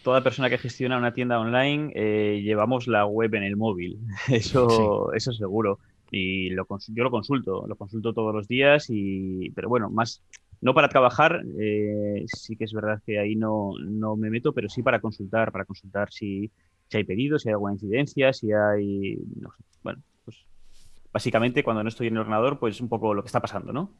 toda 0.02 0.22
persona 0.22 0.48
que 0.48 0.58
gestiona 0.58 0.96
una 0.96 1.12
tienda 1.12 1.38
online 1.38 1.92
eh, 1.94 2.40
llevamos 2.42 2.86
la 2.86 3.06
web 3.06 3.34
en 3.34 3.42
el 3.42 3.56
móvil. 3.56 3.98
Eso, 4.28 5.12
eso 5.12 5.32
seguro. 5.32 5.80
Y 6.10 6.50
lo, 6.50 6.66
yo 6.88 7.04
lo 7.04 7.10
consulto, 7.10 7.66
lo 7.68 7.76
consulto 7.76 8.12
todos 8.12 8.34
los 8.34 8.48
días, 8.48 8.86
y, 8.88 9.50
pero 9.50 9.68
bueno, 9.68 9.90
más 9.90 10.22
no 10.60 10.74
para 10.74 10.88
trabajar, 10.88 11.42
eh, 11.58 12.24
sí 12.26 12.56
que 12.56 12.64
es 12.64 12.72
verdad 12.72 13.02
que 13.04 13.18
ahí 13.18 13.34
no, 13.34 13.72
no 13.80 14.16
me 14.16 14.30
meto, 14.30 14.52
pero 14.52 14.68
sí 14.68 14.82
para 14.82 15.00
consultar, 15.00 15.52
para 15.52 15.64
consultar 15.64 16.12
si, 16.12 16.50
si 16.88 16.96
hay 16.96 17.04
pedidos, 17.04 17.42
si 17.42 17.48
hay 17.48 17.54
alguna 17.54 17.72
incidencia, 17.72 18.32
si 18.32 18.52
hay, 18.52 19.16
no 19.36 19.50
sé, 19.52 19.64
bueno, 19.82 20.02
pues 20.24 20.44
básicamente 21.12 21.64
cuando 21.64 21.82
no 21.82 21.88
estoy 21.88 22.08
en 22.08 22.14
el 22.14 22.20
ordenador, 22.20 22.58
pues 22.58 22.80
un 22.80 22.88
poco 22.88 23.14
lo 23.14 23.22
que 23.22 23.28
está 23.28 23.40
pasando, 23.40 23.72
¿no? 23.72 23.94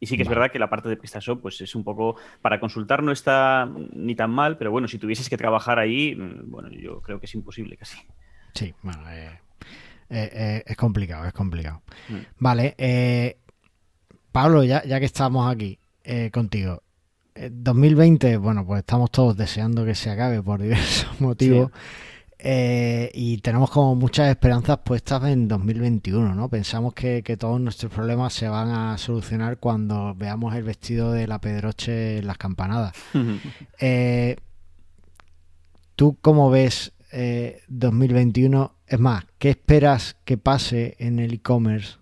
Y 0.00 0.06
sí 0.06 0.16
que 0.16 0.22
es 0.22 0.28
Vale. 0.28 0.38
verdad 0.38 0.52
que 0.52 0.58
la 0.58 0.70
parte 0.70 0.88
de 0.88 0.96
PrestaShop 0.96 1.42
pues 1.42 1.60
es 1.60 1.74
un 1.74 1.84
poco 1.84 2.16
para 2.40 2.60
consultar 2.60 3.02
no 3.02 3.10
está 3.10 3.68
ni 3.92 4.14
tan 4.14 4.30
mal, 4.30 4.56
pero 4.58 4.70
bueno, 4.70 4.88
si 4.88 4.98
tuvieses 4.98 5.28
que 5.28 5.36
trabajar 5.36 5.78
ahí, 5.78 6.14
mm, 6.14 6.50
bueno, 6.50 6.70
yo 6.70 7.00
creo 7.00 7.18
que 7.18 7.26
es 7.26 7.34
imposible 7.34 7.76
casi. 7.76 7.98
Sí, 8.54 8.74
bueno, 8.82 9.08
eh, 9.10 9.40
eh, 10.10 10.30
eh, 10.32 10.62
es 10.66 10.76
complicado, 10.76 11.26
es 11.26 11.32
complicado. 11.32 11.82
Mm. 12.08 12.16
Vale, 12.38 12.74
eh, 12.78 13.38
Pablo, 14.38 14.62
ya, 14.62 14.84
ya 14.84 15.00
que 15.00 15.06
estamos 15.06 15.52
aquí 15.52 15.80
eh, 16.04 16.30
contigo, 16.30 16.84
eh, 17.34 17.50
2020, 17.52 18.36
bueno, 18.36 18.64
pues 18.64 18.78
estamos 18.78 19.10
todos 19.10 19.36
deseando 19.36 19.84
que 19.84 19.96
se 19.96 20.10
acabe 20.10 20.40
por 20.40 20.62
diversos 20.62 21.08
motivos. 21.20 21.72
eh, 22.38 23.10
y 23.14 23.38
tenemos 23.38 23.68
como 23.68 23.96
muchas 23.96 24.30
esperanzas 24.30 24.78
puestas 24.84 25.24
en 25.24 25.48
2021, 25.48 26.36
¿no? 26.36 26.48
Pensamos 26.48 26.94
que, 26.94 27.24
que 27.24 27.36
todos 27.36 27.60
nuestros 27.60 27.92
problemas 27.92 28.32
se 28.32 28.48
van 28.48 28.68
a 28.68 28.96
solucionar 28.96 29.58
cuando 29.58 30.14
veamos 30.14 30.54
el 30.54 30.62
vestido 30.62 31.10
de 31.10 31.26
la 31.26 31.40
Pedroche 31.40 32.18
en 32.18 32.26
las 32.28 32.38
campanadas. 32.38 32.92
Eh, 33.80 34.36
¿Tú 35.96 36.16
cómo 36.20 36.48
ves 36.48 36.92
eh, 37.10 37.62
2021? 37.66 38.72
Es 38.86 39.00
más, 39.00 39.24
¿qué 39.38 39.50
esperas 39.50 40.14
que 40.24 40.38
pase 40.38 40.94
en 41.00 41.18
el 41.18 41.34
e-commerce 41.34 41.98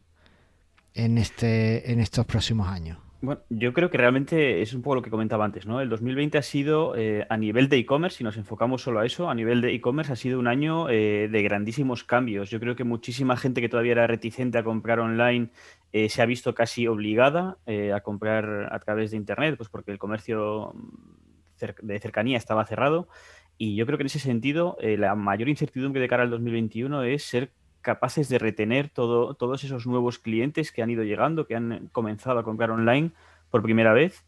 en, 0.97 1.19
este, 1.19 1.93
en 1.93 2.01
estos 2.01 2.27
próximos 2.27 2.69
años? 2.69 2.99
Bueno, 3.23 3.41
yo 3.49 3.73
creo 3.73 3.91
que 3.91 3.97
realmente 3.97 4.61
es 4.61 4.75
un 4.75 4.83
poco 4.83 4.97
lo 4.97 5.03
que 5.03 5.11
comentaba 5.11 5.45
antes, 5.45 5.67
¿no? 5.67 5.81
El 5.81 5.89
2020 5.89 6.37
ha 6.37 6.43
sido, 6.43 6.95
eh, 6.97 7.27
a 7.31 7.37
nivel 7.39 7.69
de 7.69 7.79
e-commerce, 7.79 8.19
si 8.19 8.25
nos 8.25 8.37
enfocamos 8.37 8.83
solo 8.83 9.01
a 9.01 9.07
eso, 9.07 9.31
a 9.31 9.35
nivel 9.35 9.63
de 9.63 9.73
e-commerce 9.73 10.13
ha 10.13 10.17
sido 10.17 10.39
un 10.39 10.47
año 10.47 10.91
eh, 10.91 11.29
de 11.31 11.43
grandísimos 11.43 12.05
cambios. 12.05 12.51
Yo 12.51 12.61
creo 12.61 12.77
que 12.77 12.85
muchísima 12.85 13.37
gente 13.39 13.63
que 13.63 13.71
todavía 13.71 13.93
era 13.93 14.07
reticente 14.07 14.59
a 14.59 14.65
comprar 14.65 15.01
online 15.01 15.49
eh, 15.93 16.11
se 16.11 16.21
ha 16.21 16.27
visto 16.27 16.55
casi 16.55 16.87
obligada 16.87 17.57
a 17.95 18.01
comprar 18.01 18.69
a 18.71 18.79
través 18.81 19.13
de 19.13 19.17
Internet, 19.17 19.57
pues 19.57 19.71
porque 19.71 19.93
el 19.93 19.99
comercio 19.99 20.75
mm, 20.75 21.87
de 21.87 21.99
cercanía 21.99 22.37
estaba 22.37 22.67
cerrado. 22.67 23.09
Y 23.57 23.77
yo 23.77 23.87
creo 23.87 23.97
que 23.97 24.03
en 24.03 24.09
ese 24.09 24.19
sentido, 24.19 24.77
la 24.83 25.15
mayor 25.15 25.49
incertidumbre 25.49 26.03
de 26.03 26.09
cara 26.09 26.25
al 26.25 26.31
2021 26.31 27.03
es 27.05 27.25
ser 27.25 27.51
capaces 27.87 28.29
de 28.29 28.41
retener 28.41 28.91
todo, 28.91 29.35
todos 29.35 29.63
esos 29.63 29.87
nuevos 29.87 30.19
clientes 30.19 30.73
que 30.73 30.83
han 30.83 30.91
ido 30.91 31.05
llegando, 31.05 31.47
que 31.47 31.55
han 31.55 31.89
comenzado 31.93 32.41
a 32.41 32.43
comprar 32.43 32.73
online 32.73 33.13
por 33.49 33.63
primera 33.63 33.93
vez 33.93 34.27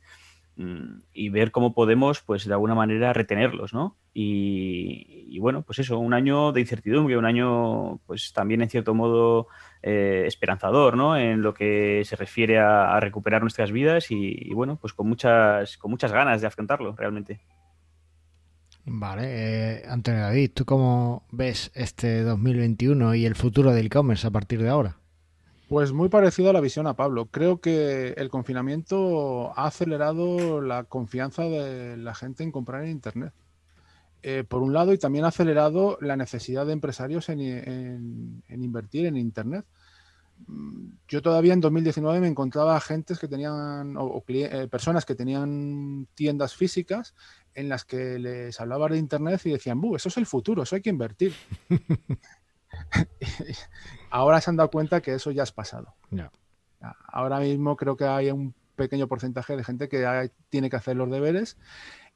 mm, 0.55 1.01
y 1.13 1.29
ver 1.31 1.51
cómo 1.51 1.75
podemos, 1.75 2.23
pues 2.23 2.47
de 2.47 2.53
alguna 2.53 2.77
manera, 2.77 3.13
retenerlos, 3.13 3.75
¿no? 3.75 3.97
Y, 4.15 5.37
bueno, 5.41 5.63
pues 5.63 5.81
eso, 5.81 5.99
un 5.99 6.15
año 6.15 6.53
de 6.53 6.61
incertidumbre, 6.61 7.19
un 7.19 7.25
año, 7.25 7.99
pues 8.07 8.33
también 8.33 8.63
en 8.63 8.71
cierto 8.71 8.95
modo 8.95 9.49
eh, 9.83 10.23
esperanzador, 10.27 10.97
¿no? 10.97 11.17
En 11.17 11.43
lo 11.43 11.53
que 11.53 12.03
se 12.05 12.15
refiere 12.15 12.61
a, 12.61 12.95
a 12.95 13.01
recuperar 13.01 13.43
nuestras 13.43 13.73
vidas 13.73 14.13
y, 14.13 14.37
y 14.41 14.55
bueno, 14.55 14.79
pues 14.81 14.93
con 14.93 15.09
muchas, 15.09 15.77
con 15.79 15.91
muchas 15.91 16.13
ganas 16.13 16.41
de 16.41 16.47
afrontarlo, 16.47 16.95
realmente. 16.97 17.41
Vale, 18.91 19.23
eh, 19.27 19.83
Antonio 19.87 20.23
David, 20.23 20.53
¿tú 20.55 20.65
cómo 20.65 21.23
ves 21.31 21.71
este 21.75 22.23
2021 22.23 23.15
y 23.17 23.27
el 23.27 23.35
futuro 23.35 23.73
del 23.73 23.87
e-commerce 23.87 24.27
a 24.27 24.31
partir 24.31 24.63
de 24.63 24.71
ahora? 24.71 24.97
Pues 25.69 25.93
muy 25.93 26.09
parecido 26.09 26.49
a 26.49 26.55
la 26.55 26.63
visión 26.63 26.87
a 26.87 26.95
Pablo. 26.95 27.27
Creo 27.27 27.61
que 27.61 28.15
el 28.17 28.31
confinamiento 28.31 29.53
ha 29.59 29.67
acelerado 29.67 30.63
la 30.63 30.85
confianza 30.85 31.43
de 31.43 31.99
la 31.99 32.15
gente 32.15 32.43
en 32.43 32.51
comprar 32.51 32.85
en 32.85 32.91
Internet. 32.91 33.35
Eh, 34.23 34.45
por 34.49 34.63
un 34.63 34.73
lado, 34.73 34.95
y 34.95 34.99
también 34.99 35.27
ha 35.27 35.29
acelerado 35.29 35.99
la 36.01 36.17
necesidad 36.17 36.65
de 36.65 36.73
empresarios 36.73 37.29
en, 37.29 38.43
invertir 38.49 39.05
en 39.05 39.19
Internet. 39.19 39.67
Mm, 40.47 40.93
Yo 41.09 41.21
todavía 41.21 41.53
en 41.53 41.61
2019 41.61 42.21
me 42.21 42.29
encontraba 42.29 42.75
agentes 42.75 43.19
que 43.19 43.29
tenían, 43.29 43.97
o, 43.99 44.25
eh, 44.29 44.67
personas 44.71 45.05
que 45.05 45.15
tenían 45.15 46.09
tiendas 46.15 46.55
físicas 46.55 47.15
en 47.59 47.69
las 47.69 47.85
que 47.85 48.19
les 48.19 48.61
hablaba 48.61 48.89
de 48.89 48.99
Internet 48.99 49.41
y 49.45 49.51
decían, 49.51 49.81
"Buh, 49.81 49.97
eso 49.97 50.09
es 50.09 50.17
el 50.17 50.27
futuro, 50.27 50.63
eso 50.63 50.77
hay 50.77 50.83
que 50.83 50.91
invertir. 50.91 51.35
Ahora 54.11 54.41
se 54.41 54.51
han 54.51 54.57
dado 54.57 54.71
cuenta 54.71 55.01
que 55.01 55.15
eso 55.15 55.31
ya 55.31 55.43
es 55.43 55.53
pasado. 55.53 55.95
Ahora 57.09 57.41
mismo 57.41 57.77
creo 57.77 57.97
que 57.97 58.05
hay 58.05 58.31
un 58.31 58.55
pequeño 58.77 59.09
porcentaje 59.09 59.57
de 59.57 59.65
gente 59.65 59.89
que 59.89 60.07
hay- 60.07 60.31
tiene 60.49 60.71
que 60.71 60.77
hacer 60.77 60.97
los 60.97 61.11
deberes. 61.11 61.57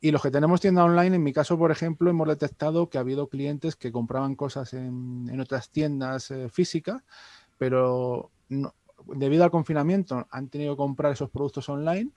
Y 0.00 0.10
los 0.10 0.22
que 0.22 0.30
tenemos 0.30 0.60
tienda 0.60 0.84
online, 0.84 1.16
en 1.16 1.22
mi 1.22 1.32
caso, 1.32 1.58
por 1.58 1.70
ejemplo, 1.70 2.10
hemos 2.10 2.28
detectado 2.28 2.88
que 2.88 2.98
ha 2.98 3.02
habido 3.02 3.28
clientes 3.28 3.76
que 3.76 3.92
compraban 3.92 4.34
cosas 4.36 4.72
en, 4.74 5.28
en 5.30 5.40
otras 5.40 5.70
tiendas 5.70 6.30
eh, 6.30 6.48
físicas, 6.48 7.02
pero 7.58 8.30
no- 8.48 8.74
debido 9.14 9.42
al 9.44 9.50
confinamiento 9.50 10.26
han 10.30 10.48
tenido 10.48 10.74
que 10.74 10.78
comprar 10.78 11.12
esos 11.12 11.30
productos 11.30 11.68
online 11.68 12.10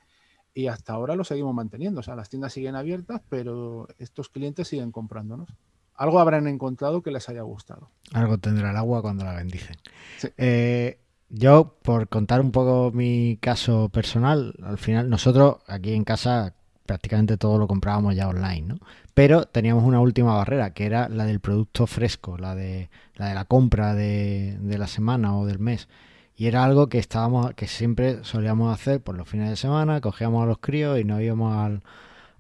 y 0.56 0.68
hasta 0.68 0.94
ahora 0.94 1.15
los 1.15 1.28
seguimos 1.28 1.54
manteniendo. 1.54 2.00
O 2.00 2.04
sea, 2.04 2.15
las 2.15 2.30
tiendas 2.30 2.54
siguen 2.54 2.76
abiertas, 2.76 3.22
pero 3.30 3.88
estos 4.00 4.30
clientes 4.30 4.70
siguen 4.70 4.91
comprándonos. 4.91 5.50
Algo 5.94 6.20
habrán 6.20 6.48
encontrado 6.48 7.04
que 7.04 7.12
les 7.12 7.28
haya 7.30 7.41
gustado. 7.41 7.89
Algo 8.13 8.38
tendrá 8.38 8.72
el 8.72 8.78
agua 8.78 9.02
cuando 9.02 9.26
la 9.26 9.34
bendicen. 9.34 9.76
Sí. 10.18 10.30
Eh, 10.38 11.00
yo, 11.30 11.78
por 11.84 12.08
contar 12.08 12.39
un 12.39 12.52
poco 12.52 12.91
mi 12.91 13.38
caso 13.41 13.89
personal, 13.89 14.56
al 14.63 14.78
final 14.78 15.10
nosotros 15.10 15.58
aquí 15.68 15.94
en 15.94 16.06
casa 16.06 16.54
prácticamente 16.86 17.38
todo 17.38 17.58
lo 17.58 17.68
comprábamos 17.68 18.15
ya 18.15 18.30
online, 18.30 18.62
¿no? 18.62 18.80
Pero 19.13 19.46
teníamos 19.46 19.84
una 19.84 20.00
última 20.00 20.36
barrera, 20.36 20.74
que 20.74 20.86
era 20.86 21.10
la 21.10 21.26
del 21.26 21.39
producto 21.39 21.88
fresco, 21.88 22.38
la 22.38 22.56
de 22.56 22.89
la, 23.15 23.28
de 23.30 23.36
la 23.36 23.46
compra 23.46 23.94
de, 23.94 24.58
de 24.60 24.78
la 24.78 24.88
semana 24.88 25.38
o 25.38 25.46
del 25.46 25.60
mes. 25.60 25.89
Y 26.38 26.48
era 26.48 26.63
algo 26.63 26.88
que 26.89 26.98
estábamos, 26.98 27.54
que 27.54 27.67
siempre 27.67 28.24
solíamos 28.24 28.74
hacer 28.74 29.02
por 29.02 29.15
los 29.15 29.28
fines 29.28 29.50
de 29.50 29.56
semana, 29.56 30.02
cogíamos 30.02 30.43
a 30.43 30.45
los 30.45 30.58
críos 30.60 31.00
y 31.00 31.04
nos 31.06 31.21
íbamos 31.21 31.56
al, 31.56 31.82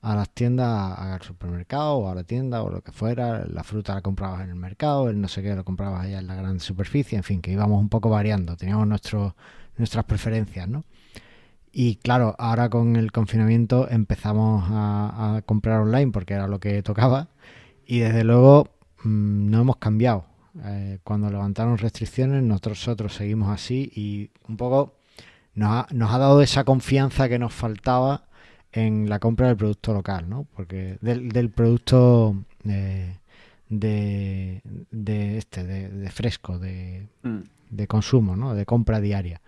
a 0.01 0.15
las 0.15 0.29
tiendas, 0.29 0.99
al 0.99 1.21
supermercado 1.21 1.95
o 1.97 2.09
a 2.09 2.15
la 2.15 2.23
tienda 2.23 2.61
o 2.61 2.69
lo 2.69 2.81
que 2.81 2.91
fuera. 2.91 3.45
La 3.47 3.63
fruta 3.63 3.95
la 3.95 4.01
comprabas 4.01 4.43
en 4.43 4.49
el 4.49 4.55
mercado, 4.55 5.09
el 5.09 5.19
no 5.21 5.27
sé 5.27 5.41
qué 5.41 5.55
lo 5.55 5.63
comprabas 5.63 6.05
allá 6.05 6.19
en 6.19 6.27
la 6.27 6.35
gran 6.35 6.59
superficie, 6.59 7.17
en 7.17 7.23
fin, 7.23 7.41
que 7.41 7.51
íbamos 7.51 7.79
un 7.81 7.89
poco 7.89 8.09
variando, 8.09 8.57
teníamos 8.57 8.87
nuestros 8.87 9.33
nuestras 9.77 10.05
preferencias, 10.05 10.67
¿no? 10.67 10.83
Y 11.71 11.97
claro, 11.97 12.35
ahora 12.37 12.69
con 12.69 12.95
el 12.95 13.11
confinamiento 13.11 13.89
empezamos 13.89 14.65
a, 14.69 15.35
a 15.37 15.41
comprar 15.41 15.81
online 15.81 16.11
porque 16.11 16.33
era 16.33 16.47
lo 16.47 16.59
que 16.59 16.81
tocaba 16.83 17.29
y 17.85 17.99
desde 17.99 18.23
luego 18.23 18.69
mm, 19.03 19.49
no 19.49 19.61
hemos 19.61 19.77
cambiado. 19.77 20.25
Eh, 20.63 20.99
cuando 21.03 21.29
levantaron 21.29 21.77
restricciones 21.77 22.41
nosotros 22.41 23.13
seguimos 23.13 23.49
así 23.49 23.91
y 23.93 24.29
un 24.47 24.55
poco 24.55 24.95
nos 25.53 25.69
ha, 25.71 25.87
nos 25.93 26.13
ha 26.13 26.17
dado 26.17 26.41
esa 26.41 26.63
confianza 26.63 27.27
que 27.27 27.39
nos 27.39 27.53
faltaba 27.53 28.25
en 28.71 29.09
la 29.09 29.19
compra 29.19 29.47
del 29.47 29.57
producto 29.57 29.93
local, 29.93 30.29
¿no? 30.29 30.45
Porque 30.55 30.97
del, 31.01 31.29
del 31.29 31.49
producto 31.49 32.35
eh, 32.67 33.17
de, 33.69 34.61
de 34.91 35.37
este, 35.37 35.63
de, 35.63 35.89
de 35.89 36.09
fresco, 36.11 36.59
de, 36.59 37.07
Mm. 37.23 37.39
de 37.69 37.87
consumo, 37.87 38.35
¿no? 38.35 38.53
De 38.53 38.65
compra 38.65 38.99
diaria. 39.01 39.41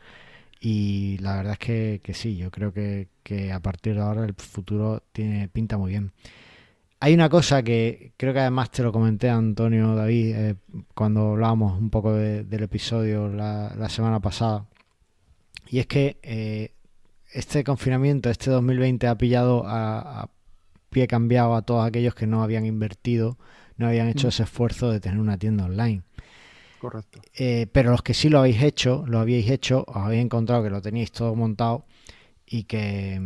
Y 0.60 1.18
la 1.20 1.36
verdad 1.38 1.54
es 1.54 1.60
que, 1.60 2.02
que 2.04 2.14
sí, 2.14 2.36
yo 2.38 2.50
creo 2.52 2.74
que, 2.74 3.10
que 3.24 3.52
a 3.54 3.60
partir 3.60 3.96
de 3.96 4.02
ahora 4.02 4.26
el 4.26 4.34
futuro 4.34 5.04
tiene 5.12 5.48
pinta 5.50 5.78
muy 5.78 5.92
bien. 5.92 6.12
Hay 7.00 7.14
una 7.14 7.30
cosa 7.30 7.62
que 7.64 8.14
creo 8.18 8.34
que 8.34 8.40
además 8.40 8.72
te 8.72 8.82
lo 8.82 8.92
comenté, 8.92 9.30
Antonio, 9.30 9.96
David, 9.96 10.36
eh, 10.36 10.56
cuando 10.96 11.32
hablábamos 11.32 11.80
un 11.80 11.90
poco 11.90 12.14
del 12.14 12.64
episodio 12.64 13.28
la, 13.28 13.90
semana 13.90 14.20
pasada. 14.20 14.66
Y 15.70 15.80
es 15.80 15.88
que 15.88 16.20
eh, 16.24 16.74
este 17.32 17.64
confinamiento, 17.64 18.30
este 18.30 18.50
2020, 18.50 19.08
ha 19.08 19.18
pillado 19.18 19.64
a, 19.66 20.30
pie 20.90 21.06
cambiado 21.08 21.54
a 21.56 21.62
todos 21.62 21.86
aquellos 21.86 22.16
que 22.16 22.26
no 22.26 22.42
habían 22.42 22.66
invertido, 22.66 23.38
no 23.76 23.88
habían 23.88 24.08
hecho 24.08 24.28
mm. 24.28 24.30
ese 24.30 24.44
esfuerzo 24.44 24.90
de 24.90 25.00
tener 25.00 25.20
una 25.20 25.38
tienda 25.38 25.66
online. 25.66 26.02
Correcto. 26.80 27.22
Eh, 27.36 27.68
pero 27.72 27.92
los 27.92 28.02
que 28.02 28.14
sí 28.14 28.30
lo 28.30 28.40
habéis 28.40 28.64
hecho, 28.64 29.04
lo 29.08 29.20
habéis 29.20 29.50
hecho, 29.52 29.84
os 29.88 29.98
habéis 29.98 30.24
encontrado 30.24 30.64
que 30.64 30.70
lo 30.70 30.82
teníais 30.82 31.12
todo 31.12 31.36
montado 31.36 31.86
y 32.46 32.64
que, 32.64 33.20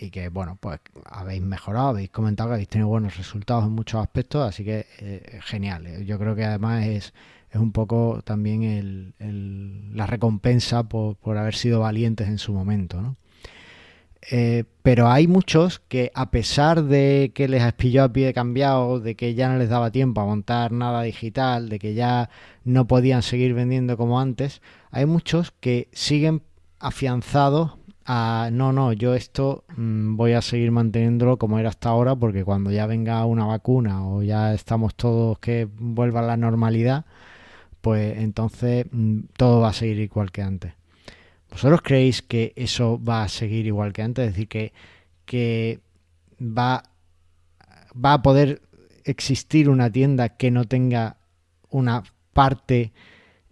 y 0.00 0.10
que 0.10 0.30
bueno, 0.30 0.56
pues 0.58 0.80
habéis 1.04 1.42
mejorado, 1.42 1.88
habéis 1.88 2.10
comentado 2.10 2.48
que 2.48 2.54
habéis 2.54 2.68
tenido 2.68 2.88
buenos 2.88 3.18
resultados 3.18 3.64
en 3.66 3.72
muchos 3.72 4.00
aspectos, 4.00 4.48
así 4.48 4.64
que 4.64 4.86
eh, 4.98 5.40
genial. 5.42 6.04
Yo 6.06 6.18
creo 6.18 6.34
que 6.34 6.44
además 6.44 6.86
es, 6.86 7.12
es 7.50 7.60
un 7.60 7.72
poco 7.72 8.22
también 8.24 8.62
el, 8.62 9.94
la 9.94 10.06
recompensa 10.06 10.84
por, 10.84 11.16
por, 11.16 11.36
haber 11.36 11.54
sido 11.54 11.80
valientes 11.80 12.28
en 12.28 12.38
su 12.38 12.54
momento, 12.54 13.02
¿no? 13.02 13.16
Eh, 14.30 14.64
pero 14.82 15.08
hay 15.08 15.26
muchos 15.26 15.80
que 15.80 16.12
a 16.14 16.30
pesar 16.30 16.84
de 16.84 17.32
que 17.34 17.48
les 17.48 17.62
has 17.62 17.72
pillado 17.72 18.08
a 18.08 18.12
pie 18.12 18.34
cambiado, 18.34 19.00
de 19.00 19.16
que 19.16 19.34
ya 19.34 19.48
no 19.48 19.58
les 19.58 19.70
daba 19.70 19.90
tiempo 19.90 20.20
a 20.20 20.26
montar 20.26 20.72
nada 20.72 21.02
digital, 21.02 21.68
de 21.68 21.78
que 21.78 21.94
ya 21.94 22.28
no 22.64 22.86
podían 22.86 23.22
seguir 23.22 23.54
vendiendo 23.54 23.96
como 23.96 24.20
antes, 24.20 24.60
hay 24.90 25.06
muchos 25.06 25.52
que 25.60 25.88
siguen 25.92 26.42
afianzados 26.78 27.78
no, 28.06 28.72
no, 28.72 28.92
yo 28.92 29.14
esto 29.14 29.64
mm, 29.76 30.16
voy 30.16 30.32
a 30.32 30.42
seguir 30.42 30.70
manteniéndolo 30.70 31.38
como 31.38 31.58
era 31.58 31.68
hasta 31.68 31.90
ahora 31.90 32.16
porque 32.16 32.44
cuando 32.44 32.70
ya 32.70 32.86
venga 32.86 33.24
una 33.26 33.46
vacuna 33.46 34.06
o 34.06 34.22
ya 34.22 34.54
estamos 34.54 34.94
todos 34.94 35.38
que 35.38 35.68
vuelva 35.70 36.20
a 36.20 36.24
la 36.24 36.36
normalidad, 36.36 37.04
pues 37.80 38.18
entonces 38.18 38.86
mm, 38.90 39.20
todo 39.36 39.60
va 39.60 39.70
a 39.70 39.72
seguir 39.72 39.98
igual 40.00 40.32
que 40.32 40.42
antes. 40.42 40.74
¿Vosotros 41.50 41.82
creéis 41.82 42.22
que 42.22 42.52
eso 42.56 43.02
va 43.02 43.24
a 43.24 43.28
seguir 43.28 43.66
igual 43.66 43.92
que 43.92 44.02
antes? 44.02 44.28
Es 44.28 44.34
decir, 44.34 44.48
que, 45.24 45.80
va 46.32 46.82
a 48.02 48.22
poder 48.22 48.62
existir 49.04 49.68
una 49.68 49.90
tienda 49.90 50.30
que 50.30 50.50
no 50.50 50.64
tenga 50.64 51.16
una 51.68 52.02
parte 52.32 52.92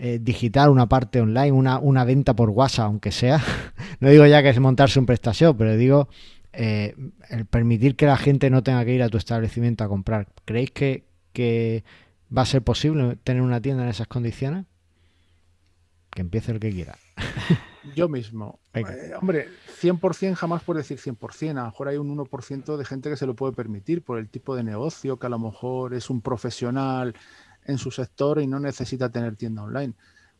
eh, 0.00 0.20
digital, 0.20 0.70
una 0.70 0.88
parte 0.88 1.20
online, 1.20 1.50
una, 1.50 1.78
una 1.80 2.04
venta 2.04 2.34
por 2.34 2.50
WhatsApp, 2.50 2.86
aunque 2.86 3.10
sea. 3.10 3.42
no 4.00 4.08
digo 4.08 4.24
ya 4.26 4.42
que 4.42 4.50
es 4.50 4.60
montarse 4.60 5.00
un 5.00 5.06
prestación, 5.06 5.56
pero 5.56 5.76
digo 5.76 6.08
eh, 6.52 6.94
el 7.30 7.46
permitir 7.46 7.96
que 7.96 8.06
la 8.06 8.16
gente 8.16 8.48
no 8.48 8.62
tenga 8.62 8.84
que 8.84 8.94
ir 8.94 9.02
a 9.02 9.08
tu 9.08 9.18
establecimiento 9.18 9.82
a 9.82 9.88
comprar. 9.88 10.28
¿Creéis 10.44 10.70
que, 10.70 11.04
que 11.32 11.84
va 12.36 12.42
a 12.42 12.46
ser 12.46 12.62
posible 12.62 13.16
tener 13.24 13.42
una 13.42 13.60
tienda 13.60 13.82
en 13.82 13.88
esas 13.88 14.06
condiciones? 14.06 14.66
Que 16.10 16.22
empiece 16.22 16.52
el 16.52 16.60
que 16.60 16.70
quiera. 16.70 16.96
Yo 17.94 18.08
mismo. 18.08 18.60
Eh, 18.74 19.12
hombre, 19.20 19.48
100% 19.80 20.34
jamás 20.34 20.62
por 20.62 20.76
decir 20.76 20.98
100%. 20.98 21.50
A 21.50 21.54
lo 21.54 21.64
mejor 21.66 21.88
hay 21.88 21.96
un 21.96 22.16
1% 22.16 22.76
de 22.76 22.84
gente 22.84 23.10
que 23.10 23.16
se 23.16 23.26
lo 23.26 23.34
puede 23.34 23.52
permitir 23.52 24.02
por 24.02 24.18
el 24.18 24.28
tipo 24.28 24.54
de 24.54 24.62
negocio, 24.62 25.18
que 25.18 25.26
a 25.26 25.30
lo 25.30 25.38
mejor 25.38 25.94
es 25.94 26.10
un 26.10 26.20
profesional 26.20 27.14
en 27.68 27.78
su 27.78 27.92
sector 27.92 28.40
y 28.40 28.48
no 28.48 28.58
necesita 28.58 29.08
tener 29.10 29.36
tienda 29.36 29.62
online. 29.62 29.94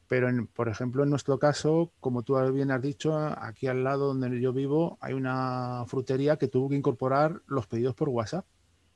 Pero, 0.09 0.29
por 0.53 0.69
ejemplo, 0.69 1.05
en 1.05 1.11
nuestro 1.11 1.39
caso, 1.39 1.93
como 2.01 2.25
tú 2.25 2.37
bien 2.53 2.73
has 2.73 2.83
dicho, 2.83 3.17
aquí 3.17 3.69
al 3.69 3.85
lado 3.85 4.09
donde 4.09 4.41
yo 4.41 4.53
vivo 4.53 4.99
hay 5.01 5.15
una 5.15 5.85
frutería 5.87 6.37
que 6.37 6.49
tuvo 6.49 6.69
que 6.69 6.77
incorporar 6.77 7.43
los 7.47 7.69
pedidos 7.69 7.95
por 7.95 8.09
WhatsApp 8.09 8.45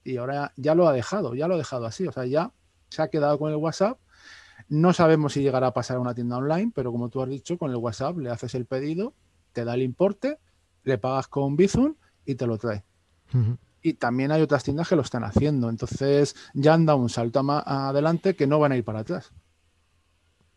y 0.03 0.17
ahora 0.17 0.53
ya 0.57 0.75
lo 0.75 0.89
ha 0.89 0.93
dejado, 0.93 1.37
ya 1.37 1.47
lo 1.47 1.55
ha 1.55 1.59
dejado 1.59 1.87
así. 1.87 2.09
O 2.09 2.13
sea, 2.13 2.27
ya 2.27 2.51
se 2.89 3.03
ha 3.03 3.09
quedado 3.09 3.39
con 3.39 3.53
el 3.53 3.57
WhatsApp 3.57 3.99
no 4.69 4.93
sabemos 4.93 5.35
si 5.35 5.43
llegará 5.43 5.69
a 5.69 5.75
pasar 5.75 5.97
a 5.97 6.01
una 6.01 6.15
tienda 6.15 6.37
online, 6.37 6.73
pero 6.75 6.93
como 6.93 7.09
tú 7.09 7.23
has 7.23 7.29
dicho, 7.29 7.59
con 7.59 7.71
el 7.71 7.77
WhatsApp 7.77 8.19
le 8.19 8.31
haces 8.31 8.55
el 8.55 8.67
pedido, 8.67 9.15
te 9.53 9.65
da 9.65 9.75
el 9.75 9.83
importe, 9.83 10.39
le 10.85 10.99
pagas 10.99 11.29
con 11.29 11.57
Bizum 11.57 11.95
y 12.25 12.35
te 12.35 12.47
lo 12.47 12.59
trae. 12.59 12.85
Y 13.83 13.95
también 13.95 14.31
hay 14.31 14.43
otras 14.43 14.63
tiendas 14.63 14.89
que 14.89 14.97
lo 14.97 15.03
están 15.03 15.25
haciendo. 15.25 15.69
Entonces 15.69 16.37
ya 16.55 16.75
han 16.75 16.87
dado 16.87 16.99
un 16.99 17.09
salto 17.09 17.41
adelante 17.41 18.37
que 18.37 18.47
no 18.47 18.59
van 18.59 18.73
a 18.73 18.77
ir 18.77 18.85
para 18.85 19.01
atrás. 19.01 19.33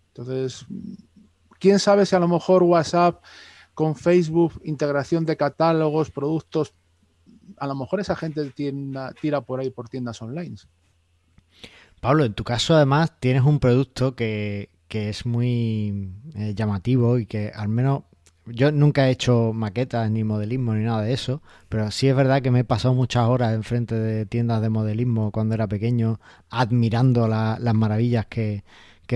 Entonces, 0.09 0.65
quién 1.59 1.79
sabe 1.79 2.05
si 2.05 2.15
a 2.15 2.19
lo 2.19 2.27
mejor 2.27 2.63
WhatsApp 2.63 3.23
con 3.73 3.95
Facebook, 3.95 4.61
integración 4.63 5.25
de 5.25 5.35
catálogos, 5.35 6.11
productos, 6.11 6.73
a 7.57 7.67
lo 7.67 7.75
mejor 7.75 7.99
esa 7.99 8.15
gente 8.15 8.51
tira 9.21 9.41
por 9.41 9.59
ahí 9.59 9.69
por 9.69 9.89
tiendas 9.89 10.21
online. 10.21 10.55
Pablo, 11.99 12.23
en 12.23 12.33
tu 12.33 12.43
caso 12.43 12.75
además 12.75 13.19
tienes 13.19 13.43
un 13.43 13.59
producto 13.59 14.15
que, 14.15 14.69
es 14.89 15.25
muy 15.25 16.13
eh, 16.35 16.53
llamativo 16.55 17.19
y 17.19 17.25
que 17.25 17.51
al 17.53 17.67
menos 17.67 18.03
yo 18.45 18.71
nunca 18.71 19.07
he 19.07 19.11
hecho 19.11 19.53
maquetas 19.53 20.09
ni 20.11 20.23
modelismo 20.23 20.73
ni 20.75 20.83
nada 20.83 21.01
de 21.01 21.13
eso, 21.13 21.41
pero 21.69 21.89
sí 21.91 22.07
es 22.07 22.15
verdad 22.15 22.41
que 22.41 22.51
me 22.51 22.59
he 22.59 22.63
pasado 22.63 22.93
muchas 22.93 23.27
horas 23.27 23.53
enfrente 23.53 23.95
de 23.95 24.25
tiendas 24.25 24.61
de 24.61 24.69
modelismo 24.69 25.31
cuando 25.31 25.55
era 25.55 25.67
pequeño 25.67 26.19
admirando 26.49 27.27
las 27.27 27.73
maravillas 27.73 28.25
que, 28.27 28.63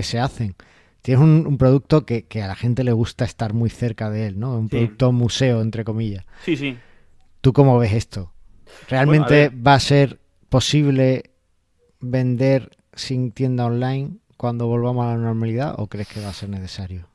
se 0.02 0.18
hacen. 0.18 0.56
Tienes 1.02 1.22
un, 1.22 1.58
producto 1.58 2.04
que, 2.04 2.26
a 2.42 2.46
la 2.46 2.56
gente 2.56 2.84
le 2.84 2.92
gusta 2.92 3.24
estar 3.24 3.54
muy 3.54 3.70
cerca 3.70 4.10
de 4.10 4.26
él, 4.26 4.38
¿no? 4.38 4.58
Un 4.58 4.68
producto 4.68 5.12
museo, 5.12 5.62
entre 5.62 5.84
comillas. 5.84 6.24
Sí, 6.44 6.56
sí. 6.56 6.76
¿Tú 7.40 7.52
cómo 7.52 7.78
ves 7.78 7.92
esto? 7.92 8.32
¿Realmente 8.88 9.48
va 9.48 9.74
a 9.74 9.80
ser 9.80 10.20
posible 10.48 11.30
vender 12.00 12.76
sin 12.94 13.30
tienda 13.32 13.66
online 13.66 14.18
cuando 14.36 14.66
volvamos 14.66 15.06
a 15.06 15.10
la 15.10 15.16
normalidad 15.16 15.74
o 15.78 15.86
crees 15.86 16.08
que 16.08 16.20
va 16.20 16.30
a 16.30 16.34
ser 16.34 16.48
necesario? 16.48 17.09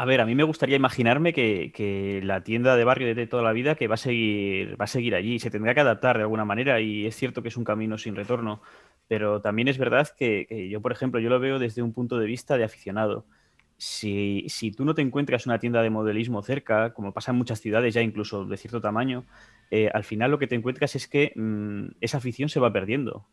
A 0.00 0.06
ver, 0.06 0.22
a 0.22 0.24
mí 0.24 0.34
me 0.34 0.44
gustaría 0.44 0.76
imaginarme 0.76 1.34
que, 1.34 2.22
la 2.24 2.42
tienda 2.42 2.74
de 2.74 2.84
barrio 2.84 3.14
de 3.14 3.26
toda 3.26 3.42
la 3.42 3.52
vida 3.52 3.74
que 3.74 3.86
va 3.86 3.96
a 3.96 3.98
seguir, 3.98 4.80
va 4.80 4.84
a 4.84 4.86
seguir 4.86 5.14
allí, 5.14 5.38
se 5.38 5.50
tendrá 5.50 5.74
que 5.74 5.80
adaptar 5.80 6.16
de 6.16 6.22
alguna 6.22 6.46
manera 6.46 6.80
y 6.80 7.04
es 7.04 7.14
cierto 7.16 7.42
que 7.42 7.48
es 7.48 7.56
un 7.58 7.64
camino 7.64 7.98
sin 7.98 8.16
retorno, 8.16 8.62
pero 9.08 9.42
también 9.42 9.68
es 9.68 9.76
verdad 9.76 10.08
que, 10.16 10.68
yo, 10.70 10.80
por 10.80 10.92
ejemplo, 10.92 11.20
yo 11.20 11.28
lo 11.28 11.38
veo 11.38 11.58
desde 11.58 11.82
un 11.82 11.92
punto 11.92 12.18
de 12.18 12.24
vista 12.24 12.56
de 12.56 12.64
aficionado. 12.64 13.26
Si, 13.76 14.46
tú 14.74 14.86
no 14.86 14.94
te 14.94 15.02
encuentras 15.02 15.44
una 15.44 15.58
tienda 15.58 15.82
de 15.82 15.90
modelismo 15.90 16.40
cerca, 16.42 16.94
como 16.94 17.12
pasa 17.12 17.32
en 17.32 17.36
muchas 17.36 17.60
ciudades 17.60 17.92
ya 17.92 18.00
incluso 18.00 18.46
de 18.46 18.56
cierto 18.56 18.80
tamaño, 18.80 19.26
eh, 19.70 19.90
al 19.92 20.04
final 20.04 20.30
lo 20.30 20.38
que 20.38 20.46
te 20.46 20.54
encuentras 20.54 20.96
es 20.96 21.08
que 21.08 21.34
mm, 21.36 21.96
esa 22.00 22.16
afición 22.16 22.48
se 22.48 22.58
va 22.58 22.72
perdiendo 22.72 23.26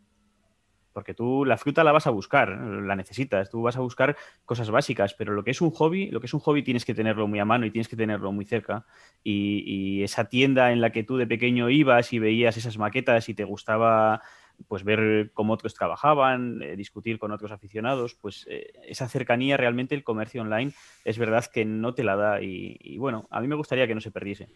porque 0.98 1.14
tú 1.14 1.45
la 1.45 1.58
fruta 1.58 1.84
la 1.84 1.91
vas 1.91 2.08
a 2.08 2.10
buscar, 2.10 2.50
la 2.50 2.95
necesitas, 2.95 3.52
tú 3.52 3.62
vas 3.62 3.78
a 3.78 3.82
buscar 3.82 4.18
cosas 4.45 4.72
básicas, 4.72 5.14
pero 5.14 5.32
lo 5.32 5.43
que 5.43 5.52
es 5.52 5.62
un 5.62 5.70
hobby, 5.70 6.10
lo 6.10 6.20
que 6.20 6.26
es 6.26 6.34
un 6.34 6.39
hobby 6.39 6.64
tienes 6.64 6.86
que 6.86 6.95
tenerlo 6.95 7.28
muy 7.28 7.38
a 7.38 7.45
mano 7.45 7.68
y 7.68 7.70
tienes 7.70 7.88
que 7.88 7.95
tenerlo 7.95 8.32
muy 8.32 8.45
cerca. 8.45 8.84
Y, 9.24 10.02
esa 10.02 10.26
tienda 10.26 10.72
en 10.72 10.82
la 10.82 10.91
que 10.91 11.04
tú 11.04 11.18
de 11.18 11.28
pequeño 11.28 11.70
ibas 11.70 12.14
y 12.14 12.18
veías 12.18 12.58
esas 12.58 12.80
maquetas 12.80 13.30
y 13.30 13.36
te 13.36 13.43
gustaba 13.43 14.24
pues 14.68 14.84
ver 14.84 15.30
cómo 15.36 15.54
otros 15.54 15.76
trabajaban, 15.76 16.64
eh, 16.64 16.76
discutir 16.76 17.20
con 17.20 17.32
otros 17.32 17.52
aficionados, 17.52 18.16
pues 18.16 18.48
eh, 18.50 18.74
esa 18.88 19.08
cercanía 19.08 19.56
realmente 19.56 19.93
el 19.93 20.04
comercio 20.04 20.41
online 20.41 20.72
es 21.06 21.20
verdad 21.20 21.45
que 21.45 21.64
no 21.64 21.93
te 21.93 22.04
la 22.04 22.16
da 22.16 22.41
y 22.41 22.98
bueno, 22.98 23.28
a 23.30 23.39
mí 23.39 23.48
me 23.48 23.54
gustaría 23.54 23.86
que 23.86 23.93
no 23.93 24.02
se 24.02 24.10
perdiese. 24.10 24.50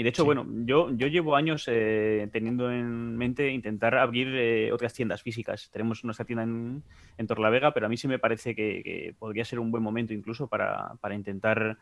Y 0.00 0.02
de 0.02 0.08
hecho, 0.08 0.24
bueno, 0.24 0.46
yo, 0.64 0.90
yo 0.96 1.08
llevo 1.08 1.36
años 1.36 1.66
eh, 1.66 2.26
teniendo 2.32 2.72
en 2.72 3.18
mente 3.18 3.50
intentar 3.50 3.98
abrir 3.98 4.28
eh, 4.28 4.72
otras 4.72 4.94
tiendas 4.94 5.20
físicas. 5.20 5.68
Tenemos 5.70 6.02
nuestra 6.04 6.24
tienda 6.24 6.42
en, 6.42 6.82
en 7.18 7.26
Torlavega, 7.26 7.74
pero 7.74 7.84
a 7.84 7.90
mí 7.90 7.98
sí 7.98 8.08
me 8.08 8.18
parece 8.18 8.54
que, 8.54 9.14
podría 9.18 9.44
ser 9.44 9.58
un 9.58 9.70
buen 9.70 9.82
momento 9.82 10.14
incluso 10.14 10.48
para, 10.48 10.96
intentar 11.14 11.76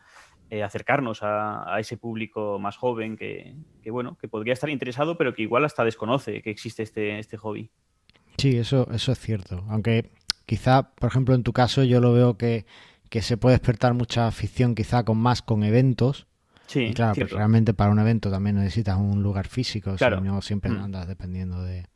eh, 0.51 0.65
acercarnos 0.65 1.21
a, 1.23 1.77
ese 1.79 1.97
público 1.97 2.59
más 2.59 2.77
joven 2.77 3.17
que, 3.17 3.55
bueno, 3.89 4.19
que 4.21 4.27
podría 4.27 4.55
estar 4.55 4.69
interesado, 4.69 5.17
pero 5.17 5.33
que 5.33 5.43
igual 5.43 5.65
hasta 5.65 5.85
desconoce 5.85 6.43
que 6.43 6.51
existe 6.51 6.83
este, 6.83 7.21
este 7.21 7.37
hobby. 7.37 7.71
Sí, 8.37 8.59
eso, 8.59 8.89
eso 8.91 9.13
es 9.13 9.21
cierto. 9.21 9.65
Aunque 9.69 10.11
quizá, 10.45 10.91
por 10.97 11.09
ejemplo, 11.09 11.37
en 11.37 11.45
tu 11.45 11.53
caso 11.53 11.85
yo 11.85 12.01
lo 12.01 12.13
veo 12.13 12.37
que, 12.37 12.67
que 13.11 13.23
se 13.23 13.37
puede 13.37 13.55
despertar 13.55 13.95
mucha 13.95 14.27
afición 14.27 14.75
quizá 14.75 15.05
con 15.05 15.19
más 15.19 15.41
con 15.41 15.63
eventos 15.63 16.27
Sí, 16.69 16.93
claro, 16.93 17.15
pero 17.15 17.39
realmente 17.39 17.73
para 17.73 17.91
un 17.91 17.99
evento 17.99 18.31
también 18.31 18.57
necesitas 18.57 18.99
un 18.99 19.23
lugar 19.23 19.49
físico, 19.49 19.97
si 19.97 20.05
no 20.05 20.43
siempre 20.43 20.71
mm. 20.71 20.83
andas 20.83 21.09
dependiendo 21.09 21.63
de... 21.63 21.87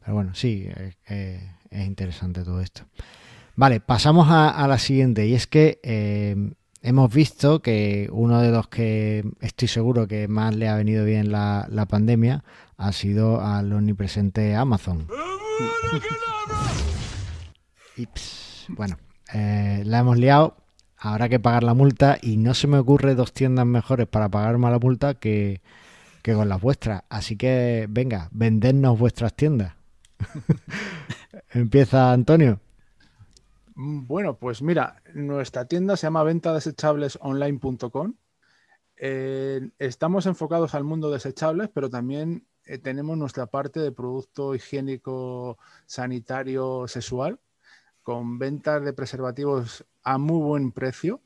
Pero 0.00 0.14
bueno, 0.14 0.34
sí, 0.34 0.68
es, 1.06 1.40
interesante 1.70 2.44
todo 2.44 2.60
esto. 2.60 2.82
Vale, 3.56 3.80
pasamos 3.80 4.28
a, 4.30 4.66
la 4.68 4.78
siguiente 4.78 5.26
y 5.26 5.34
es 5.34 5.46
que 5.46 5.80
eh, 5.82 6.36
hemos 6.82 7.14
visto 7.14 7.62
que 7.62 8.10
uno 8.12 8.42
de 8.42 8.50
los 8.50 8.68
que 8.68 9.24
estoy 9.40 9.68
seguro 9.68 10.06
que 10.06 10.28
más 10.28 10.54
le 10.54 10.68
ha 10.68 10.76
venido 10.76 11.06
bien 11.06 11.32
la, 11.32 11.86
pandemia 11.88 12.44
ha 12.76 12.92
sido 12.92 13.40
al 13.40 13.72
omnipresente 13.72 14.54
Amazon. 14.54 15.08
Ips. 17.96 18.66
Bueno, 18.68 18.98
eh, 19.32 19.82
la 19.86 20.00
hemos 20.00 20.18
liado 20.18 20.63
habrá 21.04 21.28
que 21.28 21.38
pagar 21.38 21.64
la 21.64 21.74
multa 21.74 22.18
y 22.20 22.38
no 22.38 22.54
se 22.54 22.66
me 22.66 22.78
ocurre 22.78 23.14
dos 23.14 23.34
tiendas 23.34 23.66
mejores 23.66 24.06
para 24.08 24.30
pagar 24.30 24.58
la 24.58 24.78
multa 24.78 25.14
que, 25.14 25.60
que 26.22 26.32
con 26.32 26.48
las 26.48 26.60
vuestras. 26.60 27.02
Así 27.10 27.36
que 27.36 27.86
venga, 27.90 28.28
vendednos 28.32 28.98
vuestras 28.98 29.34
tiendas. 29.34 29.74
Empieza 31.50 32.10
Antonio. 32.10 32.58
Mm, 33.74 34.06
bueno, 34.06 34.38
pues 34.38 34.62
mira, 34.62 35.02
nuestra 35.12 35.66
tienda 35.66 35.98
se 35.98 36.06
llama 36.06 36.22
ventadesechablesonline.com. 36.24 38.14
Eh, 38.96 39.68
estamos 39.78 40.24
enfocados 40.24 40.74
al 40.74 40.84
mundo 40.84 41.10
desechables, 41.10 41.68
pero 41.74 41.90
también 41.90 42.46
eh, 42.64 42.78
tenemos 42.78 43.18
nuestra 43.18 43.44
parte 43.46 43.80
de 43.80 43.92
producto 43.92 44.54
higiénico, 44.54 45.58
sanitario, 45.84 46.88
sexual, 46.88 47.40
con 48.02 48.38
ventas 48.38 48.82
de 48.82 48.94
preservativos 48.94 49.84
a 50.04 50.18
muy 50.18 50.40
buen 50.42 50.72
precio. 50.72 51.20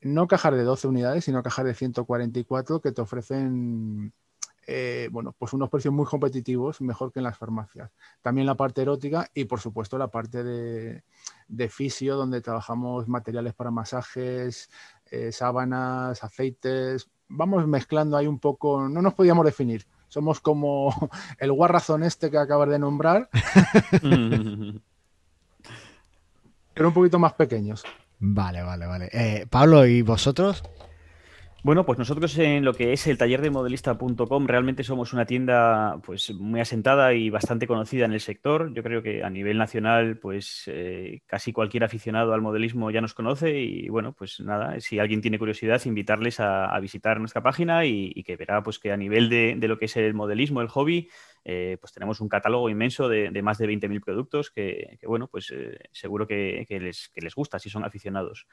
No 0.00 0.28
cajas 0.28 0.54
de 0.54 0.62
12 0.62 0.88
unidades, 0.88 1.24
sino 1.24 1.42
cajas 1.42 1.64
de 1.64 1.74
144 1.74 2.80
que 2.80 2.92
te 2.92 3.02
ofrecen 3.02 4.12
eh, 4.72 5.08
bueno, 5.10 5.34
pues 5.36 5.52
unos 5.52 5.68
precios 5.68 5.92
muy 5.92 6.06
competitivos, 6.06 6.80
mejor 6.80 7.12
que 7.12 7.18
en 7.18 7.24
las 7.24 7.36
farmacias. 7.36 7.90
También 8.22 8.46
la 8.46 8.54
parte 8.54 8.82
erótica 8.82 9.28
y, 9.34 9.46
por 9.46 9.58
supuesto, 9.58 9.98
la 9.98 10.06
parte 10.08 10.44
de, 10.44 11.02
de 11.48 11.68
fisio, 11.68 12.14
donde 12.14 12.40
trabajamos 12.40 13.08
materiales 13.08 13.52
para 13.54 13.72
masajes, 13.72 14.70
eh, 15.10 15.32
sábanas, 15.32 16.22
aceites. 16.22 17.10
Vamos 17.28 17.66
mezclando 17.66 18.16
ahí 18.16 18.28
un 18.28 18.38
poco, 18.38 18.88
no 18.88 19.02
nos 19.02 19.14
podíamos 19.14 19.44
definir. 19.44 19.86
Somos 20.06 20.38
como 20.40 20.94
el 21.38 21.52
guarrazón 21.52 22.04
este 22.04 22.30
que 22.30 22.38
acabas 22.38 22.68
de 22.68 22.78
nombrar, 22.78 23.28
pero 26.74 26.88
un 26.88 26.94
poquito 26.94 27.18
más 27.18 27.32
pequeños. 27.32 27.82
Vale, 28.20 28.62
vale, 28.62 28.86
vale. 28.86 29.08
Eh, 29.12 29.46
Pablo, 29.48 29.86
¿y 29.86 30.02
vosotros? 30.02 30.62
Bueno, 31.62 31.84
pues 31.84 31.98
nosotros 31.98 32.38
en 32.38 32.64
lo 32.64 32.72
que 32.72 32.94
es 32.94 33.06
el 33.06 33.18
taller 33.18 33.42
de 33.42 33.50
modelista.com 33.50 34.46
realmente 34.46 34.82
somos 34.82 35.12
una 35.12 35.26
tienda 35.26 36.00
pues 36.02 36.30
muy 36.32 36.58
asentada 36.58 37.12
y 37.12 37.28
bastante 37.28 37.66
conocida 37.66 38.06
en 38.06 38.14
el 38.14 38.20
sector. 38.20 38.72
Yo 38.72 38.82
creo 38.82 39.02
que 39.02 39.22
a 39.22 39.28
nivel 39.28 39.58
nacional 39.58 40.16
pues 40.16 40.62
eh, 40.68 41.20
casi 41.26 41.52
cualquier 41.52 41.84
aficionado 41.84 42.32
al 42.32 42.40
modelismo 42.40 42.90
ya 42.90 43.02
nos 43.02 43.12
conoce 43.12 43.60
y 43.60 43.90
bueno, 43.90 44.14
pues 44.14 44.40
nada, 44.40 44.80
si 44.80 44.98
alguien 44.98 45.20
tiene 45.20 45.38
curiosidad 45.38 45.84
invitarles 45.84 46.40
a, 46.40 46.78
visitar 46.80 47.18
nuestra 47.20 47.42
página 47.42 47.84
y, 47.84 48.22
que 48.24 48.36
verá 48.36 48.62
pues 48.62 48.78
que 48.78 48.90
a 48.90 48.96
nivel 48.96 49.28
de, 49.28 49.56
lo 49.68 49.78
que 49.78 49.84
es 49.84 49.96
el 49.98 50.14
modelismo, 50.14 50.62
el 50.62 50.68
hobby, 50.68 51.10
eh, 51.44 51.76
pues 51.78 51.92
tenemos 51.92 52.22
un 52.22 52.30
catálogo 52.30 52.70
inmenso 52.70 53.06
de, 53.06 53.30
más 53.42 53.58
de 53.58 53.68
20.000 53.68 54.02
productos 54.02 54.50
que, 54.50 54.98
bueno, 55.02 55.28
pues 55.28 55.50
eh, 55.54 55.78
seguro 55.92 56.26
que, 56.26 56.64
les, 56.70 57.10
que 57.10 57.20
les 57.20 57.34
gusta 57.34 57.58
si 57.58 57.68
son 57.68 57.84
aficionados. 57.84 58.46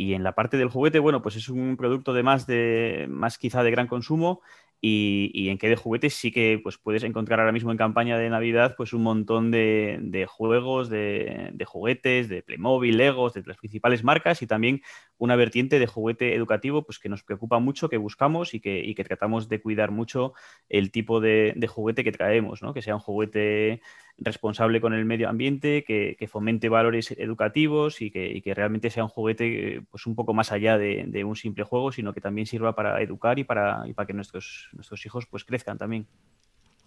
Y 0.00 0.14
en 0.14 0.22
la 0.22 0.32
parte 0.36 0.56
del 0.56 0.68
juguete, 0.68 1.00
bueno, 1.00 1.22
pues 1.22 1.34
es 1.34 1.48
un 1.48 1.76
producto 1.76 2.14
de 2.14 2.22
más 2.22 2.46
de 2.46 3.06
más 3.10 3.36
quizá 3.36 3.64
de 3.64 3.72
gran 3.72 3.88
consumo 3.88 4.40
y, 4.80 5.48
en 5.48 5.58
qué 5.58 5.68
de 5.68 5.76
juguetes 5.76 6.14
sí 6.14 6.30
que 6.30 6.60
pues 6.62 6.78
puedes 6.78 7.02
encontrar 7.02 7.40
ahora 7.40 7.52
mismo 7.52 7.72
en 7.72 7.76
campaña 7.76 8.16
de 8.16 8.30
Navidad 8.30 8.74
pues 8.76 8.92
un 8.92 9.02
montón 9.02 9.50
de, 9.50 10.26
juegos, 10.28 10.88
de, 10.88 11.52
juguetes, 11.66 12.28
de 12.28 12.42
Playmobil, 12.42 12.96
Legos, 12.96 13.34
de 13.34 13.42
las 13.44 13.56
principales 13.56 14.04
marcas 14.04 14.40
y 14.42 14.46
también 14.46 14.82
una 15.16 15.34
vertiente 15.34 15.80
de 15.80 15.86
juguete 15.86 16.34
educativo 16.34 16.84
pues 16.84 17.00
que 17.00 17.08
nos 17.08 17.24
preocupa 17.24 17.58
mucho, 17.58 17.88
que 17.88 17.96
buscamos 17.96 18.54
y 18.54 18.60
que, 18.60 18.94
tratamos 19.04 19.48
de 19.48 19.60
cuidar 19.60 19.90
mucho 19.90 20.34
el 20.68 20.90
tipo 20.92 21.20
de, 21.20 21.54
juguete 21.68 22.04
que 22.04 22.12
traemos, 22.12 22.62
¿no? 22.62 22.72
que 22.72 22.82
sea 22.82 22.94
un 22.94 23.00
juguete 23.00 23.80
responsable 24.18 24.80
con 24.80 24.92
el 24.94 25.04
medio 25.04 25.28
ambiente, 25.28 25.84
que, 25.84 26.28
fomente 26.28 26.68
valores 26.68 27.12
educativos 27.12 28.02
y 28.02 28.10
que, 28.10 28.52
realmente 28.54 28.90
sea 28.90 29.04
un 29.04 29.08
juguete 29.08 29.82
pues 29.90 30.06
un 30.06 30.14
poco 30.14 30.34
más 30.34 30.52
allá 30.52 30.78
de, 30.78 31.24
un 31.24 31.36
simple 31.36 31.64
juego, 31.64 31.90
sino 31.90 32.12
que 32.12 32.20
también 32.20 32.46
sirva 32.46 32.74
para 32.74 33.00
educar 33.02 33.38
y 33.38 33.44
para, 33.44 33.82
y 33.86 33.92
para 33.92 34.06
que 34.06 34.12
nuestros, 34.12 34.67
nuestros 34.74 35.04
hijos 35.06 35.26
pues 35.26 35.44
crezcan 35.44 35.78
también. 35.78 36.06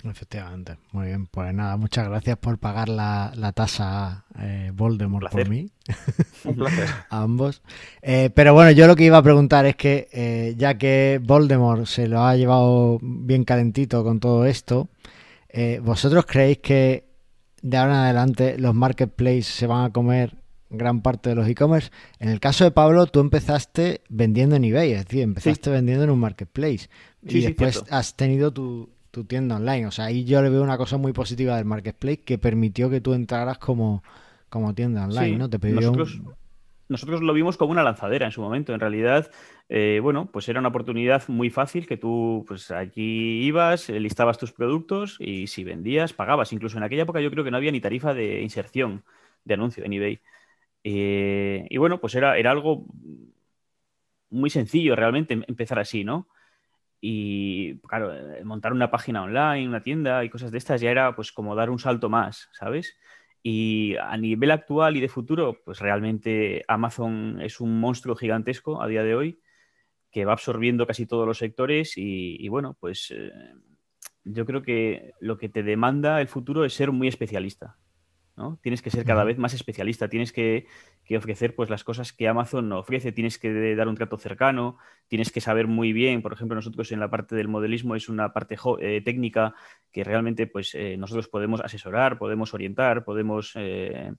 Efectivamente, 0.03 0.77
muy 0.93 1.07
bien. 1.07 1.27
Pues 1.27 1.53
nada, 1.53 1.77
muchas 1.77 2.07
gracias 2.07 2.37
por 2.37 2.57
pagar 2.57 2.89
la, 2.89 3.51
tasa 3.53 4.25
eh, 4.39 4.71
Voldemort 4.73 5.29
por 5.31 5.47
mí. 5.47 5.69
Un 6.43 6.55
placer. 6.55 6.89
a 7.09 7.21
ambos. 7.21 7.61
Eh, 8.01 8.31
pero 8.33 8.53
bueno, 8.53 8.71
yo 8.71 8.87
lo 8.87 8.95
que 8.95 9.05
iba 9.05 9.17
a 9.17 9.23
preguntar 9.23 9.65
es 9.65 9.75
que 9.75 10.09
eh, 10.11 10.55
ya 10.57 10.77
que 10.77 11.19
Voldemort 11.23 11.85
se 11.85 12.07
lo 12.07 12.23
ha 12.23 12.35
llevado 12.35 12.97
bien 13.01 13.43
calentito 13.43 14.03
con 14.03 14.19
todo 14.19 14.45
esto, 14.45 14.89
¿vosotros 15.81 16.25
creéis 16.25 16.59
que 16.59 17.07
de 17.61 17.77
ahora 17.77 17.93
en 17.93 17.99
adelante 17.99 18.57
los 18.57 18.73
marketplaces 18.73 19.47
se 19.47 19.67
van 19.67 19.85
a 19.85 19.89
comer 19.91 20.40
gran 20.71 21.01
parte 21.01 21.29
de 21.29 21.35
los 21.35 21.47
e-commerce. 21.47 21.91
En 22.19 22.29
el 22.29 22.39
caso 22.39 22.63
de 22.63 22.71
Pablo, 22.71 23.05
tú 23.07 23.19
empezaste 23.19 24.01
vendiendo 24.09 24.55
en 24.55 24.63
eBay, 24.63 24.93
es 24.93 25.05
decir, 25.05 25.21
empezaste 25.21 25.69
vendiendo 25.69 26.03
en 26.03 26.09
un 26.09 26.19
marketplace 26.19 26.89
y 27.21 27.41
después 27.41 27.83
has 27.89 28.15
tenido 28.15 28.51
tu, 28.51 28.89
tienda 29.27 29.57
online. 29.57 29.87
O 29.87 29.91
sea, 29.91 30.05
ahí 30.05 30.23
yo 30.23 30.41
le 30.41 30.49
veo 30.49 30.63
una 30.63 30.77
cosa 30.77 30.97
muy 30.97 31.13
positiva 31.13 31.57
del 31.57 31.65
marketplace 31.65 32.21
que 32.21 32.37
permitió 32.37 32.89
que 32.89 33.01
tú 33.01 33.13
entraras 33.13 33.57
como, 33.57 34.03
como 34.49 34.73
tienda 34.73 35.03
online, 35.03 35.37
¿no? 35.37 35.49
Te 35.49 35.59
pidió 35.59 35.93
nosotros 36.91 37.21
lo 37.21 37.31
vimos 37.31 37.55
como 37.55 37.71
una 37.71 37.83
lanzadera 37.83 38.25
en 38.25 38.33
su 38.33 38.41
momento. 38.41 38.73
En 38.73 38.81
realidad, 38.81 39.31
eh, 39.69 40.01
bueno, 40.03 40.29
pues 40.29 40.49
era 40.49 40.59
una 40.59 40.67
oportunidad 40.67 41.23
muy 41.29 41.49
fácil 41.49 41.87
que 41.87 41.95
tú, 41.95 42.43
pues 42.45 42.69
allí 42.69 43.45
ibas, 43.45 43.89
eh, 43.89 43.97
listabas 44.01 44.37
tus 44.37 44.51
productos 44.51 45.15
y 45.17 45.47
si 45.47 45.63
vendías, 45.63 46.11
pagabas. 46.11 46.51
Incluso 46.51 46.77
en 46.77 46.83
aquella 46.83 47.03
época 47.03 47.21
yo 47.21 47.31
creo 47.31 47.45
que 47.45 47.51
no 47.51 47.55
había 47.55 47.71
ni 47.71 47.79
tarifa 47.79 48.13
de 48.13 48.41
inserción 48.41 49.05
de 49.45 49.53
anuncio 49.53 49.85
en 49.85 49.93
eBay. 49.93 50.19
Eh, 50.83 51.67
y 51.69 51.77
bueno, 51.77 51.99
pues 51.99 52.15
era, 52.15 52.33
algo 52.33 52.85
muy 54.29 54.49
sencillo 54.49 54.95
realmente 54.95 55.33
em, 55.33 55.43
empezar 55.47 55.79
así, 55.79 56.03
¿no? 56.03 56.27
Y 57.01 57.79
claro, 57.79 58.13
montar 58.43 58.73
una 58.73 58.91
página 58.91 59.23
online, 59.23 59.67
una 59.67 59.81
tienda 59.81 60.23
y 60.23 60.29
cosas 60.29 60.51
de 60.51 60.59
estas 60.59 60.81
ya 60.81 60.91
era 60.91 61.15
pues 61.15 61.31
como 61.31 61.55
dar 61.55 61.69
un 61.69 61.79
salto 61.79 62.09
más, 62.09 62.49
¿sabes? 62.53 62.97
Y 63.43 63.95
a 63.97 64.15
nivel 64.17 64.51
actual 64.51 64.97
y 64.97 65.01
de 65.01 65.09
futuro, 65.09 65.61
pues 65.65 65.79
realmente 65.79 66.63
Amazon 66.67 67.41
es 67.41 67.59
un 67.59 67.79
monstruo 67.79 68.15
gigantesco 68.15 68.81
a 68.81 68.87
día 68.87 69.03
de 69.03 69.15
hoy 69.15 69.41
que 70.11 70.25
va 70.25 70.33
absorbiendo 70.33 70.85
casi 70.85 71.05
todos 71.07 71.25
los 71.25 71.37
sectores 71.37 71.93
y, 71.95 72.47
bueno, 72.49 72.75
pues 72.79 73.11
eh, 73.15 73.31
yo 74.25 74.45
creo 74.45 74.61
que 74.61 75.13
lo 75.19 75.37
que 75.37 75.49
te 75.49 75.63
demanda 75.63 76.21
el 76.21 76.27
futuro 76.27 76.65
es 76.65 76.73
ser 76.73 76.91
muy 76.91 77.07
especialista. 77.07 77.77
Tienes 78.61 78.81
que 78.81 78.89
ser 78.89 79.05
cada 79.05 79.23
vez 79.23 79.37
más 79.37 79.53
especialista, 79.53 80.07
tienes 80.09 80.31
que, 80.31 80.67
ofrecer 81.17 81.55
pues, 81.55 81.69
las 81.69 81.83
cosas 81.83 82.13
que 82.13 82.27
Amazon 82.27 82.69
no 82.69 82.79
ofrece, 82.79 83.11
tienes 83.11 83.37
que 83.37 83.75
dar 83.75 83.87
un 83.87 83.95
trato 83.95 84.17
cercano, 84.17 84.77
tienes 85.07 85.31
que 85.31 85.41
saber 85.41 85.67
muy 85.67 85.93
bien, 85.93 86.21
por 86.21 86.33
ejemplo, 86.33 86.55
nosotros 86.55 86.91
en 86.91 86.99
la 86.99 87.09
parte 87.09 87.35
del 87.35 87.49
modelismo 87.49 87.95
es 87.95 88.09
una 88.09 88.33
parte 88.33 88.57
eh, 88.79 89.01
técnica 89.01 89.53
que 89.91 90.03
realmente 90.03 90.47
pues, 90.47 90.73
eh, 90.75 90.95
nosotros 90.97 91.27
podemos 91.27 91.61
asesorar, 91.61 92.17
podemos 92.17 92.53
orientar, 92.53 93.03
podemos 93.03 93.51
eh, 93.55 94.13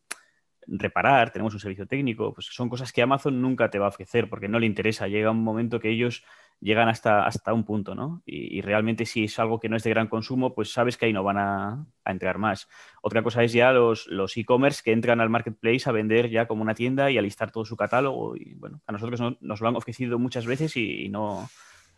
reparar, 0.66 1.30
tenemos 1.32 1.54
un 1.54 1.60
servicio 1.60 1.86
técnico, 1.86 2.32
pues 2.32 2.46
son 2.50 2.68
cosas 2.68 2.92
que 2.92 3.02
Amazon 3.02 3.40
nunca 3.40 3.70
te 3.70 3.78
va 3.78 3.86
a 3.86 3.90
ofrecer 3.90 4.28
porque 4.28 4.48
no 4.48 4.58
le 4.58 4.66
interesa, 4.66 5.08
llega 5.08 5.30
un 5.30 5.42
momento 5.42 5.80
que 5.80 5.90
ellos 5.90 6.24
llegan 6.62 6.88
hasta, 6.88 7.26
hasta 7.26 7.52
un 7.52 7.64
punto, 7.64 7.94
¿no? 7.94 8.22
Y, 8.24 8.60
realmente 8.60 9.04
si 9.04 9.24
es 9.24 9.38
algo 9.38 9.58
que 9.58 9.68
no 9.68 9.76
es 9.76 9.82
de 9.82 9.90
gran 9.90 10.06
consumo, 10.06 10.54
pues 10.54 10.72
sabes 10.72 10.96
que 10.96 11.06
ahí 11.06 11.12
no 11.12 11.24
van 11.24 11.38
a, 11.38 11.86
entrar 12.04 12.38
más. 12.38 12.68
Otra 13.02 13.22
cosa 13.22 13.42
es 13.42 13.52
ya 13.52 13.72
los, 13.72 14.06
los 14.06 14.36
e-commerce 14.36 14.80
que 14.84 14.92
entran 14.92 15.20
al 15.20 15.28
marketplace 15.28 15.82
a 15.86 15.92
vender 15.92 16.30
ya 16.30 16.46
como 16.46 16.62
una 16.62 16.74
tienda 16.74 17.10
y 17.10 17.18
a 17.18 17.22
listar 17.22 17.50
todo 17.50 17.64
su 17.64 17.76
catálogo. 17.76 18.36
Y 18.36 18.54
bueno, 18.54 18.80
a 18.86 18.92
nosotros 18.92 19.20
nos 19.40 19.60
lo 19.60 19.68
han 19.68 19.76
ofrecido 19.76 20.18
muchas 20.18 20.46
veces 20.46 20.76
y, 20.76 21.08
no, 21.08 21.48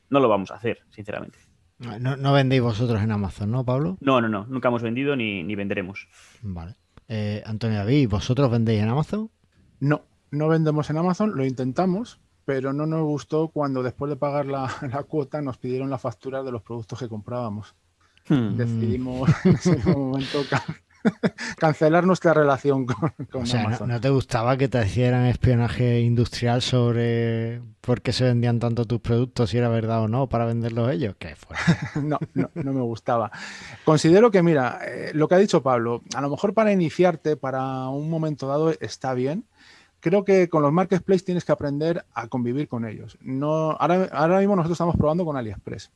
no 0.09 0.21
lo 0.21 0.29
vamos 0.29 0.51
a 0.51 0.55
hacer, 0.55 0.81
sinceramente. 0.91 1.39
No, 1.79 2.33
vendéis 2.33 2.63
vosotros 2.63 3.03
en 3.03 3.11
Amazon, 3.11 3.51
¿no, 3.51 3.65
Pablo? 3.65 3.99
No, 4.01 4.21
no, 4.21 4.29
no. 4.29 4.47
Nunca 4.47 4.69
hemos 4.69 4.83
vendido 4.83 5.15
ni, 5.15 5.43
ni 5.43 5.55
venderemos. 5.55 6.09
Vale. 6.41 6.77
Eh, 7.09 7.43
Antonio 7.47 7.79
David, 7.79 8.09
¿vosotros 8.09 8.51
vendéis 8.51 8.83
en 8.83 8.89
Amazon? 8.89 9.31
No, 9.81 10.03
no 10.31 10.49
vendemos 10.49 10.89
en 10.91 10.99
Amazon, 10.99 11.33
lo 11.37 11.45
intentamos, 11.45 12.21
pero 12.45 12.73
no 12.73 12.87
nos 12.87 13.03
gustó 13.03 13.49
cuando 13.49 13.83
después 13.83 14.11
de 14.11 14.17
pagar 14.17 14.47
la, 14.47 14.69
cuota 15.09 15.43
nos 15.43 15.59
pidieron 15.59 15.91
la 15.91 15.99
factura 15.99 16.43
de 16.43 16.53
los 16.53 16.63
productos 16.63 16.99
que 16.99 17.09
comprábamos. 17.09 17.75
Hmm. 18.29 18.57
Decidimos 18.57 19.31
en 19.45 19.55
ese 19.55 19.77
momento 19.95 20.41
cancelar 21.59 22.07
nuestra 22.07 22.35
relación 22.35 22.87
con, 22.87 23.13
o 23.33 23.47
sea, 23.47 23.69
¿no, 23.69 24.01
te 24.01 24.11
gustaba 24.11 24.57
que 24.57 24.69
te 24.69 24.85
hicieran 24.85 25.27
espionaje 25.27 26.01
industrial 26.01 26.63
sobre 26.63 27.61
por 27.81 28.01
qué 28.03 28.13
se 28.13 28.25
vendían 28.25 28.59
tanto 28.59 28.85
tus 28.85 29.01
productos, 29.01 29.51
si 29.51 29.59
era 29.59 29.69
verdad 29.69 30.03
o 30.03 30.09
no, 30.09 30.29
para 30.29 30.45
venderlos 30.45 30.91
ellos? 30.91 31.17
¿Qué 31.19 31.37
fue? 31.37 31.57
no, 32.03 32.19
no, 32.35 32.51
no 32.55 32.73
me 32.73 32.81
gustaba. 32.81 33.31
Considero 33.85 34.31
que, 34.31 34.43
mira, 34.43 34.81
eh, 34.87 35.11
lo 35.15 35.29
que 35.29 35.35
ha 35.35 35.39
dicho 35.39 35.63
Pablo, 35.63 36.03
a 36.15 36.21
lo 36.21 36.31
mejor 36.31 36.55
para 36.55 36.73
iniciarte, 36.73 37.37
para 37.37 37.89
un 37.89 38.09
momento 38.09 38.47
dado, 38.47 38.71
está 38.81 39.15
bien, 39.15 39.45
creo 40.05 40.25
que 40.25 40.51
con 40.51 40.63
los 40.63 40.73
marketplaces 40.73 41.25
tienes 41.25 41.45
que 41.45 41.53
aprender 41.53 42.05
a 42.13 42.29
convivir 42.29 42.69
con 42.69 42.87
ellos. 42.87 43.17
No, 43.23 43.71
ahora, 43.71 44.09
ahora 44.13 44.39
mismo 44.39 44.55
nosotros 44.55 44.77
estamos 44.77 44.97
probando 44.97 45.25
con 45.25 45.37
AliExpress 45.37 45.91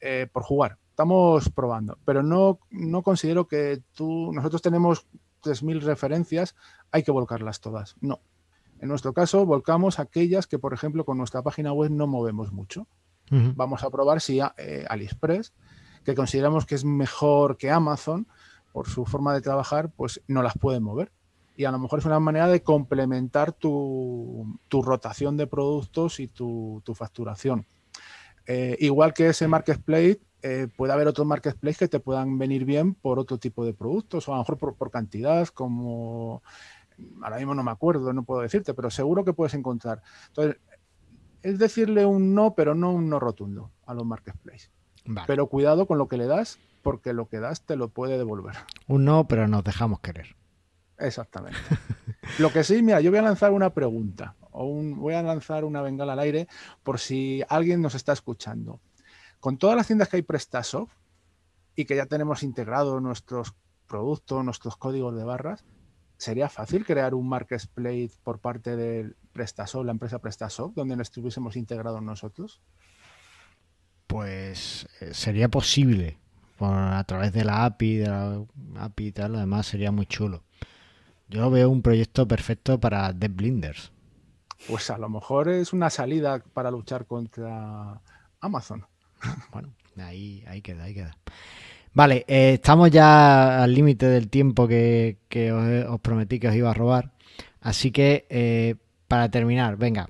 eh, 0.00 0.26
por 0.32 0.42
jugar. 0.42 0.78
Estamos 0.92 1.48
probando, 1.48 1.96
pero 2.04 2.22
no, 2.22 2.58
no 2.70 3.00
considero 3.00 3.48
que 3.48 3.82
tú, 3.94 4.30
nosotros 4.34 4.60
tenemos 4.60 5.06
3.000 5.42 5.80
referencias, 5.80 6.54
hay 6.90 7.02
que 7.02 7.10
volcarlas 7.10 7.62
todas. 7.62 7.96
No. 8.02 8.20
En 8.78 8.90
nuestro 8.90 9.14
caso, 9.14 9.46
volcamos 9.46 9.98
aquellas 9.98 10.46
que, 10.46 10.58
por 10.58 10.74
ejemplo, 10.74 11.06
con 11.06 11.16
nuestra 11.16 11.40
página 11.40 11.72
web 11.72 11.90
no 11.90 12.06
movemos 12.06 12.52
mucho. 12.52 12.86
Vamos 13.30 13.82
a 13.82 13.88
probar 13.88 14.20
si 14.20 14.38
eh, 14.58 14.84
AliExpress, 14.86 15.54
que 16.04 16.14
consideramos 16.14 16.66
que 16.66 16.74
es 16.74 16.84
mejor 16.84 17.56
que 17.56 17.70
Amazon 17.70 18.26
por 18.70 18.86
su 18.86 19.06
forma 19.06 19.32
de 19.32 19.40
trabajar, 19.40 19.90
pues 19.96 20.20
no 20.28 20.42
las 20.42 20.58
puede 20.58 20.78
mover. 20.78 21.10
Y 21.56 21.64
a 21.64 21.70
lo 21.70 21.78
mejor 21.78 22.00
es 22.00 22.04
una 22.04 22.20
manera 22.20 22.48
de 22.48 22.62
complementar 22.62 23.52
tu, 23.54 24.58
rotación 24.70 25.38
de 25.38 25.46
productos 25.46 26.20
y 26.20 26.28
tu, 26.28 26.82
facturación. 26.94 27.66
Eh, 28.46 28.76
igual 28.80 29.14
que 29.14 29.28
ese 29.28 29.48
marketplace, 29.48 30.20
eh, 30.42 30.68
puede 30.76 30.92
haber 30.92 31.08
otros 31.08 31.26
marketplaces 31.26 31.78
que 31.78 31.88
te 31.88 32.00
puedan 32.00 32.38
venir 32.38 32.64
bien 32.64 32.94
por 32.94 33.18
otro 33.18 33.38
tipo 33.38 33.64
de 33.64 33.74
productos 33.74 34.28
o 34.28 34.32
a 34.32 34.36
lo 34.36 34.42
mejor 34.42 34.58
por, 34.58 34.74
por 34.74 34.90
cantidad, 34.90 35.48
como 35.48 36.42
ahora 37.22 37.36
mismo 37.36 37.54
no 37.54 37.62
me 37.62 37.70
acuerdo, 37.70 38.12
no 38.12 38.24
puedo 38.24 38.42
decirte, 38.42 38.74
pero 38.74 38.90
seguro 38.90 39.24
que 39.24 39.32
puedes 39.32 39.54
encontrar. 39.54 40.02
Entonces, 40.28 40.56
es 41.42 41.58
decirle 41.58 42.06
un 42.06 42.34
no, 42.34 42.54
pero 42.54 42.74
no 42.74 42.92
un 42.92 43.08
no 43.08 43.18
rotundo 43.18 43.70
a 43.86 43.94
los 43.94 44.04
marketplaces. 44.04 44.70
Pero 45.26 45.48
cuidado 45.48 45.86
con 45.86 45.98
lo 45.98 46.06
que 46.06 46.16
le 46.16 46.26
das, 46.26 46.58
porque 46.82 47.12
lo 47.12 47.28
que 47.28 47.40
das 47.40 47.62
te 47.62 47.76
lo 47.76 47.88
puede 47.88 48.18
devolver. 48.18 48.54
Un 48.86 49.04
no, 49.04 49.26
pero 49.26 49.48
nos 49.48 49.64
dejamos 49.64 50.00
querer. 50.00 50.36
Exactamente. 50.98 51.58
lo 52.38 52.52
que 52.52 52.62
sí, 52.62 52.82
mira, 52.82 53.00
yo 53.00 53.10
voy 53.10 53.18
a 53.18 53.22
lanzar 53.22 53.50
una 53.50 53.70
pregunta 53.70 54.36
o 54.52 54.66
un, 54.66 54.98
voy 54.98 55.14
a 55.14 55.22
lanzar 55.22 55.64
una 55.64 55.82
bengala 55.82 56.12
al 56.12 56.20
aire 56.20 56.46
por 56.84 57.00
si 57.00 57.42
alguien 57.48 57.82
nos 57.82 57.94
está 57.94 58.12
escuchando. 58.12 58.80
Con 59.42 59.58
todas 59.58 59.74
las 59.74 59.88
tiendas 59.88 60.08
que 60.08 60.18
hay 60.18 60.22
PrestaSoft 60.22 60.92
y 61.74 61.84
que 61.84 61.96
ya 61.96 62.06
tenemos 62.06 62.44
integrados 62.44 63.02
nuestros 63.02 63.56
productos, 63.88 64.44
nuestros 64.44 64.76
códigos 64.76 65.16
de 65.16 65.24
barras, 65.24 65.64
¿sería 66.16 66.48
fácil 66.48 66.86
crear 66.86 67.12
un 67.12 67.28
marketplace 67.28 68.12
por 68.22 68.38
parte 68.38 68.76
de 68.76 69.16
PrestaSoft, 69.32 69.84
la 69.84 69.90
empresa 69.90 70.20
PrestaSoft, 70.20 70.76
donde 70.76 70.94
nos 70.94 71.08
estuviésemos 71.08 71.56
integrados 71.56 72.00
nosotros? 72.00 72.60
Pues 74.06 74.86
eh, 75.00 75.12
sería 75.12 75.48
posible. 75.48 76.20
a 76.60 77.02
través 77.04 77.32
de 77.32 77.44
la 77.44 77.64
API, 77.64 77.96
de 77.96 78.06
la 78.06 78.46
API 78.78 79.06
y 79.06 79.12
tal, 79.12 79.34
además 79.34 79.66
sería 79.66 79.90
muy 79.90 80.06
chulo. 80.06 80.44
Yo 81.26 81.50
veo 81.50 81.68
un 81.68 81.82
proyecto 81.82 82.28
perfecto 82.28 82.78
para 82.78 83.10
Blinders. 83.10 83.90
Pues 84.68 84.88
a 84.90 84.98
lo 84.98 85.08
mejor 85.08 85.48
es 85.48 85.72
una 85.72 85.90
salida 85.90 86.44
para 86.54 86.70
luchar 86.70 87.06
contra 87.06 88.00
Amazon. 88.38 88.86
Bueno, 89.52 89.72
ahí, 89.98 90.44
ahí 90.46 90.62
queda, 90.62 90.84
ahí 90.84 90.94
queda. 90.94 91.16
Vale, 91.94 92.24
eh, 92.26 92.54
estamos 92.54 92.90
ya 92.90 93.62
al 93.62 93.74
límite 93.74 94.06
del 94.06 94.30
tiempo 94.30 94.66
que, 94.66 95.18
os, 95.88 96.00
prometí 96.00 96.38
que 96.38 96.48
os 96.48 96.54
iba 96.54 96.70
a 96.70 96.74
robar. 96.74 97.12
Así 97.60 97.90
que, 97.90 98.26
eh, 98.30 98.76
para 99.08 99.30
terminar, 99.30 99.76
venga, 99.76 100.08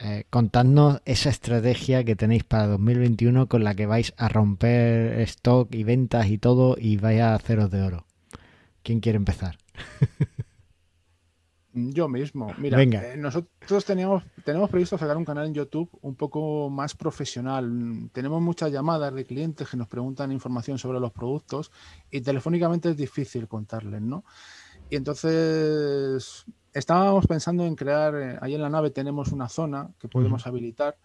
eh, 0.00 0.24
contadnos 0.30 1.02
esa 1.04 1.28
estrategia 1.28 2.04
que 2.04 2.16
tenéis 2.16 2.44
para 2.44 2.66
2021 2.66 3.48
con 3.48 3.64
la 3.64 3.74
que 3.74 3.84
vais 3.84 4.14
a 4.16 4.28
romper 4.28 5.20
stock 5.20 5.74
y 5.74 5.84
ventas 5.84 6.28
y 6.28 6.38
todo 6.38 6.76
y 6.78 6.96
vais 6.96 7.20
a 7.20 7.34
haceros 7.34 7.70
de 7.70 7.82
oro. 7.82 8.06
¿Quién 8.82 9.00
quiere 9.00 9.16
empezar? 9.16 9.58
Yo 11.72 12.08
mismo. 12.08 12.52
Mira, 12.58 12.82
eh, 12.82 13.16
nosotros 13.16 13.84
teníamos, 13.84 14.24
tenemos 14.44 14.68
previsto 14.70 14.98
sacar 14.98 15.16
un 15.16 15.24
canal 15.24 15.46
en 15.46 15.54
YouTube 15.54 15.88
un 16.02 16.16
poco 16.16 16.68
más 16.68 16.96
profesional. 16.96 18.10
Tenemos 18.12 18.42
muchas 18.42 18.72
llamadas 18.72 19.14
de 19.14 19.24
clientes 19.24 19.68
que 19.68 19.76
nos 19.76 19.86
preguntan 19.86 20.32
información 20.32 20.78
sobre 20.78 20.98
los 20.98 21.12
productos 21.12 21.70
y 22.10 22.22
telefónicamente 22.22 22.90
es 22.90 22.96
difícil 22.96 23.46
contarles, 23.46 24.02
¿no? 24.02 24.24
Y 24.90 24.96
entonces 24.96 26.44
estábamos 26.72 27.26
pensando 27.28 27.64
en 27.64 27.76
crear, 27.76 28.14
eh, 28.16 28.38
ahí 28.40 28.56
en 28.56 28.62
la 28.62 28.70
nave 28.70 28.90
tenemos 28.90 29.30
una 29.30 29.48
zona 29.48 29.90
que 30.00 30.08
podemos 30.08 30.46
habilitar 30.48 30.96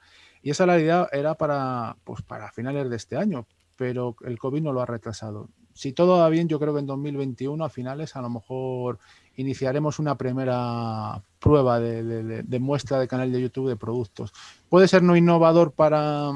y 0.41 0.49
esa 0.49 0.65
la 0.65 0.79
idea 0.79 1.07
era 1.11 1.35
para, 1.35 1.97
pues 2.03 2.23
para 2.23 2.51
finales 2.51 2.89
de 2.89 2.95
este 2.95 3.17
año, 3.17 3.45
pero 3.77 4.15
el 4.25 4.39
COVID 4.39 4.63
no 4.63 4.73
lo 4.73 4.81
ha 4.81 4.85
retrasado. 4.87 5.49
Si 5.73 5.91
todo 5.91 6.19
va 6.19 6.29
bien, 6.29 6.47
yo 6.47 6.59
creo 6.59 6.73
que 6.73 6.79
en 6.79 6.85
2021 6.85 7.63
a 7.63 7.69
finales 7.69 8.15
a 8.15 8.21
lo 8.21 8.29
mejor 8.29 8.97
iniciaremos 9.35 9.99
una 9.99 10.15
primera 10.15 11.21
prueba 11.39 11.79
de, 11.79 12.59
muestra 12.59 12.99
de 12.99 13.07
canal 13.07 13.31
de 13.31 13.41
YouTube 13.41 13.69
de 13.69 13.75
productos. 13.75 14.33
Puede 14.69 14.87
ser 14.87 15.03
no 15.03 15.15
innovador 15.15 15.71
para, 15.71 16.31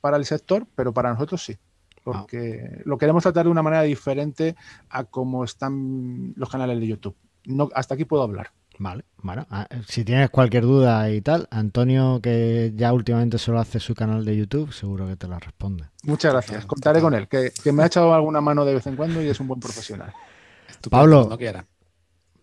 para 0.00 0.16
el 0.16 0.24
sector, 0.24 0.66
pero 0.74 0.92
para 0.92 1.12
nosotros 1.12 1.44
sí. 1.44 1.56
Porque 2.02 2.82
lo 2.84 2.98
queremos 2.98 3.22
tratar 3.22 3.46
de 3.46 3.50
una 3.50 3.62
manera 3.62 3.82
diferente 3.82 4.56
a 4.90 5.04
cómo 5.04 5.42
están 5.42 6.34
los 6.36 6.50
canales 6.50 6.78
de 6.78 6.86
YouTube. 6.86 7.16
No, 7.46 7.70
hasta 7.74 7.94
aquí 7.94 8.04
puedo 8.04 8.22
hablar. 8.22 8.50
Vale, 8.78 9.04
bueno, 9.22 9.46
ah, 9.50 9.68
si 9.86 10.04
tienes 10.04 10.30
cualquier 10.30 10.64
duda 10.64 11.08
y 11.10 11.20
tal, 11.20 11.46
Antonio, 11.50 12.20
que 12.20 12.72
ya 12.74 12.92
últimamente 12.92 13.38
solo 13.38 13.60
hace 13.60 13.78
su 13.78 13.94
canal 13.94 14.24
de 14.24 14.36
YouTube, 14.36 14.72
seguro 14.72 15.06
que 15.06 15.16
te 15.16 15.28
la 15.28 15.38
responde. 15.38 15.84
Muchas 16.02 16.32
gracias, 16.32 16.66
contaré 16.66 17.00
con 17.00 17.14
él, 17.14 17.28
que, 17.28 17.52
me 17.72 17.84
ha 17.84 17.86
echado 17.86 18.12
alguna 18.12 18.40
mano 18.40 18.64
de 18.64 18.74
vez 18.74 18.86
en 18.86 18.96
cuando 18.96 19.22
y 19.22 19.28
es 19.28 19.38
un 19.38 19.48
buen 19.48 19.60
profesional. 19.60 20.12
Pablo, 20.90 21.38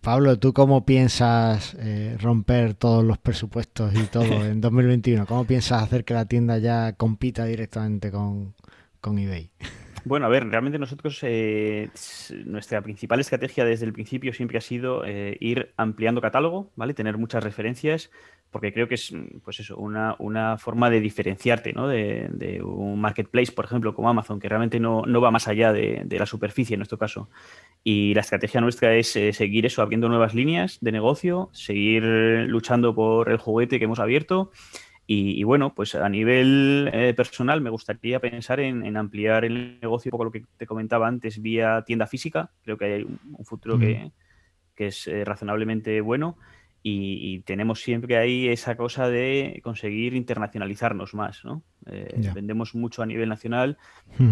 Pablo, 0.02 0.40
¿tú 0.40 0.52
cómo 0.52 0.84
piensas 0.84 1.76
eh, 1.80 2.18
romper 2.20 2.74
todos 2.74 3.04
los 3.04 3.20
presupuestos 3.20 3.94
y 3.94 4.04
todo 4.08 4.24
en 4.46 4.60
2021? 4.60 5.28
¿Cómo 5.28 5.46
piensas 5.46 5.84
hacer 5.84 6.04
que 6.04 6.16
la 6.16 6.26
tienda 6.26 6.58
ya 6.58 6.94
compita 6.94 7.46
directamente 7.46 8.12
con, 8.12 8.56
eBay? 9.04 9.52
Bueno, 10.04 10.26
a 10.26 10.30
ver, 10.30 10.48
realmente 10.50 10.80
nosotros, 10.80 11.20
eh, 11.22 11.92
nuestra 12.46 12.82
principal 12.82 13.20
estrategia 13.20 13.64
desde 13.64 13.86
el 13.86 13.94
principio 13.94 14.34
siempre 14.34 14.58
ha 14.58 14.62
sido 14.62 15.06
eh, 15.06 15.38
ir 15.40 15.72
ampliando 15.78 16.20
catálogo, 16.20 16.72
¿vale? 16.76 16.96
Tener 16.96 17.20
muchas 17.20 17.44
referencias, 17.44 18.10
porque 18.52 18.74
creo 18.74 18.88
que 18.88 18.96
es, 18.96 19.14
pues 19.44 19.62
eso, 19.62 19.78
una, 19.78 20.16
una 20.20 20.58
forma 20.58 20.90
de 20.90 21.00
diferenciarte, 21.00 21.72
¿no? 21.72 21.88
De, 21.88 22.62
un 22.62 23.00
marketplace, 23.00 23.54
por 23.54 23.64
ejemplo, 23.64 23.96
como 23.96 24.10
Amazon, 24.10 24.40
que 24.40 24.50
realmente 24.50 24.80
no, 24.80 25.04
no 25.08 25.22
va 25.22 25.32
más 25.32 25.48
allá 25.48 25.72
de, 25.72 26.02
de, 26.06 26.20
la 26.20 26.26
superficie 26.26 26.74
en 26.74 26.80
nuestro 26.80 26.98
caso. 26.98 27.30
Y 27.82 28.14
la 28.14 28.22
estrategia 28.22 28.60
nuestra 28.60 28.94
es 28.94 29.16
eh, 29.16 29.32
seguir 29.32 29.66
eso, 29.66 29.82
abriendo 29.82 30.10
nuevas 30.10 30.36
líneas 30.36 30.80
de 30.82 30.92
negocio, 30.92 31.50
seguir 31.54 32.04
luchando 32.04 32.94
por 32.94 33.30
el 33.30 33.38
juguete 33.38 33.80
que 33.80 33.86
hemos 33.86 34.00
abierto. 34.00 34.52
Y, 35.08 35.44
bueno, 35.44 35.74
pues 35.76 35.96
a 35.96 36.08
nivel 36.08 36.90
eh, 36.94 37.14
personal 37.14 37.60
me 37.60 37.70
gustaría 37.70 38.22
pensar 38.22 38.62
en, 38.62 38.96
ampliar 38.96 39.44
el 39.44 39.82
negocio, 39.82 40.08
un 40.08 40.12
poco 40.12 40.24
lo 40.26 40.32
que 40.32 40.46
te 40.56 40.66
comentaba 40.66 41.06
antes, 41.06 41.42
vía 41.42 41.84
tienda 41.86 42.08
física. 42.08 42.52
Creo 42.64 42.78
que 42.78 42.86
hay 42.86 43.04
un, 43.04 43.44
futuro 43.44 43.78
que, 43.78 44.12
es 44.78 45.08
eh, 45.08 45.26
razonablemente 45.26 46.00
bueno 46.02 46.38
y, 46.84 47.40
tenemos 47.42 47.82
siempre 47.82 48.18
ahí 48.18 48.48
esa 48.48 48.76
cosa 48.76 49.08
de 49.08 49.62
conseguir 49.64 50.16
internacionalizarnos 50.16 51.14
más, 51.14 51.46
¿no? 51.46 51.62
Eh, 51.86 52.32
vendemos 52.34 52.74
mucho 52.74 53.04
a 53.04 53.06
nivel 53.06 53.30
nacional, 53.30 53.78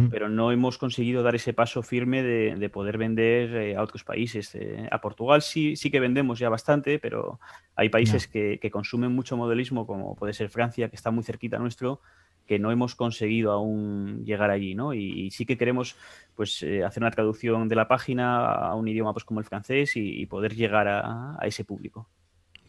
pero 0.10 0.30
no 0.30 0.52
hemos 0.52 0.78
conseguido 0.80 1.22
dar 1.22 1.36
ese 1.36 1.54
paso 1.54 1.84
firme 1.84 2.24
de, 2.24 2.70
poder 2.70 2.98
vender 2.98 3.56
eh, 3.56 3.76
a 3.76 3.84
otros 3.84 4.04
países. 4.04 4.56
Eh, 4.56 4.88
a 4.90 5.00
Portugal 5.00 5.44
sí, 5.44 5.76
sí 5.76 5.92
que 5.92 6.00
vendemos 6.00 6.40
ya 6.40 6.50
bastante, 6.50 6.98
pero 6.98 7.40
hay 7.76 7.90
países 7.90 8.28
que, 8.28 8.60
consumen 8.72 9.12
mucho 9.12 9.38
modelismo, 9.38 9.86
como 9.86 10.16
puede 10.16 10.34
ser 10.34 10.50
Francia, 10.50 10.90
que 10.90 10.96
está 10.96 11.12
muy 11.12 11.24
cerquita 11.24 11.60
nuestro, 11.60 12.02
que 12.48 12.58
no 12.58 12.72
hemos 12.72 12.96
conseguido 12.96 13.52
aún 13.52 14.24
llegar 14.26 14.50
allí, 14.50 14.74
¿no? 14.74 14.96
Y, 14.96 15.30
sí 15.30 15.46
que 15.46 15.58
queremos 15.58 15.96
pues 16.36 16.66
hacer 16.86 17.04
una 17.04 17.12
traducción 17.12 17.68
de 17.68 17.76
la 17.76 17.88
página 17.88 18.46
a 18.46 18.74
un 18.74 18.88
idioma 18.88 19.14
pues 19.14 19.24
como 19.24 19.40
el 19.40 19.46
francés 19.46 19.92
y, 19.96 20.26
poder 20.26 20.56
llegar 20.56 20.88
a 20.88 21.38
ese 21.44 21.64
público. 21.64 22.08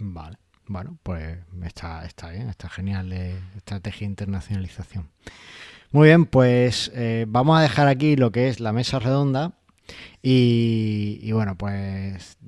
Vale, 0.01 0.39
bueno, 0.67 0.99
pues 1.03 1.39
está, 1.65 2.05
está 2.07 2.31
bien, 2.31 2.49
está 2.49 2.69
genial 2.69 3.11
de 3.11 3.39
estrategia 3.57 4.07
de 4.07 4.13
internacionalización. 4.13 5.11
Muy 5.93 6.09
bien, 6.09 6.25
pues 6.25 6.91
eh, 6.95 7.27
vamos 7.29 7.59
a 7.59 7.63
dejar 7.63 7.87
aquí 7.87 8.17
lo 8.17 8.33
que 8.33 8.49
es 8.49 8.61
la 8.61 8.73
mesa 8.73 8.99
redonda 8.99 9.53
y, 10.23 11.31
bueno, 11.33 11.57
pues 11.57 12.39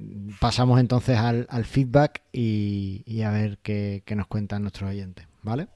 pasamos 0.41 0.81
entonces 0.81 1.19
al, 1.19 1.65
feedback 1.65 2.23
y, 2.33 3.23
a 3.23 3.31
ver 3.31 3.59
qué, 3.59 4.03
qué 4.07 4.17
nos 4.17 4.29
cuentan 4.29 4.63
nuestros 4.63 4.91
oyentes, 4.91 5.27
¿vale? 5.43 5.69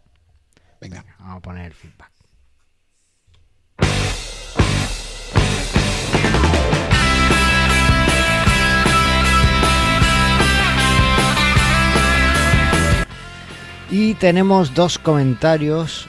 Venga. 0.81 1.05
Vamos 1.19 1.39
a 1.39 1.41
poner 1.41 1.67
el 1.67 1.75
feedback. 1.75 2.16
Y 13.91 14.15
tenemos 14.15 14.75
dos 14.75 14.99
comentarios. 14.99 16.09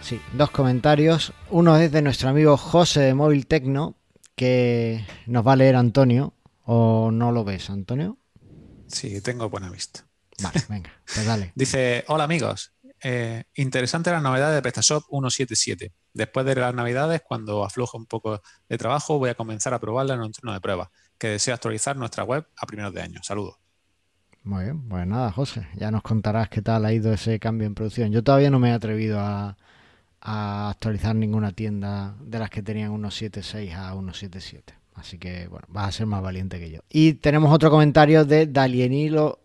Sí, 0.00 0.20
dos 0.32 0.50
comentarios. 0.50 1.32
Uno 1.50 1.76
es 1.76 1.92
de 1.92 2.00
nuestro 2.00 2.30
amigo 2.30 2.56
José 2.56 3.00
de 3.00 3.14
Móvil 3.14 3.46
Tecno, 3.46 3.96
que 4.34 5.04
nos 5.26 5.46
va 5.46 5.52
a 5.52 5.56
leer 5.56 5.76
Antonio. 5.76 6.32
¿O 6.64 7.10
no 7.12 7.32
lo 7.32 7.44
ves, 7.44 7.68
Antonio? 7.68 8.18
Sí, 8.86 9.20
tengo 9.20 9.50
buena 9.50 9.68
vista. 9.68 10.06
Vale, 10.42 10.62
venga, 10.68 10.90
pues 11.04 11.26
dale. 11.26 11.52
Dice, 11.54 12.04
hola 12.08 12.24
amigos, 12.24 12.72
eh, 13.02 13.44
interesante 13.54 14.10
la 14.10 14.20
novedad 14.20 14.54
de 14.54 14.62
PrestaShop 14.62 15.04
177. 15.10 15.92
Después 16.14 16.46
de 16.46 16.54
las 16.54 16.74
navidades, 16.74 17.20
cuando 17.22 17.62
afloje 17.62 17.98
un 17.98 18.06
poco 18.06 18.40
de 18.68 18.78
trabajo, 18.78 19.18
voy 19.18 19.28
a 19.28 19.34
comenzar 19.34 19.74
a 19.74 19.80
probarla 19.80 20.14
en 20.14 20.20
un 20.20 20.32
turno 20.32 20.54
de 20.54 20.60
prueba, 20.60 20.90
que 21.18 21.28
deseo 21.28 21.54
actualizar 21.54 21.94
nuestra 21.96 22.24
web 22.24 22.46
a 22.56 22.66
primeros 22.66 22.94
de 22.94 23.02
año. 23.02 23.20
Saludos. 23.22 23.56
Muy 24.46 24.62
bien, 24.62 24.80
pues 24.88 25.04
nada, 25.08 25.32
José, 25.32 25.66
ya 25.74 25.90
nos 25.90 26.02
contarás 26.02 26.48
qué 26.48 26.62
tal 26.62 26.84
ha 26.84 26.92
ido 26.92 27.12
ese 27.12 27.40
cambio 27.40 27.66
en 27.66 27.74
producción. 27.74 28.12
Yo 28.12 28.22
todavía 28.22 28.48
no 28.48 28.60
me 28.60 28.68
he 28.68 28.72
atrevido 28.72 29.18
a, 29.18 29.56
actualizar 30.20 31.16
ninguna 31.16 31.50
tienda 31.50 32.14
de 32.20 32.38
las 32.38 32.48
que 32.48 32.62
tenían 32.62 32.92
1.7.6 32.92 33.74
a 33.74 33.94
1.7.7. 33.96 34.62
Así 34.94 35.18
que, 35.18 35.48
bueno, 35.48 35.66
vas 35.68 35.88
a 35.88 35.92
ser 35.92 36.06
más 36.06 36.22
valiente 36.22 36.60
que 36.60 36.70
yo. 36.70 36.80
Y 36.88 37.14
tenemos 37.14 37.52
otro 37.52 37.70
comentario 37.70 38.24
de 38.24 38.46
Danielino, 38.46 39.40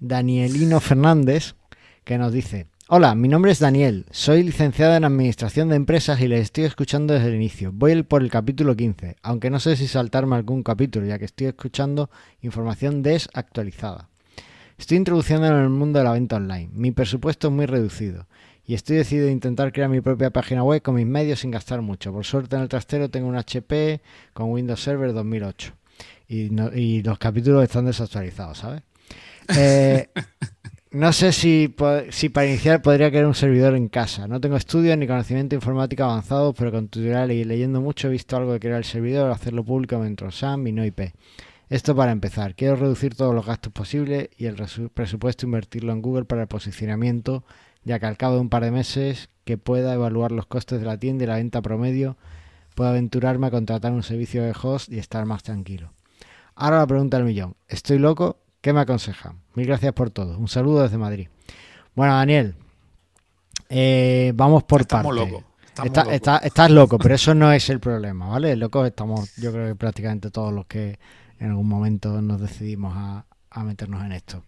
Danielino 0.00 0.80
Fernández, 0.80 1.54
que 2.02 2.18
nos 2.18 2.32
dice, 2.32 2.66
Hola, 2.88 3.14
mi 3.14 3.28
nombre 3.28 3.52
es 3.52 3.60
Daniel, 3.60 4.06
soy 4.10 4.42
licenciado 4.42 4.96
en 4.96 5.04
Administración 5.04 5.68
de 5.68 5.76
Empresas 5.76 6.20
y 6.20 6.26
les 6.26 6.42
estoy 6.42 6.64
escuchando 6.64 7.14
desde 7.14 7.28
el 7.28 7.36
inicio. 7.36 7.70
Voy 7.72 8.02
por 8.02 8.22
el 8.22 8.30
capítulo 8.30 8.74
15, 8.74 9.18
aunque 9.22 9.50
no 9.50 9.60
sé 9.60 9.76
si 9.76 9.86
saltarme 9.86 10.34
algún 10.34 10.64
capítulo, 10.64 11.06
ya 11.06 11.18
que 11.20 11.26
estoy 11.26 11.46
escuchando 11.46 12.10
información 12.42 13.02
desactualizada. 13.02 14.08
Estoy 14.78 14.98
introduciendo 14.98 15.46
en 15.46 15.54
el 15.54 15.70
mundo 15.70 15.98
de 15.98 16.04
la 16.04 16.12
venta 16.12 16.36
online. 16.36 16.68
Mi 16.72 16.90
presupuesto 16.90 17.48
es 17.48 17.54
muy 17.54 17.66
reducido 17.66 18.26
y 18.66 18.74
estoy 18.74 18.96
decidido 18.96 19.28
a 19.28 19.30
intentar 19.30 19.72
crear 19.72 19.88
mi 19.88 20.00
propia 20.00 20.30
página 20.30 20.62
web 20.62 20.82
con 20.82 20.96
mis 20.96 21.06
medios 21.06 21.40
sin 21.40 21.50
gastar 21.50 21.80
mucho. 21.80 22.12
Por 22.12 22.24
suerte 22.24 22.56
en 22.56 22.62
el 22.62 22.68
trastero 22.68 23.08
tengo 23.08 23.28
un 23.28 23.36
HP 23.36 24.00
con 24.34 24.50
Windows 24.50 24.82
Server 24.82 25.12
2008 25.12 25.72
y, 26.28 27.02
los 27.02 27.18
capítulos 27.18 27.62
están 27.62 27.86
desactualizados, 27.86 28.58
¿sabes? 28.58 28.82
Eh, 29.56 30.08
no 30.90 31.12
sé 31.12 31.32
si, 31.32 31.74
si, 32.10 32.28
para 32.28 32.46
iniciar 32.48 32.82
podría 32.82 33.08
crear 33.10 33.26
un 33.26 33.34
servidor 33.34 33.76
en 33.76 33.88
casa. 33.88 34.26
No 34.28 34.40
tengo 34.40 34.56
estudios 34.56 34.98
ni 34.98 35.06
conocimiento 35.06 35.54
informático 35.54 36.02
avanzado, 36.02 36.52
pero 36.52 36.70
con 36.70 36.88
tutoriales 36.88 37.36
y 37.36 37.44
leyendo 37.44 37.80
mucho 37.80 38.08
he 38.08 38.10
visto 38.10 38.36
algo 38.36 38.52
de 38.52 38.60
crear 38.60 38.78
el 38.78 38.84
servidor, 38.84 39.30
hacerlo 39.30 39.64
público 39.64 40.02
dentro 40.02 40.30
SAM 40.30 40.66
y 40.66 40.72
no 40.72 40.84
IP. 40.84 41.12
Esto 41.68 41.96
para 41.96 42.12
empezar. 42.12 42.54
Quiero 42.54 42.76
reducir 42.76 43.14
todos 43.14 43.34
los 43.34 43.46
gastos 43.46 43.72
posibles 43.72 44.28
y 44.36 44.46
el 44.46 44.56
presupuesto 44.94 45.46
invertirlo 45.46 45.92
en 45.92 46.02
Google 46.02 46.24
para 46.24 46.42
el 46.42 46.48
posicionamiento 46.48 47.44
ya 47.86 48.00
que 48.00 48.06
al 48.06 48.16
cabo 48.16 48.34
de 48.34 48.40
un 48.40 48.48
par 48.50 48.64
de 48.64 48.72
meses 48.72 49.30
que 49.44 49.56
pueda 49.58 49.94
evaluar 49.94 50.32
los 50.32 50.46
costes 50.46 50.80
de 50.80 50.86
la 50.86 50.98
tienda 50.98 51.22
y 51.22 51.28
la 51.28 51.36
venta 51.36 51.62
promedio, 51.62 52.16
puedo 52.74 52.90
aventurarme 52.90 53.46
a 53.46 53.50
contratar 53.52 53.92
un 53.92 54.02
servicio 54.02 54.42
de 54.42 54.52
host 54.60 54.92
y 54.92 54.98
estar 54.98 55.24
más 55.24 55.44
tranquilo. 55.44 55.92
Ahora 56.56 56.78
la 56.78 56.86
pregunta 56.88 57.16
del 57.16 57.26
millón. 57.26 57.54
¿Estoy 57.68 57.98
loco? 57.98 58.38
¿Qué 58.60 58.72
me 58.72 58.80
aconsejan? 58.80 59.38
Mil 59.54 59.66
gracias 59.68 59.92
por 59.92 60.10
todo. 60.10 60.36
Un 60.36 60.48
saludo 60.48 60.82
desde 60.82 60.98
Madrid. 60.98 61.28
Bueno, 61.94 62.14
Daniel, 62.14 62.56
eh, 63.68 64.32
vamos 64.34 64.64
por 64.64 64.80
estamos 64.80 65.14
Loco. 65.14 65.44
estás 66.10 66.70
loco, 66.72 66.98
pero 66.98 67.14
eso 67.14 67.36
no 67.36 67.52
es 67.52 67.70
el 67.70 67.78
problema, 67.78 68.28
¿vale? 68.28 68.56
Locos 68.56 68.84
estamos, 68.88 69.36
yo 69.36 69.52
creo 69.52 69.68
que 69.68 69.74
prácticamente 69.76 70.32
todos 70.32 70.52
los 70.52 70.66
que 70.66 70.98
en 71.38 71.50
algún 71.50 71.68
momento 71.68 72.20
nos 72.22 72.40
decidimos 72.40 72.94
a 72.96 73.64
meternos 73.64 74.04
en 74.04 74.12
esto. 74.12 74.42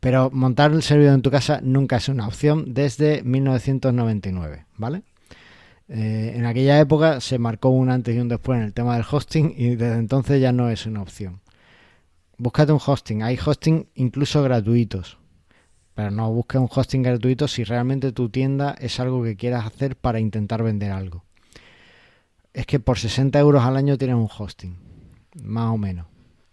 Pero 0.00 0.30
montar 0.30 0.72
el 0.72 0.82
servidor 0.82 1.14
en 1.14 1.22
tu 1.22 1.30
casa 1.30 1.60
nunca 1.62 1.96
es 1.96 2.08
una 2.08 2.26
opción 2.26 2.74
desde 2.74 3.22
1999, 3.22 4.66
¿vale? 4.76 5.02
Eh, 5.88 6.34
en 6.34 6.46
aquella 6.46 6.80
época 6.80 7.20
se 7.20 7.38
marcó 7.38 7.68
un 7.70 7.90
antes 7.90 8.14
y 8.14 8.18
un 8.18 8.28
después 8.28 8.58
en 8.58 8.64
el 8.64 8.72
tema 8.72 8.94
del 8.94 9.06
hosting 9.10 9.54
y 9.56 9.76
desde 9.76 9.98
entonces 9.98 10.40
ya 10.40 10.52
no 10.52 10.68
es 10.68 10.86
una 10.86 11.02
opción. 11.02 11.40
Búscate 12.38 12.72
un 12.72 12.80
hosting, 12.84 13.22
hay 13.22 13.38
hosting 13.42 13.88
incluso 13.94 14.42
gratuitos, 14.42 15.18
pero 15.94 16.10
no 16.10 16.30
busques 16.32 16.60
un 16.60 16.68
hosting 16.72 17.02
gratuito 17.02 17.48
si 17.48 17.64
realmente 17.64 18.12
tu 18.12 18.28
tienda 18.28 18.76
es 18.78 19.00
algo 19.00 19.22
que 19.22 19.36
quieras 19.36 19.64
hacer 19.64 19.96
para 19.96 20.20
intentar 20.20 20.62
vender 20.62 20.92
algo. 20.92 21.24
Es 22.52 22.66
que 22.66 22.80
por 22.80 22.98
60 22.98 23.38
euros 23.38 23.64
al 23.64 23.76
año 23.76 23.96
tienes 23.96 24.16
un 24.16 24.28
hosting, 24.36 24.76
más 25.42 25.72
o 25.72 25.78
menos 25.78 26.06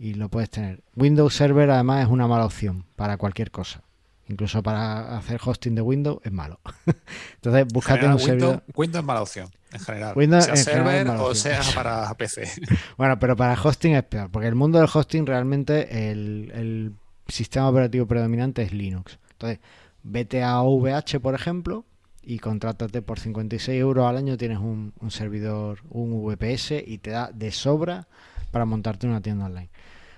y 0.04 0.16
lo 0.16 0.28
puedes 0.28 0.50
tener. 0.50 0.84
Windows 0.98 1.34
Server 1.34 1.72
además 1.72 2.04
es 2.04 2.12
una 2.12 2.28
mala 2.28 2.46
opción 2.46 2.84
para 2.98 3.16
cualquier 3.16 3.52
cosa. 3.52 3.84
Incluso 4.28 4.62
para 4.62 5.18
hacer 5.18 5.40
hosting 5.42 5.76
de 5.76 5.82
Windows 5.82 6.20
es 6.26 6.32
malo. 6.34 6.60
Entonces, 7.36 7.68
búscate 7.72 8.06
un 8.06 8.20
servidor. 8.20 8.64
Windows 8.76 9.00
es 9.02 9.06
mala 9.06 9.22
opción, 9.22 9.50
en 9.72 9.80
general. 9.80 10.14
Windows 10.18 10.44
sea 10.44 10.56
server 10.58 11.08
o 11.08 11.34
sea 11.34 11.62
para 11.74 12.14
PC. 12.18 12.52
bueno, 12.98 13.18
pero 13.18 13.38
para 13.38 13.54
hosting 13.54 13.96
es 13.96 14.04
peor, 14.04 14.30
porque 14.30 14.50
el 14.50 14.56
mundo 14.56 14.78
del 14.78 14.90
hosting 14.94 15.26
realmente 15.26 16.12
el, 16.12 16.52
el 16.54 16.94
sistema 17.30 17.70
operativo 17.70 18.06
predominante 18.06 18.62
es 18.62 18.74
Linux. 18.74 19.20
Entonces, 19.32 19.60
vete 20.04 20.44
a 20.44 20.62
OVH, 20.64 21.22
por 21.22 21.34
ejemplo, 21.34 21.86
y 22.22 22.40
contrátate 22.40 23.02
por 23.02 23.22
56 23.22 23.80
euros 23.80 24.06
al 24.06 24.18
año, 24.18 24.36
tienes 24.36 24.58
un, 24.58 24.92
un 25.00 25.12
servidor, 25.12 25.80
un 25.90 26.26
VPS 26.26 26.84
y 26.86 26.98
te 26.98 27.12
da 27.12 27.32
de 27.34 27.52
sobra 27.52 28.10
para 28.52 28.66
montarte 28.66 29.08
una 29.08 29.22
tienda 29.22 29.46
online. 29.46 29.70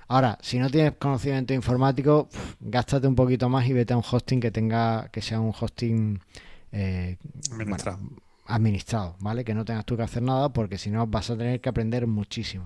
Ahora, 0.07 0.37
si 0.41 0.59
no 0.59 0.69
tienes 0.69 0.93
conocimiento 0.93 1.53
informático, 1.53 2.29
gástate 2.59 3.07
un 3.07 3.15
poquito 3.15 3.49
más 3.49 3.67
y 3.67 3.73
vete 3.73 3.93
a 3.93 3.97
un 3.97 4.03
hosting 4.09 4.39
que 4.39 4.51
tenga, 4.51 5.09
que 5.09 5.21
sea 5.21 5.39
un 5.39 5.53
hosting 5.59 6.19
eh, 6.71 7.17
administrado. 8.45 9.15
¿vale? 9.19 9.43
Que 9.43 9.53
no 9.55 9.65
tengas 9.65 9.85
tú 9.85 9.97
que 9.97 10.03
hacer 10.03 10.21
nada, 10.21 10.49
porque 10.49 10.77
si 10.77 10.91
no 10.91 11.07
vas 11.07 11.29
a 11.31 11.37
tener 11.37 11.59
que 11.59 11.69
aprender 11.69 12.05
muchísimo. 12.05 12.65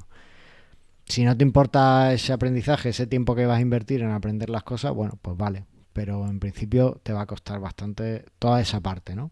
Si 1.06 1.24
no 1.24 1.36
te 1.36 1.44
importa 1.44 2.14
ese 2.14 2.34
aprendizaje, 2.34 2.90
ese 2.90 3.08
tiempo 3.08 3.36
que 3.36 3.46
vas 3.46 3.58
a 3.58 3.62
invertir 3.62 4.02
en 4.02 4.12
aprender 4.12 4.50
las 4.50 4.64
cosas, 4.64 4.94
bueno, 4.94 5.18
pues 5.22 5.38
vale. 5.38 5.66
Pero 5.94 6.28
en 6.28 6.40
principio 6.40 7.00
te 7.04 7.14
va 7.14 7.22
a 7.22 7.26
costar 7.26 7.60
bastante 7.60 8.26
toda 8.38 8.62
esa 8.62 8.80
parte, 8.82 9.16
¿no? 9.16 9.32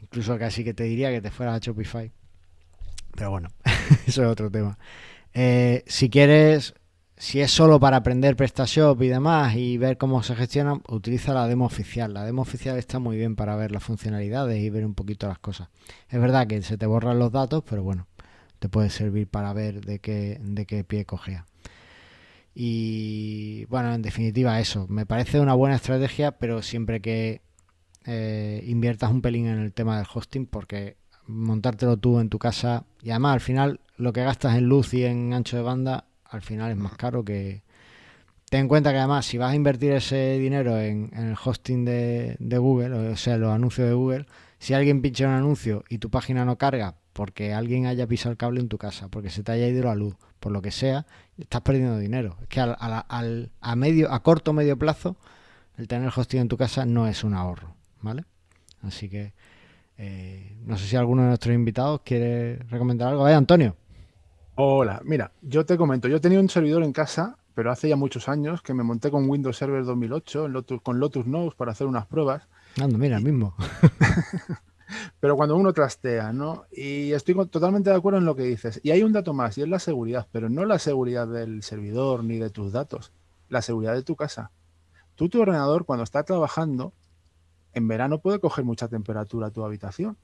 Incluso 0.00 0.38
casi 0.38 0.64
que 0.64 0.74
te 0.74 0.84
diría 0.84 1.10
que 1.10 1.20
te 1.20 1.30
fueras 1.30 1.56
a 1.56 1.58
Shopify. 1.58 2.12
Pero 3.16 3.30
bueno, 3.30 3.48
eso 4.06 4.22
es 4.22 4.28
otro 4.28 4.50
tema. 4.50 4.78
Eh, 5.34 5.82
si 5.86 6.08
quieres 6.10 6.74
si 7.20 7.42
es 7.42 7.50
solo 7.50 7.78
para 7.78 7.98
aprender 7.98 8.34
PrestaShop 8.34 9.02
y 9.02 9.08
demás 9.08 9.54
y 9.54 9.76
ver 9.76 9.98
cómo 9.98 10.22
se 10.22 10.34
gestiona, 10.34 10.80
utiliza 10.88 11.34
la 11.34 11.46
demo 11.46 11.66
oficial. 11.66 12.14
La 12.14 12.24
demo 12.24 12.40
oficial 12.40 12.78
está 12.78 12.98
muy 12.98 13.18
bien 13.18 13.36
para 13.36 13.56
ver 13.56 13.72
las 13.72 13.84
funcionalidades 13.84 14.58
y 14.58 14.70
ver 14.70 14.86
un 14.86 14.94
poquito 14.94 15.28
las 15.28 15.38
cosas. 15.38 15.68
Es 16.08 16.18
verdad 16.18 16.46
que 16.46 16.62
se 16.62 16.78
te 16.78 16.86
borran 16.86 17.18
los 17.18 17.30
datos, 17.30 17.62
pero 17.68 17.82
bueno, 17.82 18.06
te 18.58 18.70
puede 18.70 18.88
servir 18.88 19.28
para 19.28 19.52
ver 19.52 19.84
de 19.84 19.98
qué, 19.98 20.40
de 20.42 20.64
qué 20.64 20.82
pie 20.82 21.04
cogea. 21.04 21.44
Y 22.54 23.66
bueno, 23.66 23.92
en 23.92 24.00
definitiva 24.00 24.58
eso. 24.58 24.86
Me 24.88 25.04
parece 25.04 25.40
una 25.40 25.52
buena 25.52 25.76
estrategia, 25.76 26.32
pero 26.38 26.62
siempre 26.62 27.02
que 27.02 27.42
eh, 28.06 28.64
inviertas 28.66 29.10
un 29.10 29.20
pelín 29.20 29.46
en 29.46 29.58
el 29.58 29.74
tema 29.74 29.98
del 29.98 30.06
hosting, 30.10 30.46
porque 30.46 30.96
montártelo 31.26 31.98
tú 31.98 32.18
en 32.18 32.30
tu 32.30 32.38
casa 32.38 32.86
y 33.02 33.10
además 33.10 33.34
al 33.34 33.40
final 33.40 33.80
lo 33.98 34.14
que 34.14 34.24
gastas 34.24 34.56
en 34.56 34.64
luz 34.64 34.94
y 34.94 35.04
en 35.04 35.34
ancho 35.34 35.58
de 35.58 35.62
banda 35.62 36.06
al 36.30 36.42
final 36.42 36.70
es 36.70 36.76
más 36.76 36.96
caro 36.96 37.24
que... 37.24 37.62
Ten 38.48 38.62
en 38.62 38.68
cuenta 38.68 38.90
que 38.90 38.98
además 38.98 39.26
si 39.26 39.38
vas 39.38 39.52
a 39.52 39.54
invertir 39.54 39.92
ese 39.92 40.38
dinero 40.38 40.78
en, 40.80 41.10
el 41.14 41.36
hosting 41.42 41.84
de, 41.84 42.36
Google, 42.58 43.10
o 43.10 43.16
sea, 43.16 43.36
los 43.36 43.52
anuncios 43.52 43.86
de 43.86 43.94
Google, 43.94 44.26
si 44.58 44.74
alguien 44.74 45.02
pincha 45.02 45.26
un 45.26 45.34
anuncio 45.34 45.84
y 45.88 45.98
tu 45.98 46.10
página 46.10 46.44
no 46.44 46.58
carga 46.58 46.96
porque 47.12 47.52
alguien 47.52 47.86
haya 47.86 48.08
pisado 48.08 48.32
el 48.32 48.36
cable 48.36 48.60
en 48.60 48.68
tu 48.68 48.76
casa, 48.76 49.08
porque 49.08 49.30
se 49.30 49.44
te 49.44 49.52
haya 49.52 49.68
ido 49.68 49.84
la 49.84 49.94
luz, 49.94 50.16
por 50.40 50.50
lo 50.50 50.62
que 50.62 50.72
sea, 50.72 51.06
estás 51.38 51.60
perdiendo 51.60 51.98
dinero. 51.98 52.38
Es 52.42 52.48
que 52.48 52.60
al, 52.60 53.52
a 53.60 53.76
medio, 53.76 54.12
a 54.12 54.22
corto 54.22 54.50
o 54.50 54.54
medio 54.54 54.76
plazo, 54.76 55.16
el 55.76 55.86
tener 55.86 56.10
hosting 56.14 56.40
en 56.40 56.48
tu 56.48 56.56
casa 56.56 56.86
no 56.86 57.06
es 57.06 57.22
un 57.22 57.34
ahorro, 57.34 57.76
¿vale? 58.00 58.24
Así 58.82 59.08
que 59.08 59.32
eh, 59.98 60.56
no 60.64 60.78
sé 60.78 60.86
si 60.86 60.96
alguno 60.96 61.22
de 61.22 61.28
nuestros 61.28 61.54
invitados 61.54 62.00
quiere 62.04 62.56
recomendar 62.70 63.08
algo. 63.08 63.22
Vaya, 63.22 63.36
Antonio. 63.36 63.76
Hola, 64.62 65.00
mira, 65.06 65.32
yo 65.40 65.64
te 65.64 65.78
comento, 65.78 66.06
yo 66.06 66.20
tenía 66.20 66.38
un 66.38 66.50
servidor 66.50 66.82
en 66.82 66.92
casa, 66.92 67.38
pero 67.54 67.72
hace 67.72 67.88
ya 67.88 67.96
muchos 67.96 68.28
años 68.28 68.60
que 68.60 68.74
me 68.74 68.82
monté 68.82 69.10
con 69.10 69.26
Windows 69.26 69.56
Server 69.56 69.82
2008 69.86 70.48
con 70.82 71.00
Lotus 71.00 71.26
Notes 71.26 71.54
para 71.54 71.72
hacer 71.72 71.86
unas 71.86 72.06
pruebas. 72.06 72.46
Ando, 72.78 72.98
mira, 72.98 73.20
mismo. 73.20 73.54
pero 75.18 75.34
cuando 75.36 75.56
uno 75.56 75.72
trastea, 75.72 76.34
¿no? 76.34 76.64
Y 76.70 77.12
estoy 77.12 77.36
totalmente 77.46 77.88
de 77.88 77.96
acuerdo 77.96 78.18
en 78.18 78.26
lo 78.26 78.36
que 78.36 78.42
dices. 78.42 78.82
Y 78.82 78.90
hay 78.90 79.02
un 79.02 79.14
dato 79.14 79.32
más, 79.32 79.56
y 79.56 79.62
es 79.62 79.68
la 79.70 79.78
seguridad, 79.78 80.28
pero 80.30 80.50
no 80.50 80.66
la 80.66 80.78
seguridad 80.78 81.26
del 81.26 81.62
servidor 81.62 82.22
ni 82.22 82.36
de 82.36 82.50
tus 82.50 82.70
datos, 82.70 83.12
la 83.48 83.62
seguridad 83.62 83.94
de 83.94 84.02
tu 84.02 84.14
casa. 84.14 84.50
Tú, 85.14 85.30
tu 85.30 85.40
ordenador, 85.40 85.86
cuando 85.86 86.04
está 86.04 86.22
trabajando, 86.22 86.92
en 87.72 87.88
verano 87.88 88.18
puede 88.18 88.40
coger 88.40 88.66
mucha 88.66 88.88
temperatura 88.88 89.52
tu 89.52 89.64
habitación 89.64 90.18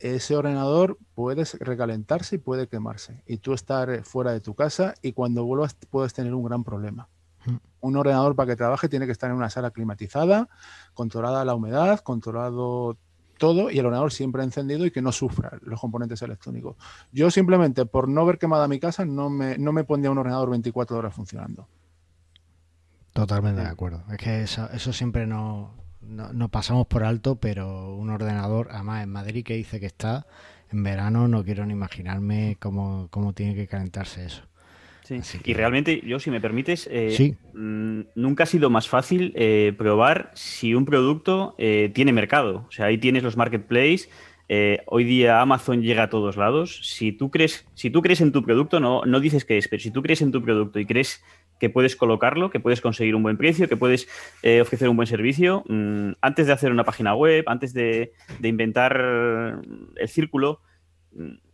ese 0.00 0.36
ordenador 0.36 0.98
puede 1.14 1.44
recalentarse 1.60 2.36
y 2.36 2.38
puede 2.38 2.68
quemarse. 2.68 3.22
Y 3.26 3.38
tú 3.38 3.52
estar 3.52 4.04
fuera 4.04 4.32
de 4.32 4.40
tu 4.40 4.54
casa 4.54 4.94
y 5.02 5.12
cuando 5.12 5.44
vuelvas 5.44 5.76
puedes 5.90 6.14
tener 6.14 6.34
un 6.34 6.44
gran 6.44 6.64
problema. 6.64 7.08
Mm. 7.46 7.56
Un 7.80 7.96
ordenador 7.96 8.36
para 8.36 8.48
que 8.48 8.56
trabaje 8.56 8.88
tiene 8.88 9.06
que 9.06 9.12
estar 9.12 9.30
en 9.30 9.36
una 9.36 9.50
sala 9.50 9.70
climatizada, 9.70 10.48
controlada 10.94 11.44
la 11.44 11.54
humedad, 11.54 12.00
controlado 12.00 12.96
todo 13.38 13.70
y 13.70 13.78
el 13.78 13.86
ordenador 13.86 14.12
siempre 14.12 14.42
encendido 14.42 14.84
y 14.84 14.90
que 14.90 15.00
no 15.00 15.12
sufra 15.12 15.58
los 15.62 15.80
componentes 15.80 16.20
electrónicos. 16.22 16.76
Yo 17.12 17.30
simplemente 17.30 17.86
por 17.86 18.08
no 18.08 18.26
ver 18.26 18.38
quemada 18.38 18.68
mi 18.68 18.80
casa 18.80 19.04
no 19.04 19.30
me, 19.30 19.56
no 19.58 19.72
me 19.72 19.84
pondría 19.84 20.10
un 20.10 20.18
ordenador 20.18 20.50
24 20.50 20.98
horas 20.98 21.14
funcionando. 21.14 21.68
Totalmente 23.12 23.62
de 23.62 23.68
acuerdo. 23.68 24.04
Es 24.10 24.18
que 24.18 24.42
eso, 24.42 24.68
eso 24.72 24.92
siempre 24.92 25.26
no, 25.26 25.72
no, 26.08 26.48
pasamos 26.48 26.86
por 26.86 27.04
alto, 27.04 27.36
pero 27.36 27.94
un 27.94 28.10
ordenador, 28.10 28.68
además 28.70 29.02
en 29.02 29.10
Madrid 29.10 29.44
que 29.44 29.54
dice 29.54 29.78
que 29.80 29.86
está 29.86 30.26
en 30.72 30.82
verano, 30.82 31.28
no 31.28 31.44
quiero 31.44 31.64
ni 31.66 31.72
imaginarme 31.72 32.56
cómo, 32.58 33.08
tiene 33.34 33.54
que 33.54 33.66
calentarse 33.66 34.24
eso. 34.24 34.42
Y 35.44 35.54
realmente, 35.54 36.02
yo, 36.04 36.20
si 36.20 36.30
me 36.30 36.38
permites, 36.38 36.86
eh, 36.92 37.34
mm, 37.54 38.00
nunca 38.14 38.42
ha 38.42 38.46
sido 38.46 38.68
más 38.68 38.90
fácil 38.90 39.32
eh, 39.36 39.72
probar 39.78 40.30
si 40.34 40.74
un 40.74 40.84
producto 40.84 41.54
eh, 41.56 41.90
tiene 41.94 42.12
mercado. 42.12 42.66
O 42.68 42.72
sea, 42.72 42.86
ahí 42.86 42.98
tienes 42.98 43.22
los 43.22 43.38
marketplaces. 43.38 44.10
Hoy 44.86 45.04
día 45.04 45.40
Amazon 45.40 45.82
llega 45.82 46.04
a 46.04 46.10
todos 46.10 46.36
lados. 46.36 46.80
Si 46.82 47.12
tú 47.12 47.30
crees, 47.30 47.66
si 47.74 47.90
tú 47.90 48.02
crees 48.02 48.20
en 48.20 48.32
tu 48.32 48.42
producto, 48.42 48.80
no, 48.80 49.04
no 49.04 49.20
dices 49.20 49.44
que 49.44 49.58
es, 49.58 49.68
pero 49.68 49.82
si 49.82 49.90
tú 49.90 50.02
crees 50.02 50.22
en 50.22 50.32
tu 50.32 50.42
producto 50.42 50.78
y 50.78 50.86
crees 50.86 51.22
que 51.60 51.70
puedes 51.70 51.96
colocarlo, 51.96 52.50
que 52.50 52.60
puedes 52.60 52.80
conseguir 52.80 53.14
un 53.14 53.22
buen 53.22 53.36
precio, 53.36 53.68
que 53.68 53.76
puedes 53.76 54.08
ofrecer 54.60 54.88
un 54.88 54.96
buen 54.96 55.06
servicio, 55.06 55.64
mm, 55.68 56.12
antes 56.20 56.46
de 56.46 56.52
hacer 56.52 56.72
una 56.72 56.84
página 56.84 57.14
web, 57.14 57.44
antes 57.46 57.74
de, 57.74 58.12
de 58.38 58.48
inventar 58.48 59.60
el 59.96 60.08
círculo, 60.08 60.60
mm, 61.12 61.48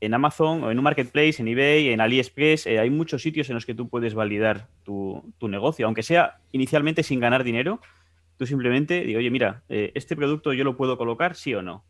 en 0.00 0.14
Amazon 0.14 0.64
o 0.64 0.70
en 0.70 0.78
un 0.78 0.84
marketplace, 0.84 1.40
en 1.40 1.48
eBay, 1.48 1.88
en 1.88 2.00
AliExpress, 2.00 2.66
eh, 2.66 2.78
hay 2.78 2.90
muchos 2.90 3.22
sitios 3.22 3.48
en 3.50 3.54
los 3.54 3.66
que 3.66 3.74
tú 3.74 3.88
puedes 3.88 4.14
validar 4.14 4.68
tu, 4.84 5.22
negocio, 5.42 5.86
aunque 5.86 6.02
sea 6.02 6.38
inicialmente 6.52 7.02
sin 7.02 7.20
ganar 7.20 7.44
dinero. 7.44 7.80
Tú 8.36 8.46
simplemente 8.46 9.02
digo, 9.04 9.18
oye, 9.18 9.30
mira, 9.30 9.62
eh, 9.68 9.92
este 9.94 10.16
producto 10.16 10.52
yo 10.52 10.64
lo 10.64 10.76
puedo 10.76 10.96
colocar, 10.96 11.36
sí 11.36 11.54
o 11.54 11.62
no. 11.62 11.84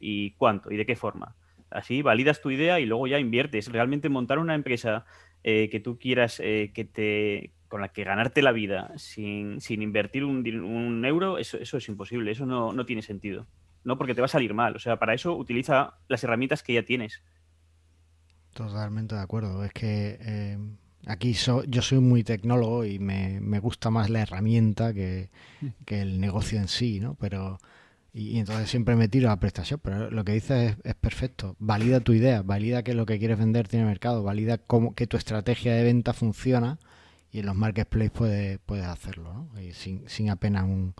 ¿Y 0.00 0.32
cuánto? 0.32 0.72
¿Y 0.72 0.76
de 0.76 0.86
qué 0.86 0.96
forma? 0.96 1.36
Así 1.70 2.02
validas 2.02 2.40
tu 2.40 2.50
idea 2.50 2.80
y 2.80 2.86
luego 2.86 3.06
ya 3.06 3.20
inviertes. 3.20 3.70
Realmente 3.70 4.08
montar 4.08 4.40
una 4.40 4.56
empresa 4.56 5.04
eh, 5.44 5.68
que 5.70 5.78
tú 5.78 5.98
quieras 5.98 6.38
que 6.38 6.90
te 6.92 7.52
con 7.68 7.80
la 7.80 7.92
que 7.92 8.02
ganarte 8.02 8.42
la 8.42 8.50
vida 8.50 8.92
sin, 8.96 9.60
invertir 9.68 10.24
un, 10.24 11.04
euro, 11.04 11.38
eso, 11.38 11.56
eso, 11.56 11.76
es 11.76 11.88
imposible, 11.88 12.32
eso 12.32 12.44
no, 12.44 12.72
no 12.72 12.84
tiene 12.84 13.00
sentido. 13.00 13.46
No, 13.84 13.96
porque 13.96 14.14
te 14.14 14.20
va 14.20 14.24
a 14.24 14.28
salir 14.28 14.54
mal. 14.54 14.74
O 14.74 14.80
sea, 14.80 14.98
para 14.98 15.14
eso 15.14 15.36
utiliza 15.36 15.94
las 16.08 16.22
herramientas 16.24 16.64
que 16.64 16.74
ya 16.74 16.82
tienes. 16.82 17.22
Totalmente 18.52 19.14
de 19.14 19.20
acuerdo. 19.20 19.64
Es 19.64 19.72
que 19.72 20.18
eh, 20.20 20.58
aquí 21.06 21.32
yo 21.32 21.82
soy 21.82 22.00
muy 22.00 22.24
tecnólogo 22.24 22.84
y 22.84 22.98
me, 22.98 23.60
gusta 23.60 23.90
más 23.90 24.10
la 24.10 24.22
herramienta 24.22 24.92
que, 24.92 25.30
el 25.86 26.20
negocio 26.20 26.58
en 26.58 26.68
sí, 26.68 27.00
¿no? 27.00 27.14
Pero 27.14 27.58
y, 28.12 28.38
entonces 28.38 28.68
siempre 28.68 28.96
me 28.96 29.08
tiro 29.08 29.28
a 29.28 29.32
la 29.32 29.40
prestación. 29.40 29.80
Pero 29.82 30.10
lo 30.10 30.24
que 30.24 30.32
dices 30.32 30.76
es, 30.82 30.94
perfecto. 30.94 31.56
Valida 31.58 32.00
tu 32.00 32.12
idea, 32.12 32.42
valida 32.42 32.82
que 32.82 32.94
lo 32.94 33.06
que 33.06 33.18
quieres 33.18 33.38
vender 33.38 33.68
tiene 33.68 33.84
mercado, 33.84 34.22
valida 34.22 34.58
cómo 34.58 34.94
que 34.94 35.06
tu 35.06 35.16
estrategia 35.16 35.74
de 35.74 35.84
venta 35.84 36.12
funciona 36.12 36.78
y 37.32 37.40
en 37.40 37.46
los 37.46 37.54
marketplaces 37.54 38.10
puedes, 38.10 38.58
puedes 38.66 38.86
hacerlo, 38.86 39.32
¿no? 39.32 39.60
Y 39.60 39.72
sin, 39.72 40.08
sin 40.08 40.30
apenas 40.30 40.64
un, 40.64 40.94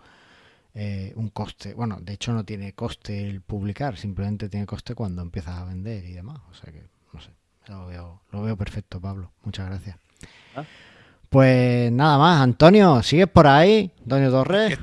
eh, 0.74 1.12
un 1.16 1.28
coste. 1.30 1.74
Bueno, 1.74 1.98
de 2.00 2.12
hecho 2.12 2.32
no 2.32 2.44
tiene 2.44 2.72
coste 2.74 3.28
el 3.28 3.40
publicar, 3.40 3.96
simplemente 3.96 4.48
tiene 4.48 4.66
coste 4.66 4.94
cuando 4.94 5.22
empiezas 5.22 5.58
a 5.58 5.64
vender 5.64 6.04
y 6.04 6.12
demás. 6.12 6.38
O 6.50 6.54
sea 6.54 6.72
que 6.72 6.82
lo 7.70 7.86
veo, 7.86 8.20
lo 8.32 8.42
veo 8.42 8.56
perfecto, 8.56 9.00
Pablo. 9.00 9.32
Muchas 9.44 9.66
gracias. 9.68 9.96
Ah. 10.56 10.64
Pues 11.28 11.92
nada 11.92 12.18
más, 12.18 12.40
Antonio, 12.40 13.02
¿sigues 13.02 13.28
por 13.28 13.46
ahí? 13.46 13.92
Antonio 14.02 14.30
Torres. 14.30 14.78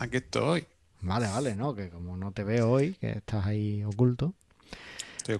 Aquí, 0.00 0.16
estoy. 0.16 0.66
Vale, 1.02 1.26
vale, 1.26 1.54
¿no? 1.56 1.74
Que 1.74 1.90
como 1.90 2.16
no 2.16 2.32
te 2.32 2.44
veo 2.44 2.70
hoy, 2.70 2.94
que 2.94 3.10
estás 3.10 3.44
ahí 3.46 3.82
oculto. 3.84 4.34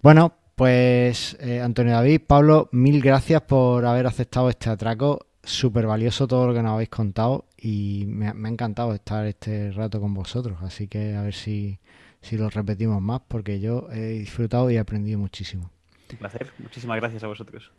Bueno, 0.02 0.34
pues 0.54 1.36
eh, 1.40 1.60
Antonio 1.60 1.94
David, 1.94 2.22
Pablo, 2.26 2.68
mil 2.72 3.00
gracias 3.00 3.42
por 3.42 3.84
haber 3.86 4.06
aceptado 4.06 4.48
este 4.48 4.70
atraco. 4.70 5.26
Súper 5.44 5.86
valioso 5.86 6.28
todo 6.28 6.46
lo 6.46 6.54
que 6.54 6.62
nos 6.62 6.72
habéis 6.72 6.88
contado 6.88 7.46
y 7.56 8.04
me, 8.06 8.28
ha 8.28 8.48
encantado 8.48 8.94
estar 8.94 9.26
este 9.26 9.72
rato 9.72 10.00
con 10.00 10.14
vosotros. 10.14 10.58
Así 10.62 10.86
que 10.86 11.16
a 11.16 11.22
ver 11.22 11.34
si, 11.34 11.78
si 12.20 12.36
lo 12.36 12.48
repetimos 12.48 13.00
más 13.00 13.22
porque 13.26 13.58
yo 13.58 13.88
he 13.90 14.18
disfrutado 14.18 14.70
y 14.70 14.76
he 14.76 14.78
aprendido 14.78 15.18
muchísimo. 15.18 15.70
Un 16.10 16.18
placer. 16.18 16.52
Muchísimas 16.58 16.96
gracias 16.98 17.24
a 17.24 17.26
vosotros. 17.26 17.72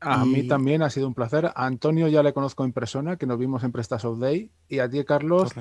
A 0.00 0.26
mí 0.26 0.46
también 0.46 0.82
ha 0.82 0.90
sido 0.90 1.08
un 1.08 1.14
placer. 1.14 1.46
A 1.46 1.66
Antonio 1.66 2.08
ya 2.08 2.22
le 2.22 2.34
conozco 2.34 2.64
en 2.64 2.72
persona, 2.72 3.16
que 3.16 3.26
nos 3.26 3.38
vimos 3.38 3.64
en 3.64 3.72
Prestas 3.72 4.04
of 4.04 4.18
Day. 4.18 4.50
Y 4.68 4.80
a 4.80 4.90
ti, 4.90 5.02
Carlos, 5.04 5.52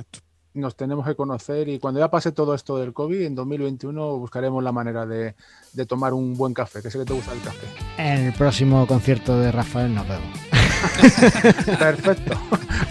nos 0.56 0.76
tenemos 0.76 1.06
que 1.06 1.16
conocer. 1.16 1.70
Y 1.70 1.80
cuando 1.80 2.00
ya 2.00 2.10
pase 2.10 2.32
todo 2.32 2.56
esto 2.56 2.78
del 2.78 2.94
COVID, 2.94 3.22
en 3.22 3.36
2021 3.36 4.18
buscaremos 4.18 4.64
la 4.64 4.72
manera 4.72 5.06
de, 5.06 5.36
tomar 5.88 6.14
un 6.14 6.36
buen 6.36 6.54
café, 6.54 6.82
que 6.82 6.90
sé 6.90 7.00
que 7.00 7.06
te 7.06 7.14
gusta 7.14 7.34
el 7.34 7.42
café. 7.42 7.68
En 7.98 8.28
el 8.28 8.34
próximo 8.34 8.88
concierto 8.88 9.40
de 9.40 9.52
Rafael 9.52 9.94
nos 9.94 10.08
vemos. 10.08 10.40
Perfecto. 11.80 12.38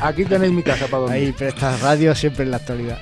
Aquí 0.00 0.24
tenéis 0.24 0.52
mi 0.52 0.62
casa 0.62 0.86
para 0.86 1.02
dormir. 1.02 1.18
Ahí 1.18 1.32
Prestas 1.32 1.80
Radio 1.80 2.14
siempre 2.14 2.44
en 2.44 2.50
la 2.50 2.58
actualidad. 2.58 2.98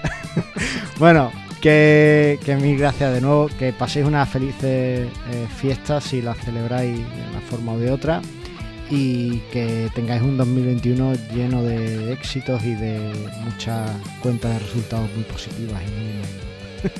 bueno, 0.98 1.30
que, 1.60 2.38
mil 2.60 2.78
gracias 2.78 3.12
de 3.12 3.20
nuevo, 3.20 3.48
que 3.58 3.72
paséis 3.72 4.06
unas 4.06 4.28
felices 4.28 5.08
eh, 5.30 5.48
fiestas 5.56 6.04
si 6.04 6.22
las 6.22 6.38
celebráis 6.38 6.96
de 6.96 7.28
una 7.30 7.40
forma 7.40 7.72
o 7.72 7.78
de 7.78 7.90
otra 7.90 8.22
y 8.94 9.38
que 9.50 9.90
tengáis 9.94 10.20
un 10.20 10.36
2021 10.36 11.14
lleno 11.34 11.62
de 11.62 12.12
éxitos 12.12 12.62
y 12.62 12.74
de 12.74 13.00
muchas 13.42 13.90
cuentas 14.20 14.52
de 14.52 14.58
resultados 14.58 15.10
muy 15.14 15.24
positivas 15.24 15.80
y 15.82 15.90
muy... 15.90 16.90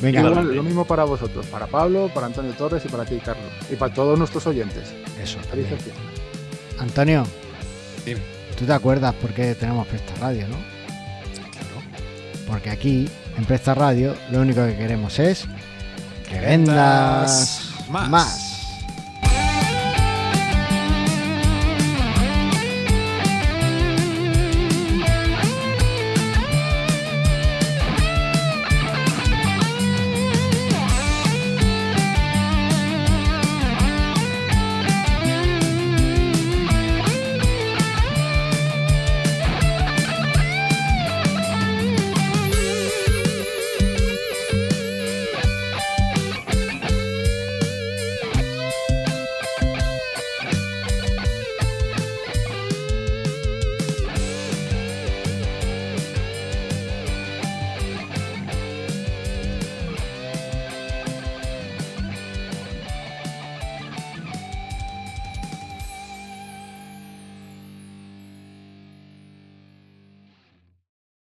Venga, 0.00 0.22
lo 0.22 0.62
mismo 0.62 0.86
para 0.86 1.04
vosotros, 1.04 1.44
para 1.48 1.66
Pablo, 1.66 2.10
para 2.14 2.26
Antonio 2.26 2.52
Torres 2.52 2.82
y 2.86 2.88
para 2.88 3.04
ti, 3.04 3.18
Carlos, 3.22 3.50
y 3.70 3.76
para 3.76 3.92
todos 3.92 4.18
nuestros 4.18 4.46
oyentes. 4.46 4.94
Eso. 5.20 5.38
Antonio, 6.78 7.26
¿tú 8.56 8.64
te 8.64 8.72
acuerdas 8.72 9.14
por 9.16 9.34
qué 9.34 9.54
tenemos 9.54 9.86
esta 9.92 10.14
radio, 10.14 10.48
no? 10.48 10.56
Porque 12.46 12.70
aquí, 12.70 13.06
en 13.36 13.44
Presta 13.44 13.74
Radio, 13.74 14.14
lo 14.30 14.40
único 14.40 14.64
que 14.64 14.76
queremos 14.76 15.18
es 15.18 15.46
que 16.26 16.40
vendas 16.40 17.74
más. 17.90 18.47